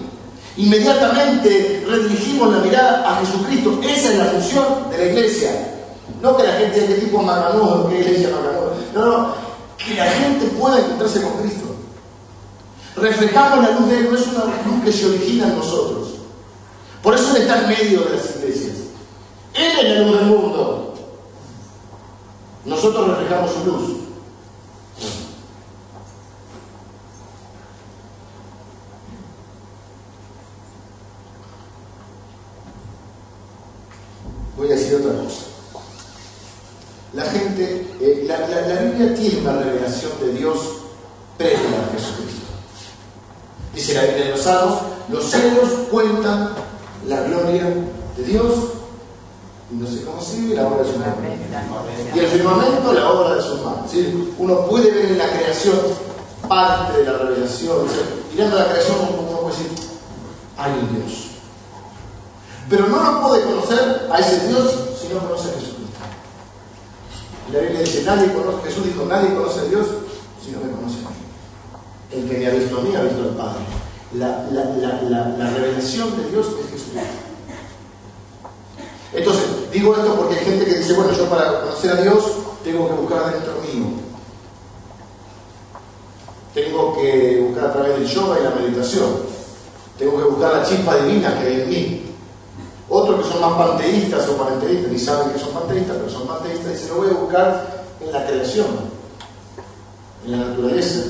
Inmediatamente 0.57 1.85
redirigimos 1.87 2.53
la 2.55 2.59
mirada 2.61 3.11
a 3.11 3.21
Jesucristo. 3.21 3.81
Esa 3.83 4.13
es 4.13 4.19
la 4.19 4.25
función 4.27 4.65
de 4.91 4.99
la 4.99 5.05
iglesia. 5.05 5.51
No 6.23 6.37
que 6.37 6.43
la 6.45 6.53
gente 6.53 6.81
de 6.81 6.85
este 6.87 7.07
tipo 7.07 7.23
macanudo, 7.23 7.89
que 7.89 8.01
iglesia 8.01 8.31
macanudo. 8.31 8.75
No, 8.95 9.07
no. 9.07 9.35
Que 9.77 9.95
la 9.95 10.07
gente 10.07 10.47
pueda 10.59 10.79
encontrarse 10.79 11.21
con 11.23 11.33
Cristo. 11.43 11.64
Reflejamos 12.97 13.65
la 13.65 13.79
luz 13.79 13.89
de 13.89 13.99
Él, 13.99 14.09
no 14.11 14.17
es 14.17 14.27
una 14.29 14.45
luz 14.45 14.85
que 14.85 14.93
se 14.93 15.07
origina 15.07 15.49
en 15.49 15.57
nosotros. 15.57 16.15
Por 17.03 17.15
eso 17.15 17.37
Él 17.37 17.43
está 17.43 17.63
en 17.63 17.69
medio 17.69 18.01
de 18.03 18.17
las 18.17 18.37
iglesias. 18.37 18.77
Él 19.55 19.87
es 19.87 19.99
la 19.99 20.05
luz 20.05 20.19
del 20.19 20.27
mundo. 20.27 20.95
Nosotros 22.65 23.09
reflejamos 23.09 23.51
su 23.53 23.65
luz. 23.71 23.91
Voy 34.57 34.69
a 34.69 34.77
decir 34.77 34.95
otra 34.95 35.23
cosa. 35.23 35.43
La 37.13 37.25
gente, 37.25 37.87
eh, 38.01 38.25
la, 38.27 38.39
la, 38.49 38.61
la, 38.67 38.83
Biblia 38.83 39.15
tiene 39.15 39.41
una 39.41 39.59
revelación 39.59 40.13
de 40.21 40.33
Dios 40.33 40.59
previa 41.37 41.59
a 41.59 41.93
Jesucristo. 41.93 42.44
Dice 43.75 43.95
la 43.95 44.03
Biblia 44.03 44.25
de 44.25 44.31
los 44.31 44.41
Salmos, 44.41 44.79
los 45.09 45.25
cielos 45.25 45.69
cuentan 45.91 46.51
la 47.07 47.23
gloria 47.23 47.65
de 48.17 48.25
Dios 48.25 48.55
y 49.71 49.77
no 49.77 49.87
sé 49.87 50.05
cómo 50.05 50.21
sigue 50.21 50.55
la 50.55 50.69
obra 50.69 50.83
de 50.83 50.93
su 50.93 50.99
mano. 50.99 51.17
Y 52.15 52.19
el 52.19 52.27
firmamento, 52.27 52.93
la 52.93 53.11
obra 53.11 53.35
de 53.35 53.43
sus 53.43 53.61
manos. 53.63 53.91
Uno 54.39 54.67
puede 54.67 54.91
ver 54.91 55.07
en 55.07 55.19
la 55.19 55.29
creación 55.29 55.79
parte 56.49 56.99
de 56.99 57.05
la 57.05 57.19
revelación. 57.19 57.79
Mirando 58.33 58.59
la 58.59 58.67
creación, 58.67 58.97
uno 59.19 59.41
puede 59.41 59.57
decir, 59.57 59.71
hay 60.57 60.73
un 60.73 60.95
Dios. 60.95 61.25
Pero 62.69 62.89
no 62.89 63.03
lo 63.03 63.23
puede 63.23 63.45
conocer 63.45 64.09
a 64.11 64.19
ese 64.19 64.49
Dios 64.49 64.75
si 65.01 65.13
no 65.13 65.21
conoce 65.21 65.49
a 65.49 65.53
Jesucristo. 65.53 66.01
Y 67.49 67.53
la 67.53 67.59
Biblia 67.61 67.81
dice, 67.81 68.03
nadie 68.05 68.33
conoce, 68.33 68.69
Jesús 68.69 68.85
dijo, 68.87 69.05
nadie 69.07 69.35
conoce 69.35 69.61
a 69.61 69.65
Dios 69.65 69.87
si 70.43 70.51
no 70.53 70.61
me 70.61 70.71
conoce. 70.71 70.94
El 72.15 72.29
que 72.29 72.39
me 72.39 72.47
ha 72.47 72.51
visto 72.51 72.79
a 72.79 72.83
mí 72.83 72.95
ha 72.95 73.03
visto 73.03 73.23
al 73.23 73.37
Padre. 73.37 73.65
La, 74.15 74.47
la, 74.53 74.65
la, 75.03 75.29
la 75.37 75.51
revelación 75.51 76.17
de 76.17 76.31
Dios 76.31 76.47
es 76.47 76.71
Jesucristo. 76.71 77.01
Entonces, 79.13 79.45
digo 79.73 79.95
esto 79.97 80.15
porque 80.15 80.35
hay 80.37 80.45
gente 80.45 80.65
que 80.65 80.79
dice, 80.79 80.93
bueno, 80.95 81.13
yo 81.13 81.29
para 81.29 81.61
conocer 81.61 81.93
a 81.93 82.03
Dios 82.03 82.25
tengo 82.63 82.89
que 82.89 82.95
buscar 82.95 83.33
dentro 83.33 83.53
mío. 83.63 84.05
tengo 86.55 86.95
que 86.95 87.41
buscar 87.41 87.67
a 87.67 87.73
través 87.73 87.99
del 87.99 88.07
yoga 88.07 88.39
y 88.39 88.45
la 88.45 88.51
meditación. 88.51 89.11
Tengo 89.99 90.17
que 90.17 90.25
buscar 90.25 90.53
la 90.53 90.65
chispa 90.65 90.97
divina 90.97 91.39
que 91.41 91.47
hay 91.47 91.61
en 91.63 91.69
mí. 91.69 92.01
Otros 92.89 93.25
que 93.27 93.33
son 93.33 93.41
más 93.41 93.55
panteístas 93.55 94.29
o 94.29 94.37
panteístas, 94.37 94.93
ni 94.93 94.99
saben 94.99 95.33
que 95.33 95.39
son 95.39 95.53
panteístas, 95.53 95.97
pero 95.97 96.11
son 96.11 96.29
panteístas, 96.29 96.73
dicen, 96.73 96.89
lo 96.91 96.97
voy 96.97 97.11
a 97.11 97.15
buscar 97.15 97.85
en 98.01 98.13
la 98.13 98.27
creación, 98.27 98.67
en 100.25 100.31
la 100.31 100.37
naturaleza. 100.49 101.01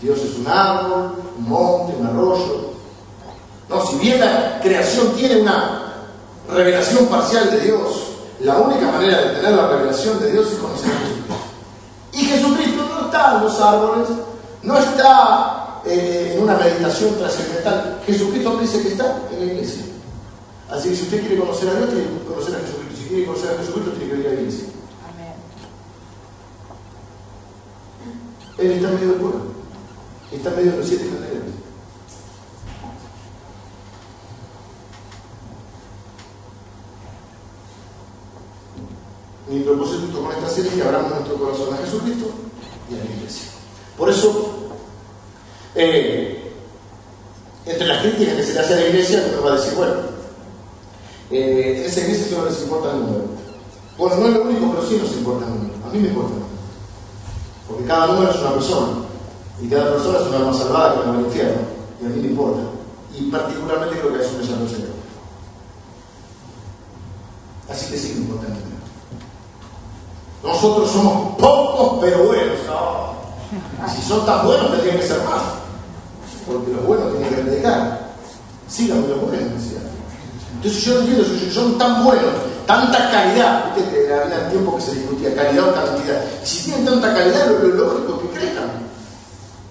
Dios 0.00 0.18
es 0.20 0.38
un 0.38 0.46
árbol, 0.46 1.12
un 1.38 1.48
monte, 1.48 1.96
un 1.98 2.06
arroyo. 2.06 2.72
No, 3.68 3.84
si 3.84 3.96
bien 3.96 4.20
la 4.20 4.60
creación 4.60 5.12
tiene 5.14 5.42
una 5.42 5.94
revelación 6.50 7.06
parcial 7.06 7.50
de 7.50 7.60
Dios, 7.60 8.08
la 8.40 8.58
única 8.58 8.90
manera 8.92 9.20
de 9.20 9.36
tener 9.36 9.52
la 9.52 9.68
revelación 9.68 10.20
de 10.20 10.32
Dios 10.32 10.52
es 10.52 10.58
conocer 10.58 10.90
a 10.90 10.98
Jesucristo. 11.00 11.34
Y 12.12 12.24
Jesucristo 12.24 12.88
no 12.94 13.06
está 13.06 13.36
en 13.36 13.44
los 13.44 13.60
árboles, 13.60 14.08
no 14.62 14.78
está 14.78 15.80
eh, 15.84 16.34
en 16.34 16.42
una 16.42 16.56
meditación 16.56 17.16
trascendental. 17.16 18.00
Jesucristo 18.06 18.56
dice 18.58 18.82
que 18.82 18.88
está 18.88 19.22
en 19.32 19.40
la 19.40 19.52
iglesia. 19.52 19.84
Así 20.70 20.90
que 20.90 20.96
si 20.96 21.02
usted 21.02 21.20
quiere 21.20 21.38
conocer 21.38 21.68
a 21.70 21.74
Dios, 21.74 21.90
tiene 21.90 22.04
que 22.04 22.24
conocer 22.24 22.54
a 22.54 22.58
Jesucristo. 22.60 22.96
Si 22.96 23.08
quiere 23.08 23.26
conocer 23.26 23.50
a 23.50 23.58
Jesucristo, 23.58 23.90
tiene 23.92 24.12
que 24.12 24.20
ir 24.20 24.26
a 24.26 24.28
la 24.30 24.40
iglesia. 24.40 24.64
Él 28.58 28.72
está 28.72 28.88
en 28.88 28.94
medio 28.94 29.08
del 29.08 29.20
pueblo. 29.20 29.57
Está 30.30 30.50
medio 30.50 30.72
de 30.72 30.78
los 30.78 30.86
siete 30.86 31.04
candelas. 31.04 31.42
Mi 39.48 39.60
propósito 39.60 40.22
con 40.22 40.32
esta 40.32 40.48
serie 40.50 40.70
es 40.70 40.76
que 40.76 40.82
abramos 40.82 41.10
nuestro 41.10 41.36
corazón 41.36 41.72
a 41.72 41.78
Jesucristo 41.78 42.26
y 42.90 42.94
a 42.94 42.98
la 42.98 43.10
iglesia. 43.10 43.48
Por 43.96 44.10
eso, 44.10 44.54
eh, 45.74 46.52
entre 47.64 47.86
las 47.86 48.02
críticas 48.02 48.34
que 48.34 48.42
se 48.42 48.52
le 48.52 48.60
hace 48.60 48.74
a 48.74 48.76
la 48.76 48.88
iglesia, 48.88 49.26
uno 49.32 49.42
va 49.42 49.52
a 49.52 49.56
decir, 49.56 49.74
bueno, 49.74 49.94
eh, 51.30 51.84
esa 51.86 52.00
iglesia 52.00 52.28
solo 52.28 52.50
les 52.50 52.60
importa 52.60 52.92
el 52.92 53.00
número. 53.00 53.24
Bueno, 53.96 54.16
no 54.16 54.26
es 54.28 54.34
lo 54.34 54.42
único, 54.42 54.70
pero 54.72 54.86
sí 54.86 54.98
nos 55.02 55.12
importa 55.12 55.46
el 55.46 55.54
número. 55.54 55.74
A 55.86 55.92
mí 55.92 55.98
me 55.98 56.08
importa 56.08 56.34
el 56.34 56.40
número. 56.40 56.58
Porque 57.66 57.84
cada 57.84 58.06
número 58.08 58.30
es 58.30 58.38
una 58.40 58.52
persona. 58.52 59.07
Y 59.60 59.68
cada 59.68 59.92
persona 59.92 60.18
es 60.18 60.26
una 60.26 60.36
alma 60.36 60.54
salvada 60.54 60.94
que 60.94 61.08
va 61.08 61.14
al 61.14 61.24
infierno. 61.24 61.60
Y 62.00 62.06
a 62.06 62.08
mí 62.08 62.20
me 62.20 62.28
importa. 62.28 62.60
Y 63.14 63.30
particularmente 63.30 63.98
creo 63.98 64.12
que 64.12 64.18
a 64.18 64.22
eso 64.22 64.38
me 64.38 64.44
llama 64.46 64.62
el 64.62 64.68
Señor. 64.68 64.88
Así 67.70 67.90
que 67.90 67.98
sí 67.98 68.12
me 68.14 68.20
importa 68.20 68.48
número. 68.48 68.68
Nosotros 70.44 70.90
somos 70.90 71.36
pocos 71.36 71.98
pero 72.00 72.24
buenos. 72.24 72.58
No. 72.66 73.88
Si 73.88 74.02
son 74.02 74.24
tan 74.24 74.46
buenos 74.46 74.70
tendrían 74.70 74.98
que 74.98 75.06
ser 75.06 75.18
más. 75.24 75.42
Porque 76.46 76.72
los 76.72 76.86
buenos 76.86 77.12
tienen 77.12 77.34
que 77.34 77.42
predicar. 77.42 78.08
Síganme 78.68 79.08
los 79.08 79.20
buenos, 79.20 79.52
decía. 79.54 79.78
Entonces 80.54 80.84
yo 80.84 81.00
entiendo, 81.00 81.24
si 81.24 81.50
son 81.50 81.78
tan 81.78 82.04
buenos, 82.04 82.32
tanta 82.66 83.10
calidad, 83.10 83.72
había 83.72 84.50
tiempo 84.50 84.76
que 84.76 84.82
se 84.82 84.94
discutía 84.94 85.34
calidad 85.34 85.68
o 85.68 85.74
cantidad. 85.74 86.24
Si 86.42 86.64
tienen 86.64 86.84
tanta 86.84 87.14
calidad, 87.14 87.46
lo 87.48 87.68
lógico 87.68 88.14
es 88.14 88.20
que 88.20 88.38
crezcan. 88.38 88.87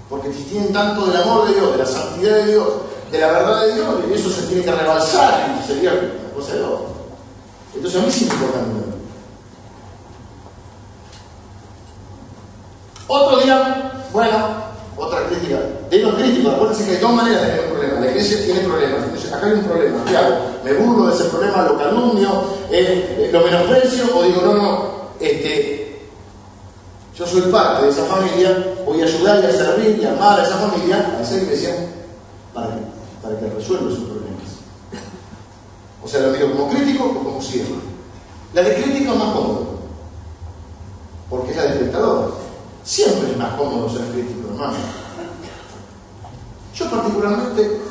Porque 0.10 0.30
tienen 0.30 0.72
tanto 0.72 1.06
del 1.06 1.22
amor 1.22 1.48
de 1.48 1.56
Dios, 1.56 1.72
de 1.72 1.78
la 1.78 1.86
santidad 1.86 2.36
de 2.38 2.46
Dios, 2.46 2.68
de 3.12 3.20
la 3.20 3.28
verdad 3.28 3.62
de 3.62 3.76
Dios, 3.76 3.88
eso 4.14 4.30
se 4.30 4.48
tiene 4.48 4.64
que 4.64 4.72
rebalsar 4.72 5.58
y 5.60 5.68
sería 5.68 5.92
una 5.92 6.34
cosa 6.34 6.54
de 6.54 6.60
loco. 6.62 6.86
Entonces 7.76 8.02
a 8.02 8.06
mí 8.06 8.12
sí 8.12 8.26
me 8.26 8.34
importa 8.34 8.60
mucho. 8.60 8.88
Otro 13.08 13.40
día, 13.40 13.92
bueno, 14.12 14.68
otra 14.98 15.28
crítica. 15.28 15.60
De 15.90 16.00
los 16.00 16.16
críticos, 16.16 16.54
acuérdense 16.54 16.86
que 16.86 16.92
hay 16.92 16.98
dos 16.98 17.14
maneras 17.14 17.42
de 17.42 17.48
tener 17.48 17.66
un 17.66 17.72
problema. 17.72 18.00
La 18.02 18.08
iglesia 18.08 18.44
tiene 18.44 18.60
problemas. 18.62 19.04
Entonces, 19.04 19.32
acá 19.32 19.46
hay 19.46 19.54
un 19.54 19.64
problema. 19.64 20.04
¿Qué 20.06 20.18
hago? 20.18 20.36
¿Me 20.64 20.74
burlo 20.74 21.08
de 21.08 21.16
ese 21.16 21.26
problema? 21.26 21.64
¿Lo 21.64 21.78
calumnio? 21.78 22.44
Eh, 22.70 23.30
¿Lo 23.32 23.42
menosprecio? 23.42 24.06
¿O 24.18 24.24
digo, 24.24 24.42
no, 24.42 24.54
no, 24.54 24.92
este, 25.20 25.87
yo 27.18 27.26
soy 27.26 27.42
parte 27.52 27.86
de 27.86 27.92
esa 27.92 28.06
familia, 28.06 28.76
voy 28.86 29.02
a 29.02 29.06
ayudar 29.06 29.44
y 29.44 29.48
a 29.48 29.52
servir 29.52 29.98
y 30.00 30.06
a 30.06 30.12
amar 30.12 30.40
a 30.40 30.44
esa 30.44 30.58
familia, 30.58 31.16
a 31.18 31.22
esa 31.24 31.38
iglesia, 31.38 31.76
para 32.54 33.40
que, 33.40 33.50
resuelva 33.50 33.90
sus 33.90 34.04
problemas? 34.04 34.44
O 36.04 36.08
sea, 36.08 36.22
lo 36.22 36.34
digo 36.34 36.52
como 36.52 36.70
crítico 36.70 37.06
o 37.06 37.24
como 37.24 37.42
siervo. 37.42 37.78
La 38.54 38.62
de 38.62 38.76
crítico 38.76 39.14
es 39.14 39.18
más 39.18 39.34
cómodo, 39.34 39.80
porque 41.28 41.52
es 41.52 41.58
la 41.58 41.64
de 41.64 41.70
espectador. 41.70 42.36
Siempre 42.84 43.32
es 43.32 43.38
más 43.38 43.54
cómodo 43.56 43.90
ser 43.90 44.06
crítico, 44.12 44.50
hermano. 44.50 44.78
Yo 46.76 46.90
particularmente 46.92 47.82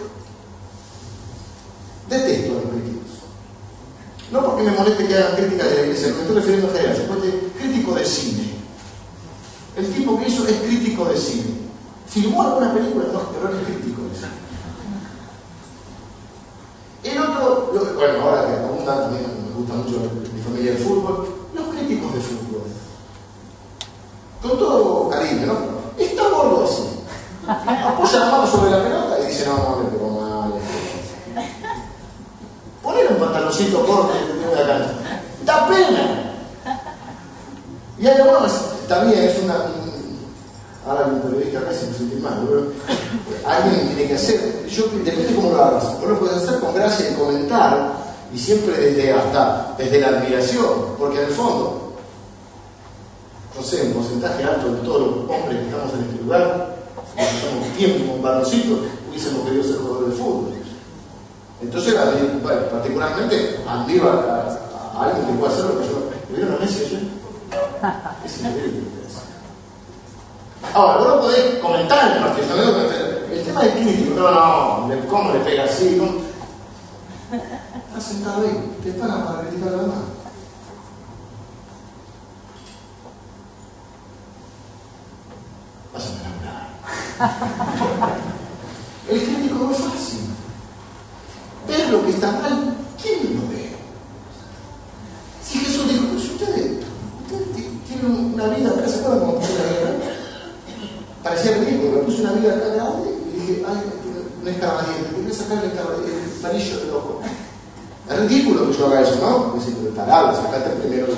detesto 2.09 2.53
a 2.53 2.55
los 2.55 2.71
críticos. 2.71 3.07
No 4.31 4.45
porque 4.45 4.63
me 4.63 4.71
moleste 4.71 5.07
que 5.07 5.15
hagan 5.17 5.37
crítica 5.37 5.65
de 5.65 5.75
la 5.75 5.81
iglesia, 5.83 6.15
me 6.15 6.21
estoy 6.21 6.37
refiriendo 6.37 6.69
a 6.69 6.71
general, 6.71 6.97
yo 6.97 7.15
soy 7.15 7.53
crítico 7.59 7.95
de 7.97 8.05
cine. 8.05 8.56
El 9.77 9.95
tipo 9.95 10.19
que 10.19 10.29
hizo 10.29 10.47
es 10.47 10.57
crítico 10.61 11.05
de 11.05 11.17
cine. 11.17 11.67
Filmó 12.09 12.43
alguna 12.43 12.73
película, 12.73 13.07
no, 13.13 13.21
pero 13.31 13.55
es 13.55 13.67
crítico 13.67 14.03
de 14.03 14.15
cine. 14.15 14.31
El 17.05 17.19
otro, 17.19 17.73
bueno, 17.95 18.23
ahora 18.23 18.47
que 18.47 18.57
abunda 18.57 19.03
también 19.03 19.25
me 19.49 19.55
gusta 19.55 19.75
mucho 19.75 20.11
mi 20.35 20.41
familia 20.41 20.73
del 20.73 20.83
fútbol, 20.83 21.29
los 21.55 21.69
críticos 21.69 22.15
de 22.15 22.21
fútbol 22.21 22.47
con 24.43 24.59
todo 24.59 25.09
cariño, 25.11 25.47
¿no? 25.47 26.03
Está 26.03 26.29
gordo 26.29 26.65
así. 26.65 26.83
Apoya 27.49 28.19
la 28.19 28.31
mano 28.31 28.47
sobre 28.47 28.71
la 28.71 28.83
pelota 28.83 29.19
y 29.21 29.27
dice, 29.27 29.47
no, 29.47 29.57
no, 29.57 29.77
me 29.77 29.91
pegó 29.91 30.21
mal. 30.21 30.53
Ponle 32.83 33.09
un 33.09 33.17
pantaloncito 33.17 33.87
corto 33.87 34.13
y 34.15 34.51
te 34.51 34.57
la 34.57 34.67
cancha. 34.67 35.23
Da 35.45 35.69
pena. 35.69 36.33
Y 37.99 38.07
hay 38.07 38.21
algunos, 38.21 38.53
también 38.89 39.25
es 39.25 39.43
una. 39.43 39.55
Ahora 40.87 41.07
un 41.07 41.21
periodista 41.21 41.61
se 41.73 41.87
me 41.87 41.95
siente 41.95 42.17
mal, 42.17 42.47
pero 42.47 42.73
alguien 43.45 43.89
tiene 43.89 44.09
que 44.09 44.15
hacer. 44.15 44.67
Yo, 44.69 44.85
depende 45.05 45.35
cómo 45.35 45.51
lo 45.51 45.65
hagas. 45.65 45.99
Vos 46.01 46.09
lo 46.09 46.19
puedes 46.21 46.37
hacer 46.37 46.61
con 46.61 46.75
gracia 46.75 47.11
y 47.11 47.15
comentar, 47.15 47.93
y 48.33 48.39
siempre 48.39 48.77
desde 48.77 49.13
hasta 49.13 49.75
desde 49.77 50.01
la 50.01 50.09
admiración, 50.09 50.95
porque 50.97 51.19
en 51.19 51.25
el 51.25 51.33
fondo 51.33 51.87
no 53.57 53.63
sé, 53.63 53.83
un 53.87 53.95
porcentaje 53.95 54.45
alto 54.45 54.71
de 54.71 54.81
todos 54.81 55.01
los 55.01 55.31
hombres 55.31 55.61
que 55.61 55.65
estamos 55.65 55.95
en 55.95 56.01
este 56.03 56.23
lugar, 56.23 56.77
que 57.17 57.23
somos 57.41 57.69
tiempo 57.77 58.15
un 58.15 58.21
hubiésemos 59.09 59.45
querido 59.45 59.65
ser 59.65 59.77
jugadores 59.77 60.11
de 60.11 60.23
fútbol. 60.23 60.53
Entonces, 61.63 61.95
particularmente, 62.71 63.61
admiro 63.67 64.11
a, 64.11 65.03
alguien 65.03 65.27
que 65.27 65.33
pueda 65.33 65.53
hacer 65.53 65.65
lo 65.65 65.81
que 65.81 65.89
yo. 65.89 66.11
¿Me 66.31 66.37
vieron 66.37 66.57
a 66.57 66.59
Messi 66.59 66.85
ayer? 66.85 67.16
Es 68.25 68.41
increíble. 68.41 68.83
Ahora, 70.75 70.99
vos 70.99 71.09
lo 71.09 71.21
podés 71.21 71.59
comentar 71.61 72.11
en 72.11 72.17
el 72.17 72.23
partido. 72.23 72.57
El 73.33 73.45
tema 73.45 73.63
del 73.63 73.73
crítico, 73.73 74.21
no, 74.21 74.87
no, 74.89 75.09
¿cómo 75.09 75.33
le 75.33 75.41
pega 75.41 75.65
así? 75.65 76.01
Estás 77.31 78.03
sentado 78.03 78.43
ahí, 78.43 78.79
te 78.83 78.93
pagan 78.93 79.25
para 79.25 79.41
criticar 79.43 79.69
a 79.69 79.73
la 79.73 79.83
demás. 79.83 79.99
El 89.09 89.23
crítico 89.23 89.55
no 89.55 89.71
es 89.71 89.79
fácil. 89.79 90.21
Ver 91.69 91.89
lo 91.91 92.05
que 92.05 92.11
está 92.11 92.33
mal, 92.33 92.77
¿quién 93.01 93.37
lo 93.37 93.49
ve? 93.49 93.77
Si 95.43 95.59
Jesús 95.59 95.89
dijo, 95.89 96.07
pues 96.13 96.25
ustedes, 96.25 96.85
ustedes 97.23 97.85
tienen 97.87 98.35
una 98.35 98.49
vida 98.49 98.71
acá, 98.71 98.89
¿se 98.89 99.01
acuerdan 99.01 99.21
cuando 99.21 99.41
puse 99.41 99.55
la 99.55 99.65
guerra? 99.65 99.93
Parecía 101.23 101.57
ridículo, 101.59 101.91
me 101.93 101.99
puse 102.03 102.21
una 102.21 102.33
vida 102.33 102.55
acá 102.55 102.69
grande 102.69 103.11
y 103.11 103.41
dije, 103.41 103.65
ay, 103.67 103.81
no 104.43 104.51
es 104.51 104.59
caballero, 104.59 105.07
tengo 105.11 105.27
que 105.27 105.35
sacar 105.35 105.65
el, 105.65 105.71
el 105.73 106.31
parillo 106.41 106.79
del 106.79 106.91
ojo. 106.91 107.21
Es 108.09 108.19
ridículo 108.21 108.71
que 108.71 108.79
yo 108.79 108.87
haga 108.87 109.01
eso, 109.01 109.17
¿no? 109.21 109.59
Decir, 109.59 109.77
pero 109.81 109.95
tarado, 109.95 110.37
sacate 110.37 110.71
primero. 110.71 111.09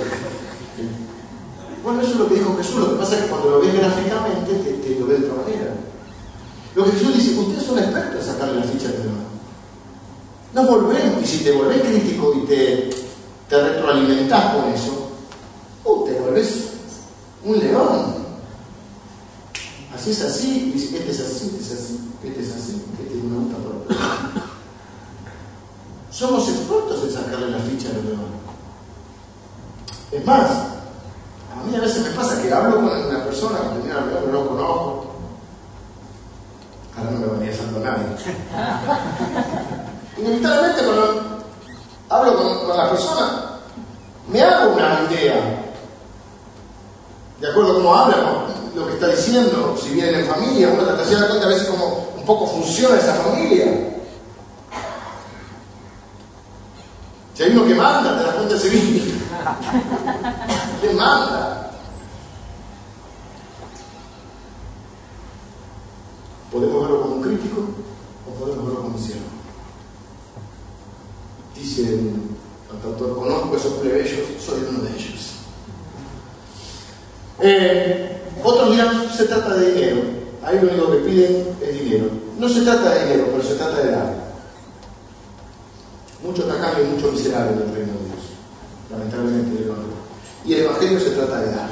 Bueno, 1.83 2.01
eso 2.01 2.11
es 2.11 2.17
lo 2.17 2.27
que 2.27 2.35
dijo 2.35 2.57
Jesús. 2.57 2.75
Lo 2.75 2.89
que 2.93 2.99
pasa 2.99 3.15
es 3.15 3.21
que 3.23 3.29
cuando 3.29 3.51
lo 3.51 3.61
ves 3.61 3.73
gráficamente, 3.73 4.53
te, 4.53 4.73
te 4.73 4.99
lo 4.99 5.05
ves 5.05 5.21
de 5.21 5.29
otra 5.29 5.43
manera. 5.43 5.73
Lo 6.75 6.85
que 6.85 6.91
Jesús 6.91 7.15
dice, 7.15 7.39
ustedes 7.39 7.63
son 7.63 7.77
expertos 7.77 8.25
en 8.25 8.33
sacarle 8.33 8.59
la 8.59 8.65
ficha 8.65 8.87
de 8.87 8.97
demás. 8.97 9.25
No 10.69 10.77
volvemos, 10.77 11.23
y 11.23 11.25
si 11.25 11.43
te 11.43 11.51
volvés 11.51 11.81
crítico 11.81 12.31
y 12.35 12.45
te, 12.45 12.91
te 13.49 13.59
retroalimentás 13.59 14.53
con 14.53 14.71
eso, 14.71 15.09
uh, 15.83 16.05
te 16.05 16.19
volvés 16.19 16.73
un 17.43 17.57
león. 17.57 18.15
Así 19.95 20.11
es 20.11 20.21
así, 20.21 20.71
este 20.75 21.09
es 21.09 21.19
así, 21.21 21.57
este 21.59 21.63
es 21.63 21.71
así, 21.71 22.11
este 22.23 22.41
es 22.41 22.51
así, 22.51 22.85
este 23.01 23.17
es 23.17 23.23
una 23.23 23.39
gusta 23.39 23.57
por 23.57 23.87
Somos 26.11 26.47
expertos 26.47 27.03
en 27.03 27.13
sacarle 27.13 27.49
la 27.49 27.59
ficha 27.59 27.87
de 27.87 27.95
los 27.95 28.05
demás. 28.05 28.25
Es 30.11 30.23
más, 30.23 30.51
a 30.51 31.63
mí 31.65 31.75
a 31.75 31.79
veces 31.79 32.03
me 32.03 32.11
pasa 32.11 32.39
que 32.43 32.53
hablo 32.53 32.75
con 32.75 32.85
una 32.85 33.23
persona, 33.23 33.57
que 33.57 33.87
no 33.89 34.31
lo 34.31 34.49
conozco, 34.49 35.15
no 36.95 37.11
me 37.11 37.39
venía 37.39 37.57
santo 37.57 37.79
nadie. 37.79 38.05
Inevitablemente 40.17 40.83
cuando 40.83 41.39
hablo 42.09 42.35
con, 42.35 42.67
con 42.67 42.77
la 42.77 42.89
persona, 42.89 43.59
me 44.27 44.41
hago 44.41 44.73
una 44.73 45.07
idea. 45.09 45.65
De 47.39 47.49
acuerdo 47.49 47.71
a 47.71 47.75
cómo 47.75 47.95
habla, 47.95 48.17
lo 48.75 48.85
que 48.85 48.95
está 48.95 49.07
diciendo, 49.07 49.77
si 49.81 49.91
vienen 49.91 50.15
en 50.15 50.25
familia, 50.25 50.71
uno 50.73 50.83
trata 50.83 51.05
de 51.05 51.15
dar 51.15 51.29
cuenta 51.29 51.45
a 51.45 51.49
veces 51.49 51.69
cómo 51.69 52.09
un 52.17 52.25
poco 52.25 52.47
funciona 52.47 52.97
esa 52.97 53.13
familia. 53.13 53.95
Si 57.33 57.43
hay 57.43 57.51
uno 57.51 57.65
que 57.65 57.75
manda, 57.75 58.17
te 58.17 58.23
das 58.25 58.35
cuenta 58.35 58.55
de 58.55 58.59
ese 58.59 58.69
vídeo. 58.71 59.13
¿Quién 60.81 60.97
manda? 60.97 61.71
Podemos 66.51 66.81
verlo 66.81 67.01
como 67.03 67.15
un 67.15 67.21
crítico 67.21 67.61
o 68.27 68.37
podemos 68.37 68.65
verlo 68.65 68.81
como 68.81 68.95
un 68.97 69.01
siervo. 69.01 69.23
Dice 71.55 71.81
el 71.81 72.13
autor, 72.85 73.17
conozco 73.17 73.57
esos 73.57 73.73
plebeyos, 73.73 74.27
soy 74.39 74.65
uno 74.69 74.79
de 74.79 74.95
ellos. 74.95 75.33
Eh, 77.41 78.21
otros 78.43 78.71
dirán, 78.71 79.09
se 79.15 79.25
trata 79.25 79.55
de 79.55 79.71
dinero. 79.73 80.01
Ahí 80.43 80.59
lo 80.61 80.69
único 80.69 80.91
que 80.91 80.97
piden 80.97 81.47
es 81.61 81.83
dinero. 81.83 82.09
No 82.37 82.47
se 82.47 82.61
trata 82.61 82.93
de 82.93 83.03
dinero, 83.05 83.27
pero 83.31 83.43
se 83.43 83.55
trata 83.55 83.77
de 83.77 83.91
dar. 83.91 84.13
Mucho 86.23 86.43
tacaño 86.43 86.83
y 86.83 86.95
mucho 86.95 87.11
miserable 87.11 87.53
en 87.53 87.69
el 87.69 87.75
reino 87.75 87.93
de 87.93 88.05
Dios. 88.05 88.23
Lamentablemente, 88.89 89.71
Y 90.45 90.53
el 90.53 90.59
Evangelio 90.61 90.99
se 90.99 91.11
trata 91.11 91.41
de 91.41 91.51
dar. 91.51 91.69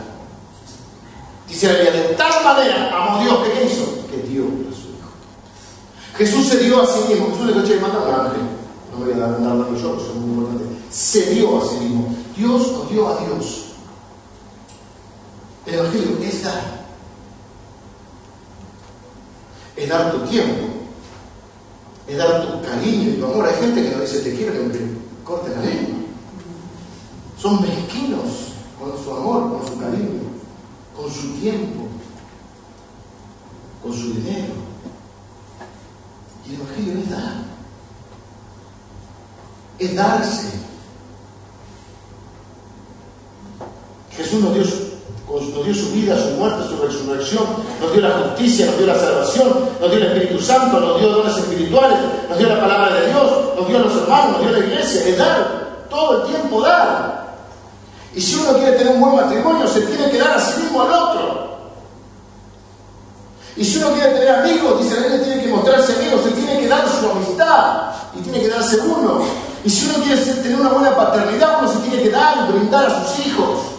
Dice 1.47 1.67
la 1.67 1.91
de 1.91 2.15
tal 2.15 2.43
manera 2.43 2.91
amó 2.93 3.23
Dios 3.23 3.37
¿qué 3.45 3.65
hizo? 3.65 4.07
Que 4.11 4.27
dio 4.27 4.43
a 4.43 4.75
su 4.75 4.89
Hijo. 4.89 5.09
Jesús 6.17 6.47
se 6.47 6.57
dio 6.59 6.81
a 6.81 6.85
sí 6.85 6.99
mismo. 7.07 7.27
Jesús 7.31 7.45
le 7.45 7.53
dijo, 7.53 7.65
che, 7.65 7.79
manda 7.79 7.99
un 7.99 8.13
ángel. 8.13 8.41
No 8.91 9.05
voy 9.05 9.13
a 9.13 9.17
dar 9.17 9.39
nada 9.39 9.65
yo, 9.69 9.95
eso 9.95 10.11
es 10.11 10.15
muy 10.15 10.29
importante. 10.31 10.65
Se 10.89 11.29
dio 11.31 11.61
a 11.61 11.65
sí 11.65 11.75
mismo. 11.75 12.15
Dios 12.35 12.71
nos 12.73 12.89
dio 12.89 13.07
a 13.07 13.17
Dios. 13.25 13.66
El 15.67 15.73
Evangelio 15.73 16.17
es 16.23 16.43
dar. 16.43 16.63
Es 19.75 19.89
dar 19.89 20.11
tu 20.13 20.19
tiempo. 20.19 20.65
Es 22.07 22.17
dar 22.17 22.47
tu 22.47 22.61
cariño 22.61 23.09
y 23.09 23.13
tu 23.19 23.25
amor. 23.25 23.45
Hay 23.45 23.55
gente 23.55 23.83
que 23.83 23.95
no 23.95 24.01
dice 24.01 24.19
te 24.21 24.33
quiero 24.33 24.57
aunque 24.61 24.79
corte 25.25 25.49
la 25.49 25.61
lengua. 25.61 25.97
Son 27.37 27.61
mezquinos 27.61 28.53
con 28.79 29.03
su 29.03 29.11
amor, 29.11 29.57
con 29.57 29.67
su 29.67 29.77
cariño, 29.77 30.21
con 30.95 31.11
su 31.11 31.33
tiempo, 31.33 31.87
con 33.83 33.93
su 33.93 34.13
dinero. 34.13 34.53
Y 36.45 36.55
el 36.55 36.61
Evangelio 36.61 36.93
es 36.93 37.09
dar. 37.09 37.33
Es 39.79 39.95
darse. 39.95 40.47
Jesús 44.11 44.41
nos 44.41 44.53
dio 44.53 44.86
nos 45.57 45.65
dio 45.65 45.73
su 45.73 45.91
vida, 45.91 46.15
su 46.15 46.29
muerte, 46.37 46.63
su 46.69 46.81
resurrección, 46.81 47.43
nos 47.81 47.91
dio 47.91 48.01
la 48.01 48.11
justicia, 48.11 48.67
nos 48.67 48.77
dio 48.77 48.87
la 48.87 48.95
salvación, 48.95 49.47
nos 49.81 49.89
dio 49.89 49.99
el 49.99 50.05
Espíritu 50.05 50.43
Santo, 50.43 50.79
nos 50.79 50.99
dio 50.99 51.09
dones 51.09 51.35
espirituales, 51.35 51.97
nos 52.29 52.37
dio 52.37 52.49
la 52.49 52.61
palabra 52.61 52.93
de 52.93 53.07
Dios, 53.07 53.31
nos 53.57 53.67
dio 53.67 53.79
los 53.79 53.95
hermanos, 53.95 54.31
nos 54.33 54.41
dio 54.41 54.51
la 54.51 54.59
iglesia, 54.59 55.07
es 55.07 55.17
dar, 55.17 55.87
todo 55.89 56.21
el 56.21 56.31
tiempo 56.31 56.61
dar. 56.61 57.27
Y 58.13 58.21
si 58.21 58.35
uno 58.35 58.53
quiere 58.53 58.73
tener 58.73 58.93
un 58.93 59.01
buen 59.01 59.15
matrimonio, 59.15 59.67
se 59.67 59.81
tiene 59.81 60.11
que 60.11 60.19
dar 60.19 60.37
a 60.37 60.39
sí 60.39 60.61
mismo 60.61 60.81
al 60.83 60.91
otro. 60.91 61.47
Y 63.55 63.65
si 63.65 63.79
uno 63.79 63.93
quiere 63.93 64.13
tener 64.13 64.29
amigos, 64.29 64.83
dice 64.83 64.99
la 64.99 65.23
tiene 65.23 65.41
que 65.41 65.47
mostrarse 65.47 65.93
amigo, 65.93 66.21
se 66.23 66.29
tiene 66.31 66.59
que 66.59 66.67
dar 66.67 66.85
su 66.87 67.09
amistad 67.09 67.91
y 68.15 68.21
tiene 68.21 68.41
que 68.41 68.49
darse 68.49 68.77
uno. 68.81 69.21
Y 69.65 69.69
si 69.69 69.87
uno 69.87 70.03
quiere 70.03 70.21
tener 70.21 70.59
una 70.59 70.69
buena 70.69 70.95
paternidad, 70.95 71.59
uno 71.61 71.71
se 71.71 71.79
tiene 71.79 72.03
que 72.03 72.11
dar 72.11 72.37
y 72.47 72.51
brindar 72.51 72.85
a 72.85 73.07
sus 73.07 73.25
hijos. 73.25 73.76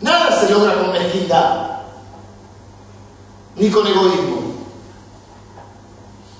Nada 0.00 0.40
se 0.40 0.50
logra 0.50 0.74
con 0.74 0.92
mezquindad, 0.92 1.80
ni 3.56 3.70
con 3.70 3.86
egoísmo. 3.86 4.50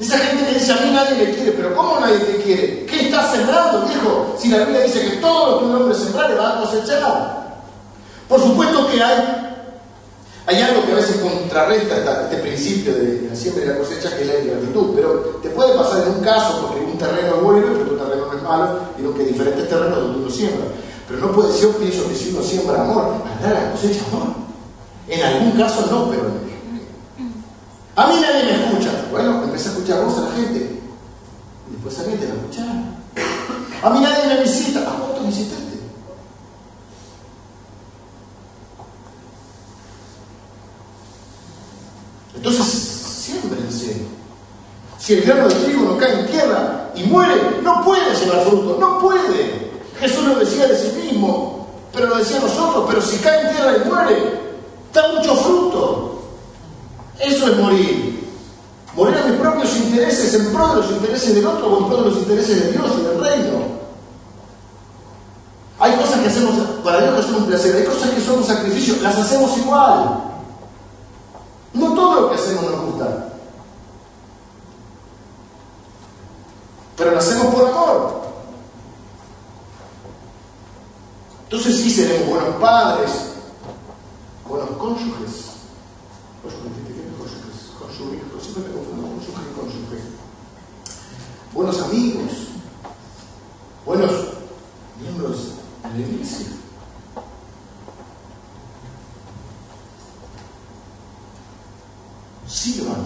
Esa 0.00 0.16
gente 0.16 0.46
que 0.46 0.54
dice 0.58 0.72
a 0.72 0.76
mí 0.76 0.90
nadie 0.92 1.26
me 1.26 1.34
quiere, 1.34 1.52
pero 1.52 1.76
¿cómo 1.76 2.00
nadie 2.00 2.20
te 2.20 2.42
quiere? 2.42 2.86
¿Qué 2.86 3.02
estás 3.02 3.32
sembrando, 3.32 3.86
viejo? 3.86 4.34
Si 4.38 4.48
la 4.48 4.58
Biblia 4.60 4.80
dice 4.80 5.02
que 5.02 5.16
todo 5.16 5.50
lo 5.50 5.58
que 5.58 5.64
un 5.66 5.74
hombre 5.74 5.94
sembrare 5.94 6.34
va 6.36 6.56
a 6.56 6.60
cosechar. 6.62 7.40
Por 8.26 8.40
supuesto 8.40 8.88
que 8.88 9.02
hay, 9.02 9.62
hay 10.46 10.62
algo 10.62 10.86
que 10.86 10.92
a 10.92 10.96
veces 10.96 11.16
contrarresta 11.16 12.22
este 12.22 12.36
principio 12.38 12.94
de 12.94 13.28
la 13.28 13.36
siembra 13.36 13.64
y 13.64 13.68
la 13.68 13.76
cosecha, 13.76 14.16
que 14.16 14.22
es 14.22 14.28
la 14.28 14.38
ingratitud. 14.38 14.94
Pero 14.94 15.10
te 15.42 15.50
puede 15.50 15.76
pasar 15.76 16.04
en 16.04 16.14
un 16.14 16.20
caso, 16.22 16.62
porque 16.62 16.82
un 16.82 16.96
terreno 16.96 17.36
es 17.36 17.42
bueno, 17.42 17.66
pero 17.74 17.84
tu 17.84 17.96
terreno 17.96 18.26
no 18.26 18.32
es 18.32 18.42
malo, 18.42 18.78
y 18.98 19.02
lo 19.02 19.14
que 19.14 19.24
diferentes 19.24 19.68
terrenos 19.68 19.98
donde 19.98 20.18
uno 20.20 20.30
siembra. 20.30 20.64
Pero 21.10 21.26
no 21.26 21.32
puede 21.32 21.52
ser, 21.52 21.70
pienso 21.74 22.08
que 22.08 22.14
si 22.14 22.30
uno 22.30 22.40
siembra 22.40 22.82
amor, 22.82 23.16
la 23.42 23.72
cosecha 23.72 24.04
amor. 24.12 24.28
En 25.08 25.20
algún 25.24 25.50
caso 25.58 25.88
no, 25.90 26.08
pero 26.08 26.30
a 27.96 28.06
mí 28.06 28.14
nadie 28.20 28.44
me 28.44 28.64
escucha. 28.64 29.06
Bueno, 29.10 29.42
empecé 29.42 29.68
a 29.68 29.72
escuchar 29.72 30.04
vos 30.04 30.16
a 30.18 30.28
la 30.28 30.30
gente. 30.36 30.80
Y 31.68 31.72
después 31.72 31.98
a 31.98 32.02
mí 32.04 32.16
te 32.16 32.28
la 32.28 32.34
escucharon. 32.34 32.96
A 33.82 33.90
mí 33.90 34.00
nadie 34.00 34.26
me 34.28 34.42
visita. 34.42 34.80
¿A 34.88 34.98
vos 34.98 35.18
te 35.18 35.26
visitaste? 35.26 35.80
Entonces, 42.36 42.66
siémbrense. 42.66 44.06
Si 44.96 45.14
el 45.14 45.22
grano 45.22 45.48
de 45.48 45.54
trigo 45.56 45.82
no 45.82 45.98
cae 45.98 46.20
en 46.20 46.26
tierra 46.26 46.92
y 46.94 47.02
muere, 47.02 47.34
no 47.62 47.84
puede 47.84 48.14
llevar 48.14 48.44
fruto, 48.46 48.78
no 48.78 49.00
puede. 49.00 49.69
Jesús 50.00 50.24
lo 50.24 50.36
decía 50.36 50.66
de 50.66 50.76
sí 50.76 50.92
mismo, 50.96 51.66
pero 51.92 52.06
lo 52.06 52.16
decía 52.16 52.40
nosotros, 52.40 52.84
pero 52.88 53.02
si 53.02 53.18
cae 53.18 53.42
en 53.42 53.54
tierra 53.54 53.76
y 53.76 53.88
muere, 53.88 54.40
da 54.94 55.12
mucho 55.12 55.36
fruto. 55.36 56.22
Eso 57.18 57.48
es 57.48 57.58
morir. 57.58 58.30
Morir 58.96 59.18
a 59.18 59.26
mis 59.26 59.38
propios 59.38 59.76
intereses 59.76 60.34
en 60.34 60.52
pro 60.52 60.68
de 60.68 60.76
los 60.76 60.90
intereses 60.90 61.34
del 61.34 61.46
otro 61.46 61.66
o 61.66 61.78
en 61.78 61.86
pro 61.88 61.96
de 61.98 62.10
los 62.10 62.18
intereses 62.18 62.64
de 62.64 62.72
Dios 62.72 62.90
y 62.98 63.02
del 63.02 63.20
reino. 63.22 63.80
Hay 65.78 65.96
cosas 65.96 66.20
que 66.20 66.28
hacemos, 66.28 66.54
para 66.82 67.02
Dios 67.02 67.14
que 67.14 67.22
son 67.22 67.42
un 67.42 67.46
placer, 67.46 67.76
hay 67.76 67.84
cosas 67.84 68.10
que 68.10 68.20
son 68.20 68.38
un 68.38 68.44
sacrificio, 68.44 68.96
las 69.02 69.18
hacemos 69.18 69.56
igual. 69.58 70.24
No 71.74 71.94
todo 71.94 72.20
lo 72.22 72.30
que 72.30 72.36
hacemos 72.36 72.64
nos 72.64 72.80
gusta. 72.86 73.28
Pero 76.96 77.10
lo 77.12 77.18
hacemos 77.18 77.54
por 77.54 77.68
amor. 77.68 78.19
Entonces 81.50 81.80
sí 81.82 81.90
seremos 81.90 82.28
buenos 82.28 82.54
padres, 82.60 83.10
buenos 84.48 84.70
cónyuges. 84.76 85.46
Cónyuges, 86.44 87.72
cónyuges, 87.76 88.42
siempre 88.44 88.68
me 88.68 88.76
confundo 88.76 89.08
cónyuge 89.08 89.50
y 89.50 89.54
cónyuge. 89.58 90.02
Buenos 91.52 91.82
amigos, 91.82 92.32
buenos 93.84 94.12
miembros 95.02 95.54
de 95.92 95.98
la 95.98 96.06
iglesia. 96.06 96.46
Sirvan. 102.46 103.02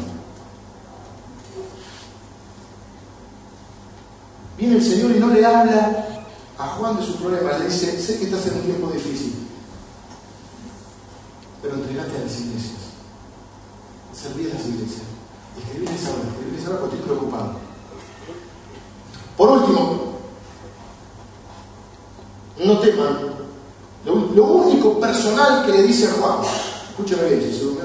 Viene 4.58 4.76
el 4.76 4.82
Señor 4.82 5.16
y 5.16 5.18
no 5.18 5.28
le 5.28 5.46
habla 5.46 6.13
a 6.58 6.66
Juan 6.68 6.96
de 6.96 7.06
su 7.06 7.16
problema, 7.16 7.58
le 7.58 7.66
dice, 7.66 8.00
sé 8.00 8.18
que 8.18 8.26
estás 8.26 8.46
en 8.46 8.54
un 8.54 8.62
tiempo 8.62 8.88
difícil, 8.88 9.34
pero 11.60 11.74
entregate 11.74 12.16
a 12.16 12.20
las 12.20 12.40
iglesias, 12.40 12.80
serví 14.12 14.50
a 14.50 14.54
las 14.54 14.66
iglesias, 14.66 15.02
escribirles 15.58 16.06
ahora, 16.06 16.28
escribirles 16.30 16.66
ahora 16.66 16.80
porque 16.80 16.96
estoy 16.96 17.10
preocupado. 17.10 17.52
Por 19.36 19.50
último, 19.50 20.14
no 22.64 22.78
teman, 22.78 23.18
lo, 24.04 24.44
único 24.44 25.00
personal 25.00 25.66
que 25.66 25.72
le 25.72 25.82
dice 25.82 26.08
a 26.08 26.12
Juan, 26.12 26.38
escúchame 26.90 27.30
bien, 27.30 27.50
un 27.60 27.76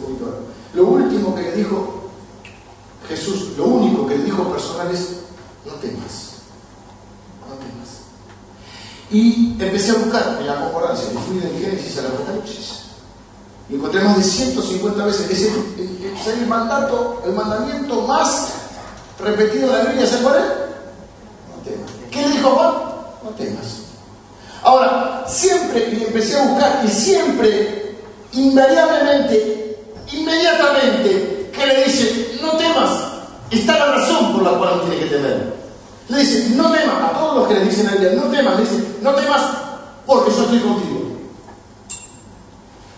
poquito 0.00 0.46
lo 0.74 0.84
último 0.84 1.34
que 1.34 1.42
le 1.42 1.52
dijo 1.52 2.10
Jesús, 3.08 3.56
lo 3.56 3.64
único 3.64 4.06
que 4.06 4.18
le 4.18 4.24
dijo 4.24 4.44
personal 4.50 4.90
es, 4.92 5.20
no 5.64 5.72
temas. 5.74 6.35
Y 9.10 9.56
empecé 9.60 9.92
a 9.92 9.94
buscar 9.94 10.36
en 10.40 10.46
la 10.46 10.56
concordancia, 10.56 11.08
y 11.12 11.16
fui 11.16 11.38
del 11.38 11.58
Génesis 11.60 11.98
al 11.98 12.06
Apocalipsis. 12.06 12.86
Y 13.68 13.74
encontré 13.74 14.00
más 14.02 14.16
de 14.16 14.22
150 14.22 15.04
veces. 15.04 15.30
Es 15.30 16.26
el, 16.26 16.46
mandato, 16.46 17.22
el 17.24 17.32
mandamiento 17.32 18.02
más 18.02 18.52
repetido 19.22 19.70
en 19.70 19.72
la 19.72 19.90
Biblia, 19.90 20.06
¿se 20.06 20.18
cuál 20.18 20.34
No 21.50 21.62
temas. 21.62 21.90
¿Qué 22.10 22.22
le 22.22 22.28
dijo 22.30 22.50
Juan? 22.50 22.72
No 23.24 23.30
temas. 23.30 23.86
Ahora, 24.62 25.24
siempre, 25.28 25.90
y 25.92 26.04
empecé 26.04 26.38
a 26.38 26.44
buscar, 26.44 26.82
y 26.84 26.88
siempre, 26.88 27.96
invariablemente, 28.32 29.78
inmediatamente, 30.12 31.50
que 31.52 31.66
le 31.66 31.84
dice, 31.84 32.38
no 32.42 32.52
temas, 32.56 32.90
está 33.50 33.78
la 33.78 33.92
razón 33.92 34.32
por 34.32 34.42
la 34.42 34.58
cual 34.58 34.76
no 34.76 34.82
tiene 34.82 35.04
que 35.04 35.10
temer. 35.10 35.55
Le 36.08 36.18
dice, 36.18 36.50
no 36.50 36.70
temas, 36.70 37.02
a 37.02 37.18
todos 37.18 37.36
los 37.36 37.48
que 37.48 37.54
le 37.54 37.64
dicen 37.64 37.88
a 37.88 37.94
ella, 37.94 38.12
no 38.14 38.30
temas, 38.30 38.56
le 38.56 38.62
dice, 38.62 38.96
no 39.02 39.12
temas 39.14 39.42
porque 40.06 40.30
yo 40.30 40.42
estoy 40.42 40.60
contigo. 40.60 41.00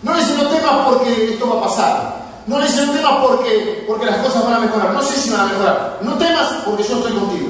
No 0.03 0.13
le 0.13 0.19
dice, 0.19 0.35
no 0.35 0.49
temas 0.49 0.87
porque 0.87 1.33
esto 1.33 1.49
va 1.49 1.59
a 1.59 1.63
pasar. 1.63 2.19
No 2.45 2.59
le 2.59 2.67
dice, 2.67 2.85
no 2.85 2.93
temas 2.93 3.13
porque, 3.21 3.85
porque 3.87 4.05
las 4.05 4.17
cosas 4.17 4.43
van 4.45 4.53
a 4.53 4.59
mejorar. 4.59 4.93
No 4.93 5.01
sé 5.01 5.19
si 5.19 5.29
van 5.31 5.41
a 5.41 5.45
mejorar. 5.45 5.99
No 6.01 6.13
temas 6.17 6.47
porque 6.65 6.83
yo 6.83 6.97
estoy 6.97 7.13
contigo. 7.13 7.49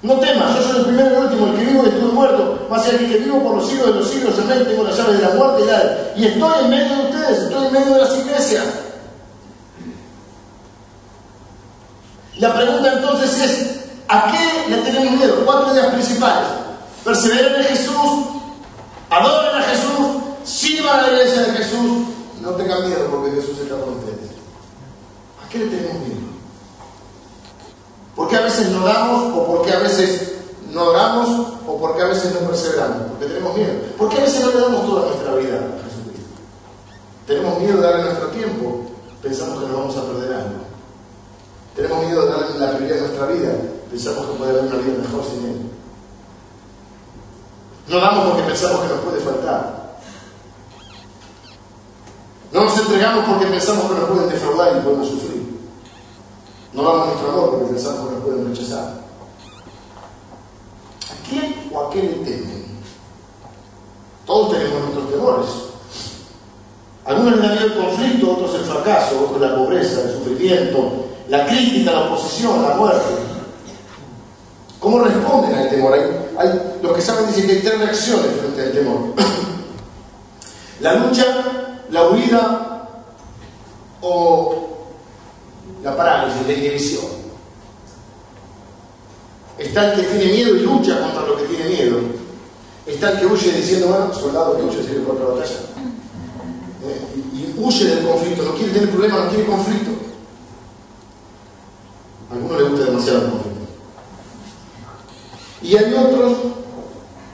No 0.00 0.14
temas, 0.14 0.54
yo 0.54 0.62
soy 0.62 0.78
el 0.78 0.84
primero 0.86 1.10
y 1.10 1.12
el 1.12 1.22
último, 1.24 1.46
el 1.48 1.56
que 1.56 1.64
vivo 1.64 1.82
y 1.84 1.88
estuve 1.88 2.12
muerto, 2.12 2.68
más 2.70 2.86
allá 2.86 2.98
que 2.98 3.18
vivo 3.18 3.42
por 3.42 3.56
los 3.56 3.68
siglos 3.68 3.86
de 3.88 3.94
los 3.94 4.08
siglos, 4.08 4.38
amén, 4.38 4.64
tengo 4.64 4.84
la 4.84 4.92
llave 4.92 5.14
de 5.14 5.22
la 5.22 5.30
muerte 5.30 5.62
y 5.64 5.66
la 5.66 6.12
Y 6.14 6.26
estoy 6.32 6.64
en 6.64 6.70
medio 6.70 6.96
de 6.96 7.02
ustedes, 7.02 7.38
estoy 7.42 7.66
en 7.66 7.72
medio 7.72 7.94
de 7.94 8.00
las 8.02 8.16
iglesias. 8.16 8.64
La 12.38 12.54
pregunta 12.54 12.92
entonces 12.92 13.40
es, 13.40 13.80
¿a 14.08 14.30
qué 14.30 14.70
le 14.70 14.82
tenemos 14.82 15.18
miedo? 15.18 15.42
Cuatro 15.44 15.72
ideas 15.72 15.88
principales. 15.88 16.48
Perseveren 17.04 17.56
en 17.56 17.64
Jesús, 17.64 18.26
adoren 19.10 19.56
a 19.56 19.62
Jesús, 19.62 20.22
sirvan 20.44 21.00
a 21.00 21.02
la 21.02 21.08
iglesia 21.14 21.42
de 21.42 21.52
Jesús, 21.52 22.06
no 22.40 22.50
tengan 22.52 22.86
miedo 22.86 23.06
porque 23.10 23.32
Jesús 23.32 23.58
está 23.58 23.76
con 23.76 23.94
ustedes. 23.94 24.30
¿A 25.44 25.48
qué 25.48 25.58
le 25.58 25.66
tenemos 25.66 26.06
miedo? 26.06 26.28
¿Por 28.14 28.28
qué 28.28 28.36
a 28.36 28.42
veces 28.42 28.70
no 28.70 28.84
damos 28.84 29.36
o 29.36 29.46
por 29.46 29.66
qué 29.66 29.72
a 29.72 29.78
veces 29.80 30.32
no 30.70 30.84
oramos 30.84 31.28
o 31.66 31.78
por 31.78 31.96
qué 31.96 32.02
a 32.02 32.06
veces 32.06 32.34
no 32.34 32.48
perseveramos? 32.48 32.98
Porque 33.08 33.26
tenemos 33.26 33.56
miedo. 33.56 33.72
¿Por 33.96 34.08
qué 34.10 34.18
a 34.18 34.20
veces 34.20 34.44
no 34.44 34.50
le 34.52 34.60
damos 34.60 34.86
toda 34.86 35.06
nuestra 35.08 35.34
vida 35.34 35.56
a 35.56 35.84
Jesucristo? 35.84 36.30
Tenemos 37.26 37.58
miedo 37.58 37.76
de 37.78 37.82
darle 37.82 38.04
nuestro 38.04 38.28
tiempo, 38.28 38.86
pensamos 39.22 39.60
que 39.60 39.68
nos 39.68 39.76
vamos 39.76 39.96
a 39.96 40.02
perder 40.04 40.34
algo. 40.34 40.67
Tenemos 41.78 42.06
miedo 42.06 42.26
de 42.26 42.32
darle 42.32 42.58
la 42.58 42.72
prioridad 42.72 42.96
de 42.96 43.00
nuestra 43.02 43.26
vida, 43.28 43.52
pensamos 43.88 44.26
que 44.26 44.32
puede 44.32 44.50
haber 44.50 44.64
una 44.64 44.76
vida 44.78 44.98
mejor 45.00 45.24
sin 45.24 45.46
Él. 45.46 45.70
No 47.86 48.00
damos 48.00 48.26
porque 48.26 48.42
pensamos 48.42 48.80
que 48.80 48.88
nos 48.88 48.98
puede 48.98 49.20
faltar. 49.20 50.00
No 52.50 52.64
nos 52.64 52.78
entregamos 52.80 53.28
porque 53.28 53.46
pensamos 53.46 53.84
que 53.84 53.94
nos 53.94 54.10
pueden 54.10 54.28
defraudar 54.28 54.76
y 54.76 54.80
podemos 54.80 55.08
sufrir. 55.08 55.60
No 56.72 56.82
damos 56.82 57.06
nuestro 57.06 57.30
amor 57.30 57.50
porque 57.50 57.74
pensamos 57.74 58.08
que 58.08 58.14
nos 58.16 58.24
pueden 58.24 58.48
rechazar. 58.48 58.84
¿A 61.04 61.28
quién 61.30 61.70
o 61.72 61.80
a 61.80 61.90
qué 61.90 62.02
le 62.02 62.14
temen? 62.24 62.66
Todos 64.26 64.50
tenemos 64.50 64.80
nuestros 64.80 65.10
temores. 65.12 65.50
Algunos 67.04 67.36
le 67.36 67.48
miedo 67.48 67.66
el 67.66 67.76
conflicto, 67.76 68.32
otros 68.32 68.54
el 68.56 68.64
fracaso, 68.64 69.26
otros 69.26 69.40
la 69.40 69.54
pobreza, 69.54 70.00
el 70.00 70.14
sufrimiento, 70.14 71.07
la 71.28 71.46
crítica, 71.46 71.92
la 71.92 72.00
oposición, 72.06 72.62
la 72.62 72.74
muerte. 72.74 73.14
¿Cómo 74.80 75.00
responden 75.00 75.54
al 75.54 75.68
temor? 75.68 75.94
Hay, 76.38 76.78
los 76.82 76.92
que 76.92 77.02
saben 77.02 77.26
dicen 77.26 77.46
que 77.46 77.52
hay 77.52 77.60
tres 77.60 77.78
reacciones 77.78 78.26
frente 78.38 78.62
al 78.62 78.72
temor. 78.72 78.98
la 80.80 80.94
lucha, 80.94 81.24
la 81.90 82.08
huida 82.08 82.88
o 84.00 84.68
la 85.82 85.96
parálisis, 85.96 86.46
la 86.46 86.52
inhibición. 86.52 87.18
Está 89.58 89.92
el 89.92 90.00
que 90.00 90.06
tiene 90.06 90.32
miedo 90.32 90.56
y 90.56 90.60
lucha 90.60 91.00
contra 91.00 91.26
lo 91.26 91.36
que 91.36 91.44
tiene 91.44 91.68
miedo. 91.68 91.98
Está 92.86 93.10
el 93.10 93.18
que 93.18 93.26
huye 93.26 93.52
diciendo, 93.52 93.88
bueno, 93.88 94.14
soldado 94.14 94.56
que 94.56 94.62
huye, 94.62 94.82
sigue 94.82 95.04
contra 95.04 95.26
la 95.26 95.34
batalla. 95.34 95.56
Eh, 96.84 97.22
y, 97.34 97.38
y 97.38 97.54
huye 97.58 97.84
del 97.84 98.06
conflicto, 98.06 98.44
no 98.44 98.54
quiere 98.54 98.72
tener 98.72 98.90
problemas, 98.90 99.24
no 99.24 99.30
quiere 99.30 99.46
conflicto. 99.46 100.07
Algunos 102.30 102.60
les 102.60 102.70
gusta 102.70 102.84
demasiado 102.86 103.18
el 103.18 103.30
conflicto. 103.30 103.58
Y 105.62 105.76
hay 105.76 105.94
otros 105.94 106.38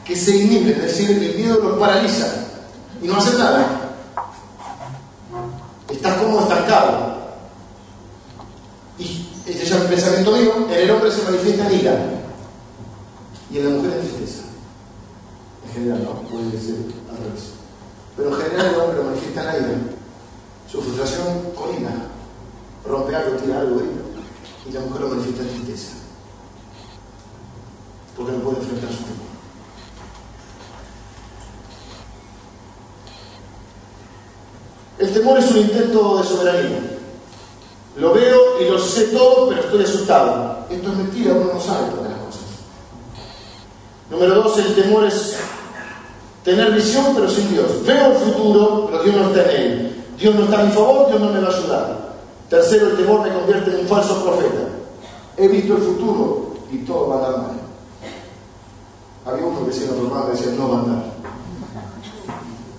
que 0.05 0.17
se 0.17 0.37
inhiben, 0.37 0.71
es 0.71 0.83
decir, 0.83 1.11
el 1.11 1.37
miedo 1.37 1.59
los 1.61 1.79
paraliza 1.79 2.27
y 3.03 3.07
no 3.07 3.17
hacen 3.17 3.39
nada. 3.39 3.97
Estás 5.91 6.17
como 6.19 6.41
estancado. 6.41 7.15
Y 8.99 9.29
este 9.47 9.65
es 9.65 9.73
un 9.73 9.87
pensamiento 9.89 10.33
mío, 10.33 10.53
en 10.71 10.73
el 10.73 10.91
hombre 10.91 11.11
se 11.11 11.23
manifiesta 11.23 11.67
en 11.69 11.81
ira 11.81 11.99
y 13.51 13.59
en 13.59 13.65
la 13.65 13.71
mujer 13.71 13.99
en 13.99 14.01
tristeza. 14.01 14.45
En 15.67 15.73
general, 15.73 16.05
no, 16.05 16.23
puede 16.29 16.53
ser 16.53 16.77
al 17.11 17.17
revés. 17.17 17.51
Pero 18.17 18.29
en 18.31 18.43
general 18.43 18.75
el 18.75 18.81
hombre 18.81 19.03
manifiesta 19.03 19.41
en 19.41 19.47
la 19.47 19.57
ira. 19.59 19.79
Su 20.71 20.81
frustración 20.81 21.51
con. 21.55 21.75
Rompe 22.87 23.17
algo, 23.17 23.37
tira 23.37 23.61
algo, 23.61 23.81
ira 23.81 24.04
y 24.69 24.73
la 24.73 24.81
mujer 24.81 25.03
lo 25.03 25.09
manifiesta 25.09 25.43
tristeza. 25.43 25.93
Porque 28.17 28.33
no 28.33 28.39
puede 28.39 28.59
enfrentar 28.59 28.91
su 28.91 29.05
temor. 29.05 29.35
El 34.99 35.13
temor 35.13 35.39
es 35.39 35.51
un 35.51 35.57
intento 35.59 36.19
de 36.19 36.25
soberanía. 36.25 36.81
Lo 37.97 38.13
veo 38.13 38.61
y 38.61 38.71
lo 38.71 38.79
sé 38.79 39.05
todo, 39.09 39.49
pero 39.49 39.61
estoy 39.61 39.85
asustado. 39.85 40.67
Esto 40.71 40.91
es 40.91 40.97
mentira, 40.97 41.35
uno 41.35 41.55
no 41.55 41.61
sabe 41.61 41.91
todas 41.91 42.11
las 42.11 42.21
cosas. 42.21 42.43
Número 44.11 44.35
dos, 44.37 44.59
el 44.59 44.75
temor 44.75 45.05
es 45.05 45.37
tener 46.45 46.73
visión, 46.73 47.15
pero 47.15 47.29
sin 47.29 47.53
Dios. 47.53 47.85
Veo 47.85 48.13
el 48.13 48.19
futuro, 48.19 48.87
pero 48.91 49.03
Dios 49.03 49.17
no 49.17 49.29
está 49.29 49.53
en 49.53 49.61
él. 49.61 50.05
Dios 50.19 50.35
no 50.35 50.45
está 50.45 50.61
a 50.61 50.65
mi 50.65 50.73
favor, 50.73 51.09
Dios 51.09 51.21
no 51.21 51.31
me 51.31 51.41
va 51.41 51.49
a 51.49 51.57
ayudar. 51.57 52.14
Tercero, 52.49 52.89
el 52.89 52.97
temor 52.97 53.23
me 53.23 53.35
convierte 53.35 53.71
en 53.71 53.81
un 53.81 53.87
falso 53.87 54.23
profeta. 54.23 54.69
He 55.37 55.49
visto 55.49 55.77
el 55.77 55.83
futuro 55.83 56.55
y 56.71 56.79
todo 56.79 57.09
va 57.09 57.15
a 57.15 57.19
andar 57.19 57.43
mal. 57.43 57.51
Había 59.27 59.47
uno 59.47 59.61
que 59.61 59.71
decía 59.71 59.87
en 59.87 60.07
otro 60.07 60.31
decía 60.31 60.53
no 60.57 60.69
va 60.69 60.77
a 60.77 60.81
andar. 60.81 61.05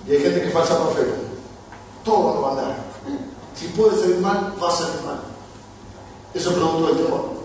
Y 0.08 0.12
hay 0.12 0.20
gente 0.20 0.42
que 0.42 0.48
es 0.48 0.54
falsa 0.54 0.78
profeta. 0.78 1.16
Todo 2.04 2.36
no 2.36 2.42
va 2.42 2.48
a 2.48 2.52
andar. 2.52 2.76
Si 3.56 3.68
puede 3.70 4.00
salir 4.00 4.18
mal, 4.20 4.54
va 4.62 4.70
a 4.70 4.72
salir 4.72 5.02
mal. 5.06 5.20
Eso 6.34 6.50
es 6.50 6.56
producto 6.56 6.88
del 6.88 7.06
temor. 7.06 7.36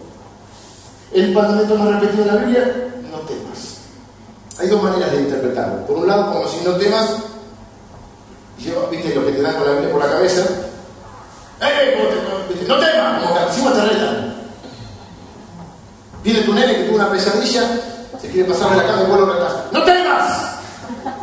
El 1.13 1.33
mandamiento 1.33 1.75
más 1.77 2.01
repetido 2.01 2.23
en 2.23 2.29
la 2.29 2.37
Biblia, 2.37 2.95
no 3.11 3.19
temas. 3.21 3.79
Hay 4.59 4.69
dos 4.69 4.83
maneras 4.83 5.13
de 5.13 5.21
interpretarlo. 5.23 5.87
Por 5.87 5.97
un 5.99 6.07
lado, 6.07 6.33
como 6.33 6.49
si 6.49 6.61
no 6.65 6.77
temas, 6.77 7.17
viste 8.91 9.15
lo 9.15 9.25
que 9.25 9.33
te 9.33 9.43
dan 9.43 9.57
con 9.57 9.65
la 9.65 9.73
Biblia 9.73 9.93
por 9.93 10.05
la 10.05 10.11
cabeza. 10.11 10.70
No 12.71 12.79
temas, 12.79 13.23
como 13.23 13.35
que 13.35 13.43
encima 13.43 13.73
te 13.73 13.81
retan. 13.81 14.35
Viene 16.23 16.43
tu 16.43 16.55
nene 16.55 16.77
que 16.77 16.85
tuvo 16.85 16.97
una 16.97 17.11
pesadilla, 17.11 17.69
se 18.21 18.29
quiere 18.31 18.49
pasar 18.49 18.71
de 18.71 18.77
la 18.77 18.87
cama 18.87 19.03
y 19.03 19.07
vuelve 19.07 19.33
a 19.33 19.35
retar. 19.35 19.69
¡No 19.73 19.83
temas! 19.83 20.55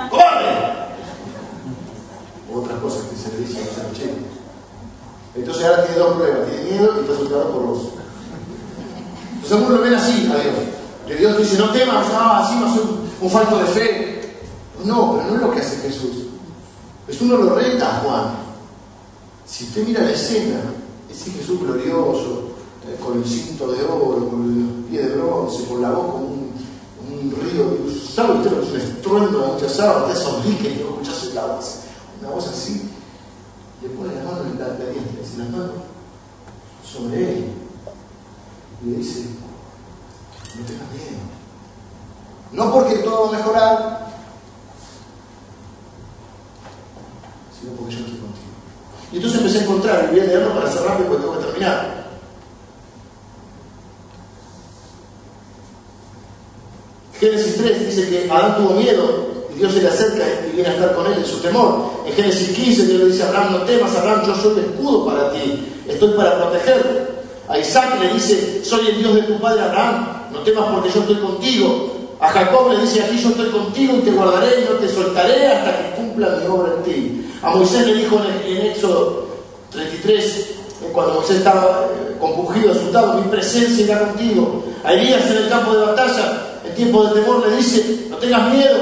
¡Cobarde! 0.10 0.48
Otras 2.54 2.80
cosas 2.80 3.04
que 3.06 3.16
se 3.16 3.30
le 3.32 3.48
dicen 3.48 3.64
a 3.64 3.88
los 3.88 3.98
chicos. 3.98 4.16
Entonces 5.36 5.66
ahora 5.66 5.86
tiene 5.86 6.00
dos 6.00 6.16
pruebas, 6.16 6.50
tiene 6.50 6.72
miedo 6.72 6.94
y 6.98 7.00
está 7.00 7.14
asustado 7.14 7.52
por 7.52 7.62
vos. 7.62 7.80
Entonces 9.36 9.52
algunos 9.52 9.78
lo 9.78 9.82
ven 9.84 9.94
así 9.94 10.30
a 10.34 10.42
Dios. 10.42 10.56
Que 11.08 11.16
Dios 11.16 11.38
dice, 11.38 11.58
no 11.60 11.70
temas, 11.70 12.08
ah, 12.12 12.44
así 12.44 12.56
no 12.56 12.76
soy 12.76 12.84
un 13.22 13.30
falto 13.30 13.58
de 13.60 13.66
fe. 13.68 14.42
No, 14.84 15.14
pero 15.14 15.30
no 15.30 15.36
es 15.36 15.42
lo 15.42 15.52
que 15.52 15.62
hace 15.62 15.78
Jesús. 15.78 16.26
Es 17.08 17.22
uno 17.22 17.38
lo 17.38 17.56
reta, 17.56 18.02
Juan. 18.04 18.36
Si 19.46 19.64
usted 19.64 19.88
mira 19.88 20.02
la 20.02 20.12
escena, 20.12 20.60
ese 21.10 21.32
Jesús 21.32 21.60
glorioso, 21.60 22.52
eh, 22.88 22.98
con 23.04 23.18
el 23.18 23.26
cinto 23.26 23.72
de 23.72 23.84
oro, 23.84 24.30
con 24.30 24.44
el 24.44 24.86
pie 24.86 25.04
de 25.04 25.16
bronce, 25.16 25.66
con 25.66 25.82
la 25.82 25.92
voz 25.92 26.06
como 26.06 26.28
un, 26.28 26.54
un 27.12 27.32
río, 27.32 27.66
¿sabe 28.14 28.38
usted 28.38 28.52
lo 28.52 28.64
es 28.64 28.70
un 28.70 28.78
estruendo 28.78 29.40
de 29.40 29.48
muchas 29.54 29.80
aguas? 29.80 30.10
Usted 30.10 30.24
sonríe 30.24 30.72
y 30.72 30.84
no 30.84 30.90
escuchas 30.90 31.24
el 31.24 31.38
agua, 31.38 31.60
una 32.22 32.30
voz 32.30 32.48
así, 32.48 32.90
le 33.82 33.90
pone 33.90 34.16
la 34.16 34.24
mano 34.24 34.44
en 34.44 34.60
la, 34.60 34.68
la 34.68 34.86
diestra, 34.86 35.44
la 35.44 35.58
mano 35.58 35.74
sobre 36.84 37.38
él, 37.38 37.52
y 38.84 38.90
le 38.90 38.98
dice, 38.98 39.26
no 40.56 40.66
tengas 40.66 40.92
miedo. 40.92 41.38
No 42.52 42.74
porque 42.74 42.96
todo 43.00 43.24
va 43.24 43.30
a 43.30 43.38
mejorar, 43.38 44.08
sino 47.60 47.74
porque 47.74 47.94
yo 47.94 48.00
estoy 48.00 48.20
contigo. 48.20 48.47
Y 49.12 49.16
entonces 49.16 49.40
empecé 49.40 49.60
a 49.60 49.64
encontrar, 49.64 50.10
voy 50.12 50.20
a 50.20 50.26
leerlo 50.26 50.54
para 50.54 50.70
cerrar 50.70 50.90
rápido 50.90 51.10
porque 51.10 51.24
tengo 51.24 51.40
que 51.40 51.46
terminar. 51.46 51.98
Génesis 57.20 57.58
3 57.58 57.86
dice 57.88 58.10
que 58.10 58.32
Adán 58.32 58.58
tuvo 58.58 58.72
miedo 58.72 59.48
y 59.54 59.60
Dios 59.60 59.74
se 59.74 59.82
le 59.82 59.88
acerca 59.88 60.24
y 60.48 60.56
viene 60.56 60.70
a 60.70 60.74
estar 60.74 60.94
con 60.94 61.08
él 61.08 61.14
en 61.18 61.26
su 61.26 61.38
temor. 61.40 61.90
En 62.06 62.14
Génesis 62.14 62.50
15 62.50 62.86
Dios 62.86 63.00
le 63.00 63.06
dice 63.08 63.24
a 63.24 63.30
Abraham, 63.30 63.54
no 63.54 63.60
temas 63.64 63.96
Abraham, 63.96 64.24
yo 64.28 64.36
soy 64.36 64.60
el 64.60 64.66
escudo 64.66 65.06
para 65.06 65.32
ti, 65.32 65.68
estoy 65.88 66.10
para 66.12 66.38
protegerte. 66.38 67.08
A 67.48 67.58
Isaac 67.58 68.00
le 68.02 68.14
dice, 68.14 68.62
soy 68.64 68.88
el 68.88 68.98
Dios 68.98 69.16
de 69.16 69.22
tu 69.24 69.40
padre 69.40 69.62
Abraham, 69.62 70.28
no 70.34 70.40
temas 70.40 70.66
porque 70.72 70.90
yo 70.94 71.00
estoy 71.00 71.16
contigo. 71.16 71.94
A 72.20 72.30
Jacob 72.30 72.72
le 72.72 72.82
dice, 72.82 73.02
aquí 73.02 73.18
yo 73.22 73.30
estoy 73.30 73.50
contigo 73.50 73.96
y 73.98 74.02
te 74.02 74.12
guardaré 74.12 74.62
y 74.62 74.66
no 74.66 74.78
te 74.78 74.90
soltaré 74.90 75.48
hasta 75.48 75.78
que 75.78 75.96
cumpla 75.96 76.40
mi 76.42 76.48
obra 76.48 76.74
en 76.78 76.84
ti. 76.84 77.27
A 77.42 77.52
Moisés 77.52 77.86
le 77.86 77.94
dijo 77.94 78.20
en, 78.46 78.58
Éxodo 78.68 79.28
33, 79.72 80.50
cuando 80.92 81.16
Moisés 81.16 81.38
estaba 81.38 81.86
eh, 81.86 82.18
compungido, 82.20 82.72
asustado, 82.72 83.14
mi 83.16 83.30
presencia 83.30 83.86
irá 83.86 84.00
contigo. 84.00 84.64
A 84.84 84.94
Elías 84.94 85.30
en 85.30 85.38
el 85.38 85.50
campo 85.50 85.74
de 85.74 85.86
batalla, 85.86 86.42
en 86.66 86.76
tiempo 86.76 87.04
de 87.06 87.22
temor, 87.22 87.48
le 87.48 87.58
dice, 87.58 88.08
no 88.10 88.18
tengas 88.18 88.52
miedo. 88.52 88.78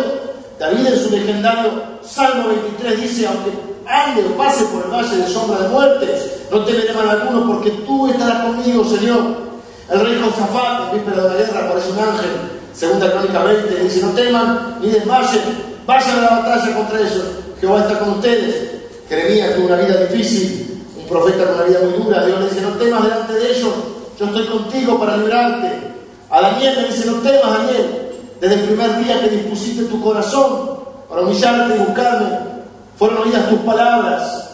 David 0.57 0.87
en 0.87 1.03
su 1.03 1.09
legendario 1.09 1.71
Salmo 2.01 2.47
23 2.47 3.01
dice, 3.01 3.27
aunque 3.27 3.51
ande 3.85 4.23
o 4.23 4.37
pase 4.37 4.63
por 4.65 4.85
el 4.85 4.91
valle 4.91 5.17
de 5.17 5.27
sombra 5.27 5.59
de 5.59 5.69
muerte, 5.69 6.07
no 6.49 6.63
temeré 6.63 6.93
mal 6.93 7.09
alguno, 7.09 7.47
porque 7.47 7.71
tú 7.71 8.07
estarás 8.07 8.45
conmigo, 8.45 8.85
Señor. 8.85 9.45
El 9.89 9.99
rey 9.99 10.21
Josafat, 10.23 10.93
en 10.93 10.93
víspera 10.93 11.23
de 11.23 11.29
la 11.29 11.35
guerra, 11.35 11.65
aparece 11.65 11.91
un 11.91 11.99
ángel, 11.99 12.29
segunda 12.73 13.11
crónica 13.11 13.43
20, 13.43 13.83
dice, 13.83 14.01
no 14.01 14.09
teman 14.11 14.77
ni 14.81 14.89
desmayen, 14.89 15.41
vayan 15.85 16.19
a 16.19 16.21
la 16.21 16.29
batalla 16.39 16.75
contra 16.75 16.99
ellos, 16.99 17.23
Jehová 17.65 17.81
está 17.81 17.97
con 17.97 18.09
ustedes. 18.11 18.71
Jeremías 19.09 19.55
tuvo 19.55 19.65
una 19.65 19.77
vida 19.77 19.97
difícil, 20.05 20.83
un 20.99 21.07
profeta 21.07 21.45
con 21.45 21.55
una 21.55 21.63
vida 21.63 21.79
muy 21.81 21.93
dura, 21.93 22.25
Dios 22.25 22.39
le 22.39 22.49
dice, 22.49 22.61
no 22.61 22.69
temas 22.69 23.03
delante 23.03 23.33
de 23.33 23.51
ellos, 23.51 23.73
yo 24.19 24.25
estoy 24.25 24.45
contigo 24.45 24.99
para 24.99 25.17
librarte. 25.17 25.71
A 26.29 26.41
Daniel 26.41 26.75
le 26.81 26.87
dice, 26.87 27.07
no 27.07 27.13
temas, 27.17 27.57
Daniel, 27.57 28.11
desde 28.39 28.55
el 28.55 28.61
primer 28.61 29.03
día 29.03 29.19
que 29.19 29.29
dispusiste 29.29 29.85
tu 29.85 29.99
corazón 30.01 30.79
para 31.09 31.21
humillarte 31.21 31.75
y 31.75 31.79
buscarme, 31.79 32.27
fueron 32.97 33.17
oídas 33.23 33.49
tus 33.49 33.59
palabras. 33.59 34.47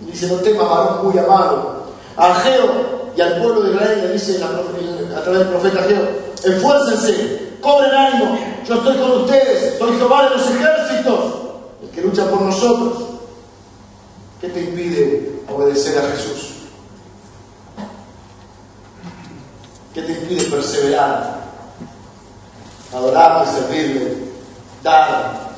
dice, 0.00 0.26
no 0.28 0.34
temas, 0.36 0.68
varón 0.68 1.06
muy 1.06 1.18
amado. 1.18 1.84
A 2.16 2.34
Geo 2.34 3.12
y 3.16 3.20
al 3.20 3.40
pueblo 3.40 3.62
de 3.62 3.72
Israel 3.72 4.00
le 4.02 4.12
dice 4.12 4.42
a 4.44 5.20
través 5.22 5.38
del 5.40 5.48
profeta 5.48 5.82
Geo, 5.82 6.08
esfuércense, 6.44 7.56
cobren 7.62 7.92
ánimo, 7.92 8.38
yo 8.66 8.74
estoy 8.74 8.96
con 8.96 9.10
ustedes, 9.22 9.78
soy 9.78 9.96
Jehová 9.96 10.24
de 10.24 10.30
los 10.36 10.50
ejércitos, 10.50 11.43
que 11.94 12.02
lucha 12.02 12.28
por 12.28 12.42
nosotros. 12.42 13.04
¿Qué 14.40 14.48
te 14.48 14.64
impide 14.64 15.42
obedecer 15.48 15.98
a 15.98 16.10
Jesús? 16.10 16.50
¿Qué 19.94 20.02
te 20.02 20.12
impide 20.12 20.50
perseverar? 20.50 21.44
Adorarle, 22.92 23.52
servirle, 23.52 24.16
dar. 24.82 25.54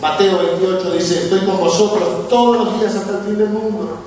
Mateo 0.00 0.38
28 0.38 0.92
dice, 0.92 1.24
estoy 1.24 1.44
con 1.44 1.58
vosotros 1.58 2.28
todos 2.28 2.56
los 2.56 2.78
días 2.78 2.94
hasta 2.94 3.18
el 3.18 3.24
fin 3.24 3.38
del 3.38 3.50
mundo. 3.50 3.98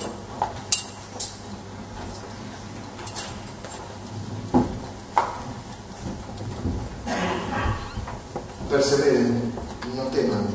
perseveren, 8.73 9.53
no 9.95 10.03
teman, 10.05 10.47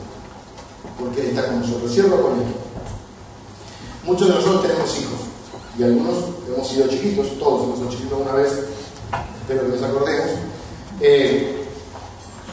porque 0.98 1.27
Él 1.27 1.27
con 1.46 1.60
nosotros. 1.60 1.92
Cierro 1.92 2.22
con 2.22 2.32
Él. 2.40 2.46
Muchos 4.04 4.28
de 4.28 4.34
nosotros 4.34 4.62
tenemos 4.62 4.98
hijos 4.98 5.20
y 5.78 5.82
algunos 5.84 6.14
hemos 6.48 6.68
sido 6.68 6.88
chiquitos, 6.88 7.38
todos 7.38 7.64
hemos 7.64 7.78
sido 7.78 7.90
chiquitos 7.90 8.20
una 8.20 8.32
vez, 8.32 8.52
espero 9.40 9.62
que 9.62 9.76
nos 9.76 9.82
acordemos. 9.82 10.26
Eh, 11.00 11.64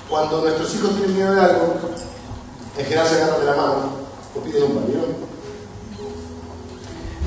cuando 0.10 0.42
nuestros 0.42 0.76
hijos 0.76 0.92
tienen 0.92 1.16
miedo 1.16 1.34
de 1.34 1.42
algo, 1.42 1.74
en 2.78 2.86
general 2.86 3.08
se 3.08 3.16
agarran 3.16 3.40
de 3.40 3.46
la 3.46 3.56
mano 3.56 3.90
o 4.36 4.40
piden 4.42 4.64
un 4.64 4.74
pan, 4.74 4.84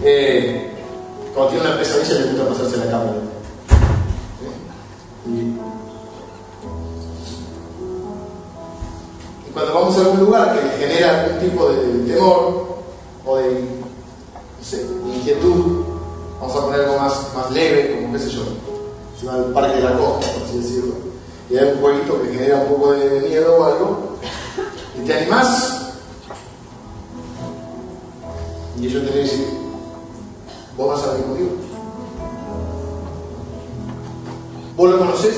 eh, 0.04 0.72
cuando 1.34 1.52
tiene 1.52 1.66
una 1.66 1.78
pesadilla 1.78 2.14
le 2.14 2.32
gusta 2.32 2.48
pasarse 2.48 2.76
la 2.76 2.90
cámara. 2.90 3.37
A 9.98 10.02
algún 10.02 10.20
lugar 10.20 10.54
que 10.54 10.64
le 10.64 10.86
genera 10.86 11.24
algún 11.24 11.40
tipo 11.40 11.68
de 11.68 12.12
temor 12.12 12.78
o 13.26 13.36
de 13.36 13.64
inquietud, 15.14 15.84
vamos 16.40 16.56
a 16.56 16.60
poner 16.60 16.80
algo 16.80 16.98
más, 16.98 17.34
más 17.34 17.50
leve, 17.50 17.94
como 17.94 18.12
qué 18.12 18.18
sé 18.18 18.30
yo, 18.30 18.42
si 19.18 19.26
va 19.26 19.34
al 19.34 19.52
parque 19.52 19.76
de 19.76 19.84
la 19.84 19.98
costa, 19.98 20.32
por 20.32 20.42
así 20.44 20.58
decirlo, 20.58 20.94
y 21.50 21.56
hay 21.56 21.72
un 21.72 21.80
jueguito 21.80 22.22
que 22.22 22.28
genera 22.28 22.56
un 22.58 22.68
poco 22.68 22.92
de 22.92 23.20
miedo 23.20 23.56
o 23.56 23.64
algo, 23.64 23.98
y 24.96 25.06
te 25.06 25.14
animás, 25.14 25.92
y 28.80 28.86
ellos 28.86 29.10
te 29.10 29.18
dicen, 29.18 29.44
vos 30.76 30.88
vas 30.88 31.08
a 31.08 31.12
venir 31.12 31.26
conmigo. 31.26 31.50
¿Vos 34.76 34.90
lo 34.90 34.98
conocés? 34.98 35.34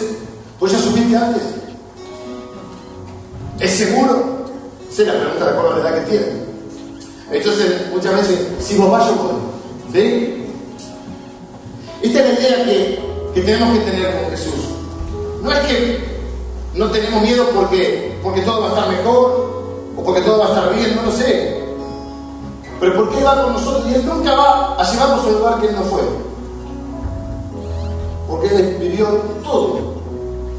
¿Vos 0.61 0.71
ya 0.71 0.79
supiste 0.79 1.17
antes? 1.17 1.43
¿Es 3.59 3.71
seguro? 3.71 4.39
La 5.07 5.18
pregunta 5.18 5.44
de 5.44 5.51
acuerdo 5.51 5.70
a 5.70 5.78
la 5.78 5.88
edad 5.88 6.05
que 6.05 6.11
tiene. 6.11 6.26
Entonces, 7.30 7.90
muchas 7.90 8.16
veces, 8.16 8.48
si 8.59 8.76
vos 8.76 8.90
vas, 8.90 9.07
yo 9.07 9.14
voy. 9.14 9.32
¿Sí? 9.92 10.44
Esta 12.03 12.18
es 12.20 12.34
la 12.34 12.40
idea 12.40 12.64
que, 12.64 13.32
que, 13.34 13.40
tenemos 13.40 13.78
que 13.78 13.84
tener 13.90 14.20
con 14.20 14.30
Jesús. 14.30 14.55
No 15.42 15.51
es 15.53 15.59
que 15.61 16.20
no 16.74 16.90
tenemos 16.90 17.22
miedo 17.22 17.46
porque, 17.55 18.18
porque 18.22 18.42
todo 18.42 18.61
va 18.61 18.66
a 18.66 18.70
estar 18.70 18.88
mejor 18.88 19.62
o 19.96 20.05
porque 20.05 20.20
todo 20.20 20.38
va 20.38 20.46
a 20.46 20.48
estar 20.48 20.74
bien, 20.74 20.96
no 20.96 21.03
lo 21.03 21.12
sé. 21.12 21.64
Pero 22.78 22.94
¿por 22.94 23.11
qué 23.11 23.22
va 23.22 23.42
con 23.44 23.53
nosotros? 23.55 23.86
Y 23.90 23.94
Él 23.94 24.07
nunca 24.07 24.34
va 24.34 24.76
a 24.80 24.90
llevarnos 24.90 25.24
a 25.24 25.28
un 25.28 25.34
lugar 25.34 25.61
que 25.61 25.66
Él 25.66 25.76
no 25.76 25.82
fue. 25.82 26.03
Porque 28.28 28.48
Él 28.48 28.76
vivió 28.80 29.07
todo 29.42 29.94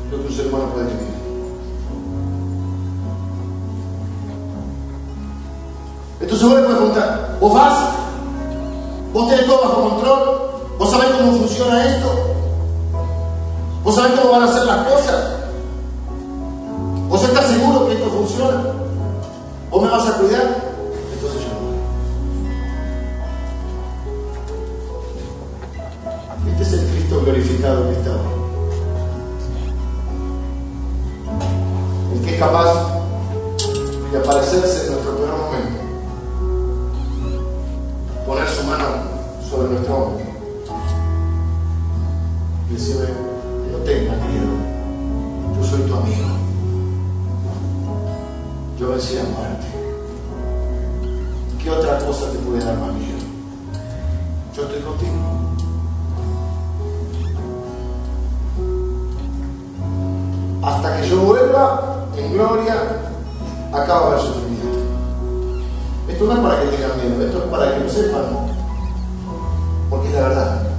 lo 0.09 0.17
que 0.17 0.27
un 0.27 0.33
ser 0.33 0.47
humano 0.47 0.65
puede 0.73 0.85
vivir. 0.87 1.11
Entonces 6.22 6.47
vos 6.47 6.55
le 6.55 6.61
puedes 6.63 6.78
preguntar, 6.78 7.38
¿vos 7.39 7.53
vas? 7.53 7.89
¿Vos 9.13 9.30
tenés 9.30 9.45
todo 9.45 9.61
bajo 9.61 9.89
control? 9.89 10.41
¿Vos 10.78 10.89
sabés 10.89 11.09
cómo 11.09 11.38
funciona 11.38 11.86
esto? 11.86 12.09
¿Vos 13.84 13.95
sabés 13.95 14.19
cómo 14.19 14.32
van 14.32 14.43
a 14.43 14.53
ser 14.53 14.65
las 14.65 14.88
cosas? 14.88 15.41
¿Vos 17.09 17.24
estás 17.24 17.47
seguro 17.47 17.88
que 17.88 17.95
esto 17.95 18.09
funciona? 18.09 18.63
¿Vos 19.69 19.82
me 19.82 19.89
vas 19.89 20.07
a 20.07 20.17
cuidar? 20.17 20.41
Entonces 21.13 21.41
yo 21.41 21.49
no. 21.49 21.72
Este 26.51 26.63
es 26.63 26.74
el 26.74 26.88
Cristo 26.88 27.22
glorificado 27.26 27.89
que 27.89 27.93
está 27.93 28.11
El 32.13 32.22
que 32.22 32.34
es 32.34 32.39
capaz 32.39 33.01
de 34.11 34.17
aparecerse 34.17 34.88
en 34.88 34.93
nuestro 34.93 35.11
momento 35.13 35.51
poner 38.32 38.47
su 38.47 38.63
mano 38.63 38.86
sobre 39.49 39.67
nuestro 39.67 39.93
hombro 39.93 40.25
decirle, 42.69 43.09
no 43.69 43.77
tengas 43.79 44.17
miedo, 44.25 44.53
yo 45.57 45.63
soy 45.65 45.82
tu 45.82 45.93
amigo, 45.93 46.29
yo 48.79 48.88
vencí 48.88 49.15
la 49.15 49.23
muerte. 49.23 49.67
¿Qué 51.61 51.69
otra 51.69 51.99
cosa 51.99 52.32
te 52.32 52.38
puede 52.38 52.63
dar 52.63 52.77
más 52.77 52.93
miedo? 52.93 53.19
Yo 54.55 54.63
estoy 54.63 54.79
contigo. 54.79 55.11
Hasta 60.63 61.01
que 61.01 61.09
yo 61.09 61.19
vuelva 61.19 62.05
en 62.15 62.32
gloria, 62.32 62.75
acaba 63.73 64.15
el 64.15 64.21
sufrimiento. 64.21 64.51
Esto 66.22 66.36
no 66.36 66.39
es 66.39 66.47
para 66.47 66.61
que 66.61 66.78
tengan 66.78 66.97
miedo, 66.97 67.26
esto 67.26 67.38
es 67.39 67.49
para 67.49 67.74
que 67.74 67.80
lo 67.84 67.89
sepan, 67.89 68.26
porque 69.89 70.07
es 70.09 70.13
la 70.13 70.22
verdad. 70.22 70.70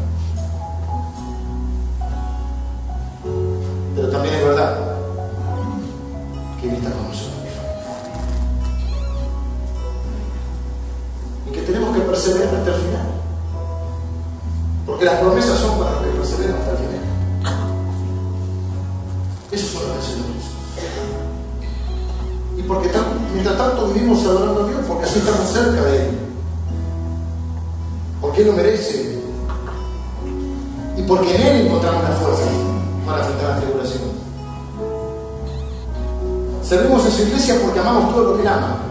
Merece. 28.53 29.19
Y 30.97 31.03
porque 31.03 31.35
en 31.35 31.43
Él 31.43 31.67
encontramos 31.67 32.03
la 32.03 32.11
fuerza 32.17 32.43
para 33.07 33.19
enfrentar 33.21 33.49
la 33.51 33.61
tribulación. 33.61 34.03
Servimos 36.63 37.05
en 37.07 37.13
su 37.13 37.23
iglesia 37.23 37.57
porque 37.63 37.81
amamos 37.81 38.15
todo 38.15 38.31
lo 38.31 38.37
que 38.37 38.43
Él 38.43 38.49
ama. 38.49 38.82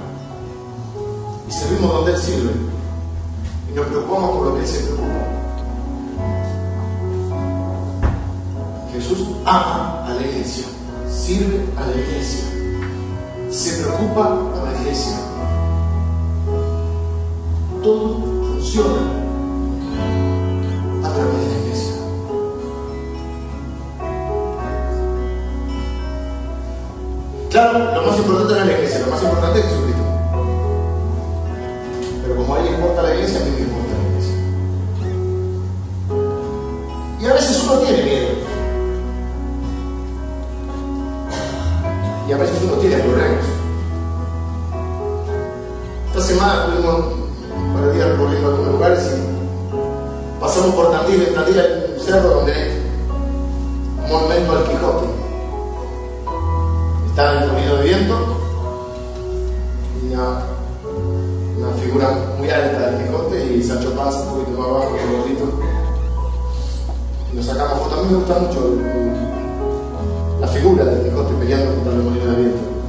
Tiene 42.92 43.06
problemas. 43.06 43.46
Esta 46.08 46.22
semana 46.22 46.66
par 47.74 47.86
de 47.86 47.94
días 47.94 48.10
recorriendo 48.10 48.50
algunos 48.50 48.74
lugares 48.74 49.00
y 49.16 50.42
pasamos 50.42 50.76
por 50.76 50.92
Tandil. 50.92 51.22
En 51.22 51.34
Tandil 51.34 51.58
hay 51.58 51.94
un 51.98 52.00
cerro 52.04 52.30
donde 52.32 52.54
hay 52.54 52.82
un 54.04 54.10
monumento 54.10 54.52
al 54.52 54.64
Quijote. 54.66 55.06
Está 57.08 57.32
en 57.32 57.44
el 57.44 57.50
camino 57.50 57.76
de 57.78 57.84
viento 57.84 58.16
y 60.04 60.14
una, 60.14 60.42
una 61.60 61.74
figura 61.82 62.10
muy 62.38 62.50
alta 62.50 62.92
del 62.92 63.06
Quijote 63.06 63.54
y 63.56 63.64
Sancho 63.64 63.96
Panza 63.96 64.20
un 64.20 64.39
poquito 64.39 64.60
más 64.60 64.68
abajo, 64.68 64.98
un 65.02 65.18
gordito. 65.18 65.46
Y 67.32 67.36
nos 67.38 67.46
sacamos 67.46 67.80
fotos. 67.84 68.00
A 68.00 68.02
mí 68.02 68.08
me 68.10 68.18
gusta 68.18 68.38
mucho 68.38 68.76
la 70.42 70.48
figura 70.50 70.84
del 70.84 71.04
Quijote 71.04 71.34
peleando 71.36 71.76
contra 71.76 71.94
el 71.94 72.04
molino 72.04 72.32
de 72.32 72.36
viento. 72.36 72.81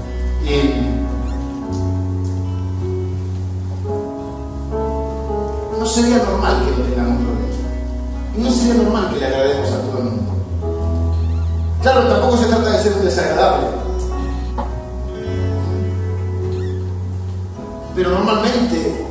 No 5.78 5.86
sería 5.86 6.18
normal 6.18 6.64
que 6.64 6.70
no 6.70 6.84
tengamos 6.88 7.22
problemas. 7.22 7.56
No 8.36 8.50
sería 8.50 8.74
normal 8.82 9.10
que 9.12 9.20
le 9.20 9.26
agrademos 9.26 9.68
a 9.70 9.80
todo 9.82 9.98
el 9.98 10.04
mundo. 10.04 10.32
Claro, 11.82 12.08
tampoco 12.08 12.36
se 12.38 12.46
trata 12.46 12.70
de 12.70 12.82
ser 12.82 12.92
un 12.94 13.04
desagradable. 13.04 13.66
Pero 17.94 18.10
normalmente, 18.10 19.06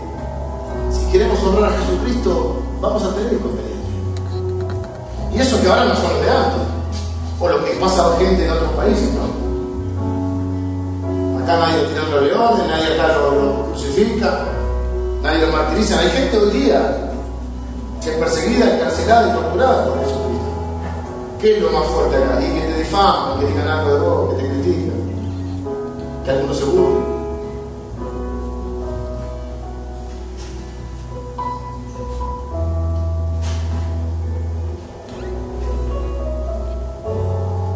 si 0.92 1.12
queremos 1.12 1.42
honrar 1.44 1.72
a 1.72 1.78
Jesucristo, 1.78 2.62
vamos 2.82 3.04
a 3.04 3.16
tener 3.16 3.34
inconvenientes. 3.34 3.72
Y 5.34 5.40
eso 5.40 5.62
que 5.62 5.70
ahora 5.70 5.86
no 5.86 5.96
son 5.96 6.22
de 6.22 6.30
antes. 6.30 6.62
O 7.40 7.48
lo 7.48 7.64
que 7.64 7.72
pasa 7.74 8.06
a 8.06 8.18
gente 8.18 8.46
en 8.46 8.52
otros 8.52 8.72
países, 8.72 9.14
¿no? 9.14 9.41
Acá 11.44 11.58
nadie 11.58 11.84
tira 11.86 12.04
los 12.04 12.24
leones, 12.24 12.68
nadie 12.68 12.94
acá 12.94 13.18
lo, 13.18 13.66
crucifica, 13.72 14.46
nadie 15.24 15.46
lo 15.46 15.52
martiriza. 15.52 16.00
Hay 16.00 16.10
gente 16.10 16.38
hoy 16.38 16.52
día 16.52 17.12
que 18.04 18.12
es 18.12 18.18
perseguida, 18.18 18.76
encarcelada 18.76 19.30
y 19.30 19.34
torturada 19.34 19.86
por 19.86 20.00
Jesucristo. 20.00 20.52
¿Qué 21.40 21.58
es 21.58 21.62
lo 21.64 21.72
más 21.72 21.86
fuerte 21.88 22.18
acá? 22.18 22.42
Y 22.42 22.54
que 22.54 22.62
te 22.68 22.78
difaman, 22.78 23.40
que 23.40 23.48
digan 23.48 23.68
algo 23.68 23.94
de 23.94 24.00
vos, 24.00 24.30
que 24.36 24.44
te 24.44 24.50
critican, 24.50 25.02
que 26.24 26.32
algunos 26.32 26.58
se 26.58 26.66
burlen. 26.66 27.22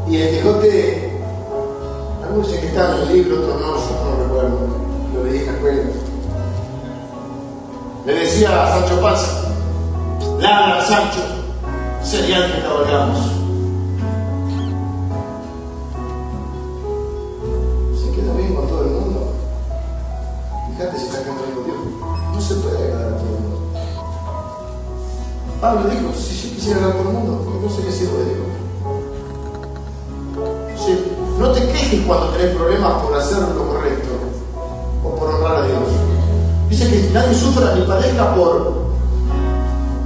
Y 0.08 0.18
el 0.18 0.36
Quijote, 0.36 1.05
dicen 2.42 2.62
que 2.62 2.68
está 2.68 2.96
en 2.96 3.02
el 3.02 3.14
libro, 3.14 3.42
otros 3.42 3.62
no, 3.62 3.68
yo 3.78 4.18
no 4.18 4.24
recuerdo, 4.24 4.68
lo 5.14 5.24
leí 5.24 5.40
en 5.40 5.46
la 5.46 5.52
escuela. 5.54 5.84
Le 8.06 8.14
decía 8.14 8.64
a 8.64 8.80
Sancho 8.80 9.02
Panza, 9.02 9.32
ladra 10.40 10.86
Sancho, 10.86 11.22
señal 12.04 12.54
que 12.54 12.62
cabalgamos. 12.62 13.20
Se 18.00 18.12
queda 18.12 18.34
bien 18.34 18.54
con 18.54 18.68
todo 18.68 18.84
el 18.84 18.92
mundo. 18.92 19.34
Fíjate 20.72 21.00
si 21.00 21.06
está 21.06 21.24
quedando 21.24 21.64
Dios. 21.64 21.78
No 22.34 22.42
se 22.42 22.56
puede 22.56 22.84
agradar 22.84 23.14
a 23.14 23.18
todo 23.18 23.28
el 23.28 23.42
mundo. 23.42 23.58
Pablo 25.62 25.90
dijo, 25.90 26.14
si 26.14 26.50
yo 26.50 26.56
quisiera 26.56 26.78
agradar 26.78 26.98
a 26.98 27.02
todo 27.02 27.10
el 27.10 27.18
mundo, 27.18 27.60
no 27.64 27.70
sería 27.70 27.92
siervo 27.92 28.18
de 28.18 28.26
Dios. 28.26 28.55
Cuando 32.04 32.28
tenés 32.30 32.56
problemas 32.56 33.02
por 33.02 33.16
hacer 33.16 33.38
lo 33.40 33.68
correcto 33.68 34.10
o 35.04 35.16
por 35.16 35.30
honrar 35.30 35.56
a 35.58 35.68
Dios. 35.68 35.80
Dice 36.70 36.90
que 36.90 37.10
nadie 37.14 37.34
sufra 37.34 37.74
ni 37.76 37.82
padezca 37.84 38.36
por, 38.36 38.86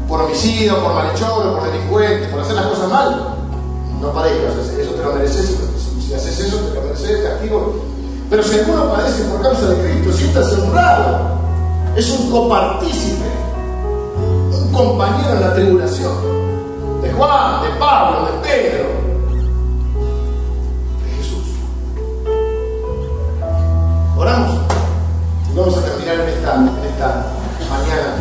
por 0.08 0.22
homicidio, 0.22 0.82
por 0.82 0.94
malhechor, 0.94 1.54
por 1.54 1.72
delincuente, 1.72 2.28
por 2.28 2.42
hacer 2.42 2.56
las 2.56 2.68
cosas 2.68 2.90
mal. 2.90 3.36
No 4.02 4.14
padezcas, 4.14 4.56
eso 4.78 4.92
te 4.92 5.04
lo 5.04 5.14
mereces. 5.14 5.58
Si, 5.78 6.08
si 6.08 6.14
haces 6.14 6.40
eso, 6.40 6.58
te 6.58 6.76
lo 6.76 6.82
mereces, 6.82 7.24
castigo. 7.24 7.82
Pero 8.30 8.44
si 8.44 8.60
alguno 8.60 8.92
padece 8.92 9.24
por 9.24 9.42
causa 9.42 9.66
de 9.66 9.92
Cristo, 9.92 10.12
siéntase 10.12 10.62
honrado. 10.62 11.40
Es 11.96 12.10
un 12.12 12.30
copartícipe, 12.30 13.26
un 14.52 14.72
compañero 14.72 15.34
en 15.34 15.42
la 15.42 15.54
tribulación. 15.54 16.40
De 17.02 17.12
Juan, 17.14 17.64
de 17.64 17.70
Pablo, 17.80 18.28
de 18.28 18.48
Pedro, 18.48 18.99
Oramos. 24.20 24.60
Y 25.50 25.58
vamos 25.58 25.78
a 25.78 25.82
terminar 25.82 26.16
en 26.20 26.28
esta, 26.28 26.58
mañana 26.58 28.16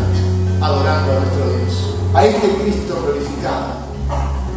adorando 0.61 1.11
a 1.11 1.15
nuestro 1.19 1.49
Dios, 1.49 1.97
a 2.15 2.25
este 2.25 2.55
Cristo 2.63 3.03
glorificado 3.03 3.67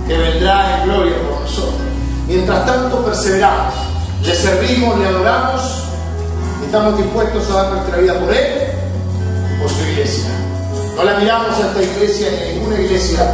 que 0.08 0.18
vendrá 0.20 0.78
en 0.78 0.90
gloria 0.90 1.16
por 1.28 1.42
nosotros. 1.42 1.82
Mientras 2.28 2.64
tanto 2.68 3.04
perseveramos, 3.04 3.74
le 4.24 4.36
servimos, 4.36 5.00
le 5.00 5.08
adoramos, 5.08 5.62
estamos 6.64 6.98
dispuestos 7.00 7.50
a 7.50 7.54
dar 7.54 7.74
nuestra 7.74 7.98
vida 7.98 8.20
por 8.20 8.32
Él 8.32 8.62
y 9.56 9.60
por 9.60 9.70
su 9.72 9.82
iglesia. 9.82 10.30
No 10.96 11.04
la 11.04 11.18
miramos 11.18 11.58
a 11.58 11.68
esta 11.70 11.82
iglesia 11.82 12.30
ni 12.30 12.38
a 12.38 12.54
ninguna 12.54 12.80
iglesia 12.80 13.34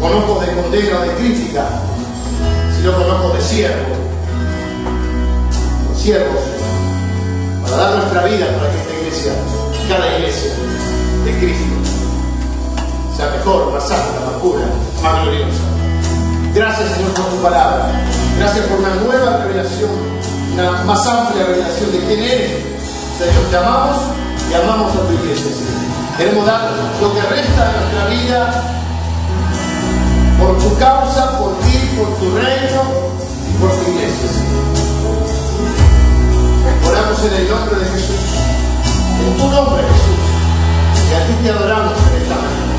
con 0.00 0.12
ojos 0.12 0.46
de 0.46 0.52
condena 0.52 1.00
o 1.00 1.02
de 1.02 1.14
crítica, 1.14 1.64
sino 2.76 2.92
con 2.92 3.10
ojos 3.10 3.34
de 3.34 3.42
siervo, 3.42 3.96
con 5.88 5.96
siervos, 5.96 6.59
para 7.70 7.84
dar 7.84 7.96
nuestra 7.98 8.24
vida 8.24 8.46
para 8.58 8.70
que 8.72 8.78
esta 8.80 8.94
iglesia, 8.94 9.32
cada 9.88 10.18
iglesia 10.18 10.50
de 11.24 11.38
Cristo, 11.38 11.74
sea 13.16 13.30
mejor, 13.30 13.72
más 13.72 13.86
santa, 13.86 14.26
más 14.26 14.42
pura, 14.42 14.66
más 15.02 15.22
gloriosa. 15.22 15.62
Gracias 16.52 16.90
Señor 16.90 17.12
por 17.14 17.26
tu 17.26 17.36
palabra. 17.36 17.92
Gracias 18.38 18.66
por 18.66 18.80
una 18.80 18.94
nueva 18.96 19.44
revelación, 19.44 19.90
una 20.54 20.82
más 20.82 21.06
amplia 21.06 21.46
revelación 21.46 21.92
de 21.92 21.98
quién 21.98 22.22
eres. 22.22 22.50
Señor, 23.18 23.44
te 23.50 23.56
amamos 23.56 23.96
y 24.50 24.54
amamos 24.54 24.96
a 24.96 25.06
tu 25.06 25.12
iglesia, 25.12 25.44
Señor. 25.44 25.80
Queremos 26.18 26.46
dar 26.46 26.70
lo 27.00 27.14
que 27.14 27.22
resta 27.22 27.70
de 27.70 27.78
nuestra 27.78 28.06
vida 28.06 28.64
por 30.40 30.58
tu 30.58 30.76
causa, 30.76 31.38
por 31.38 31.56
ti, 31.60 31.78
por 31.96 32.08
tu 32.18 32.34
reino 32.34 32.82
y 33.48 33.62
por 33.62 33.70
tu 33.70 33.90
iglesia, 33.92 34.28
Señor. 34.28 35.89
En 37.22 37.34
el 37.34 37.50
nombre 37.50 37.76
de 37.78 37.84
Jesús, 37.84 38.16
en 39.20 39.36
tu 39.36 39.50
nombre 39.50 39.82
Jesús, 39.82 41.10
y 41.10 41.14
a 41.14 41.26
ti 41.26 41.34
te 41.42 41.50
adoramos 41.50 41.92
en 41.98 42.22
esta 42.22 42.34
mañana. 42.34 42.69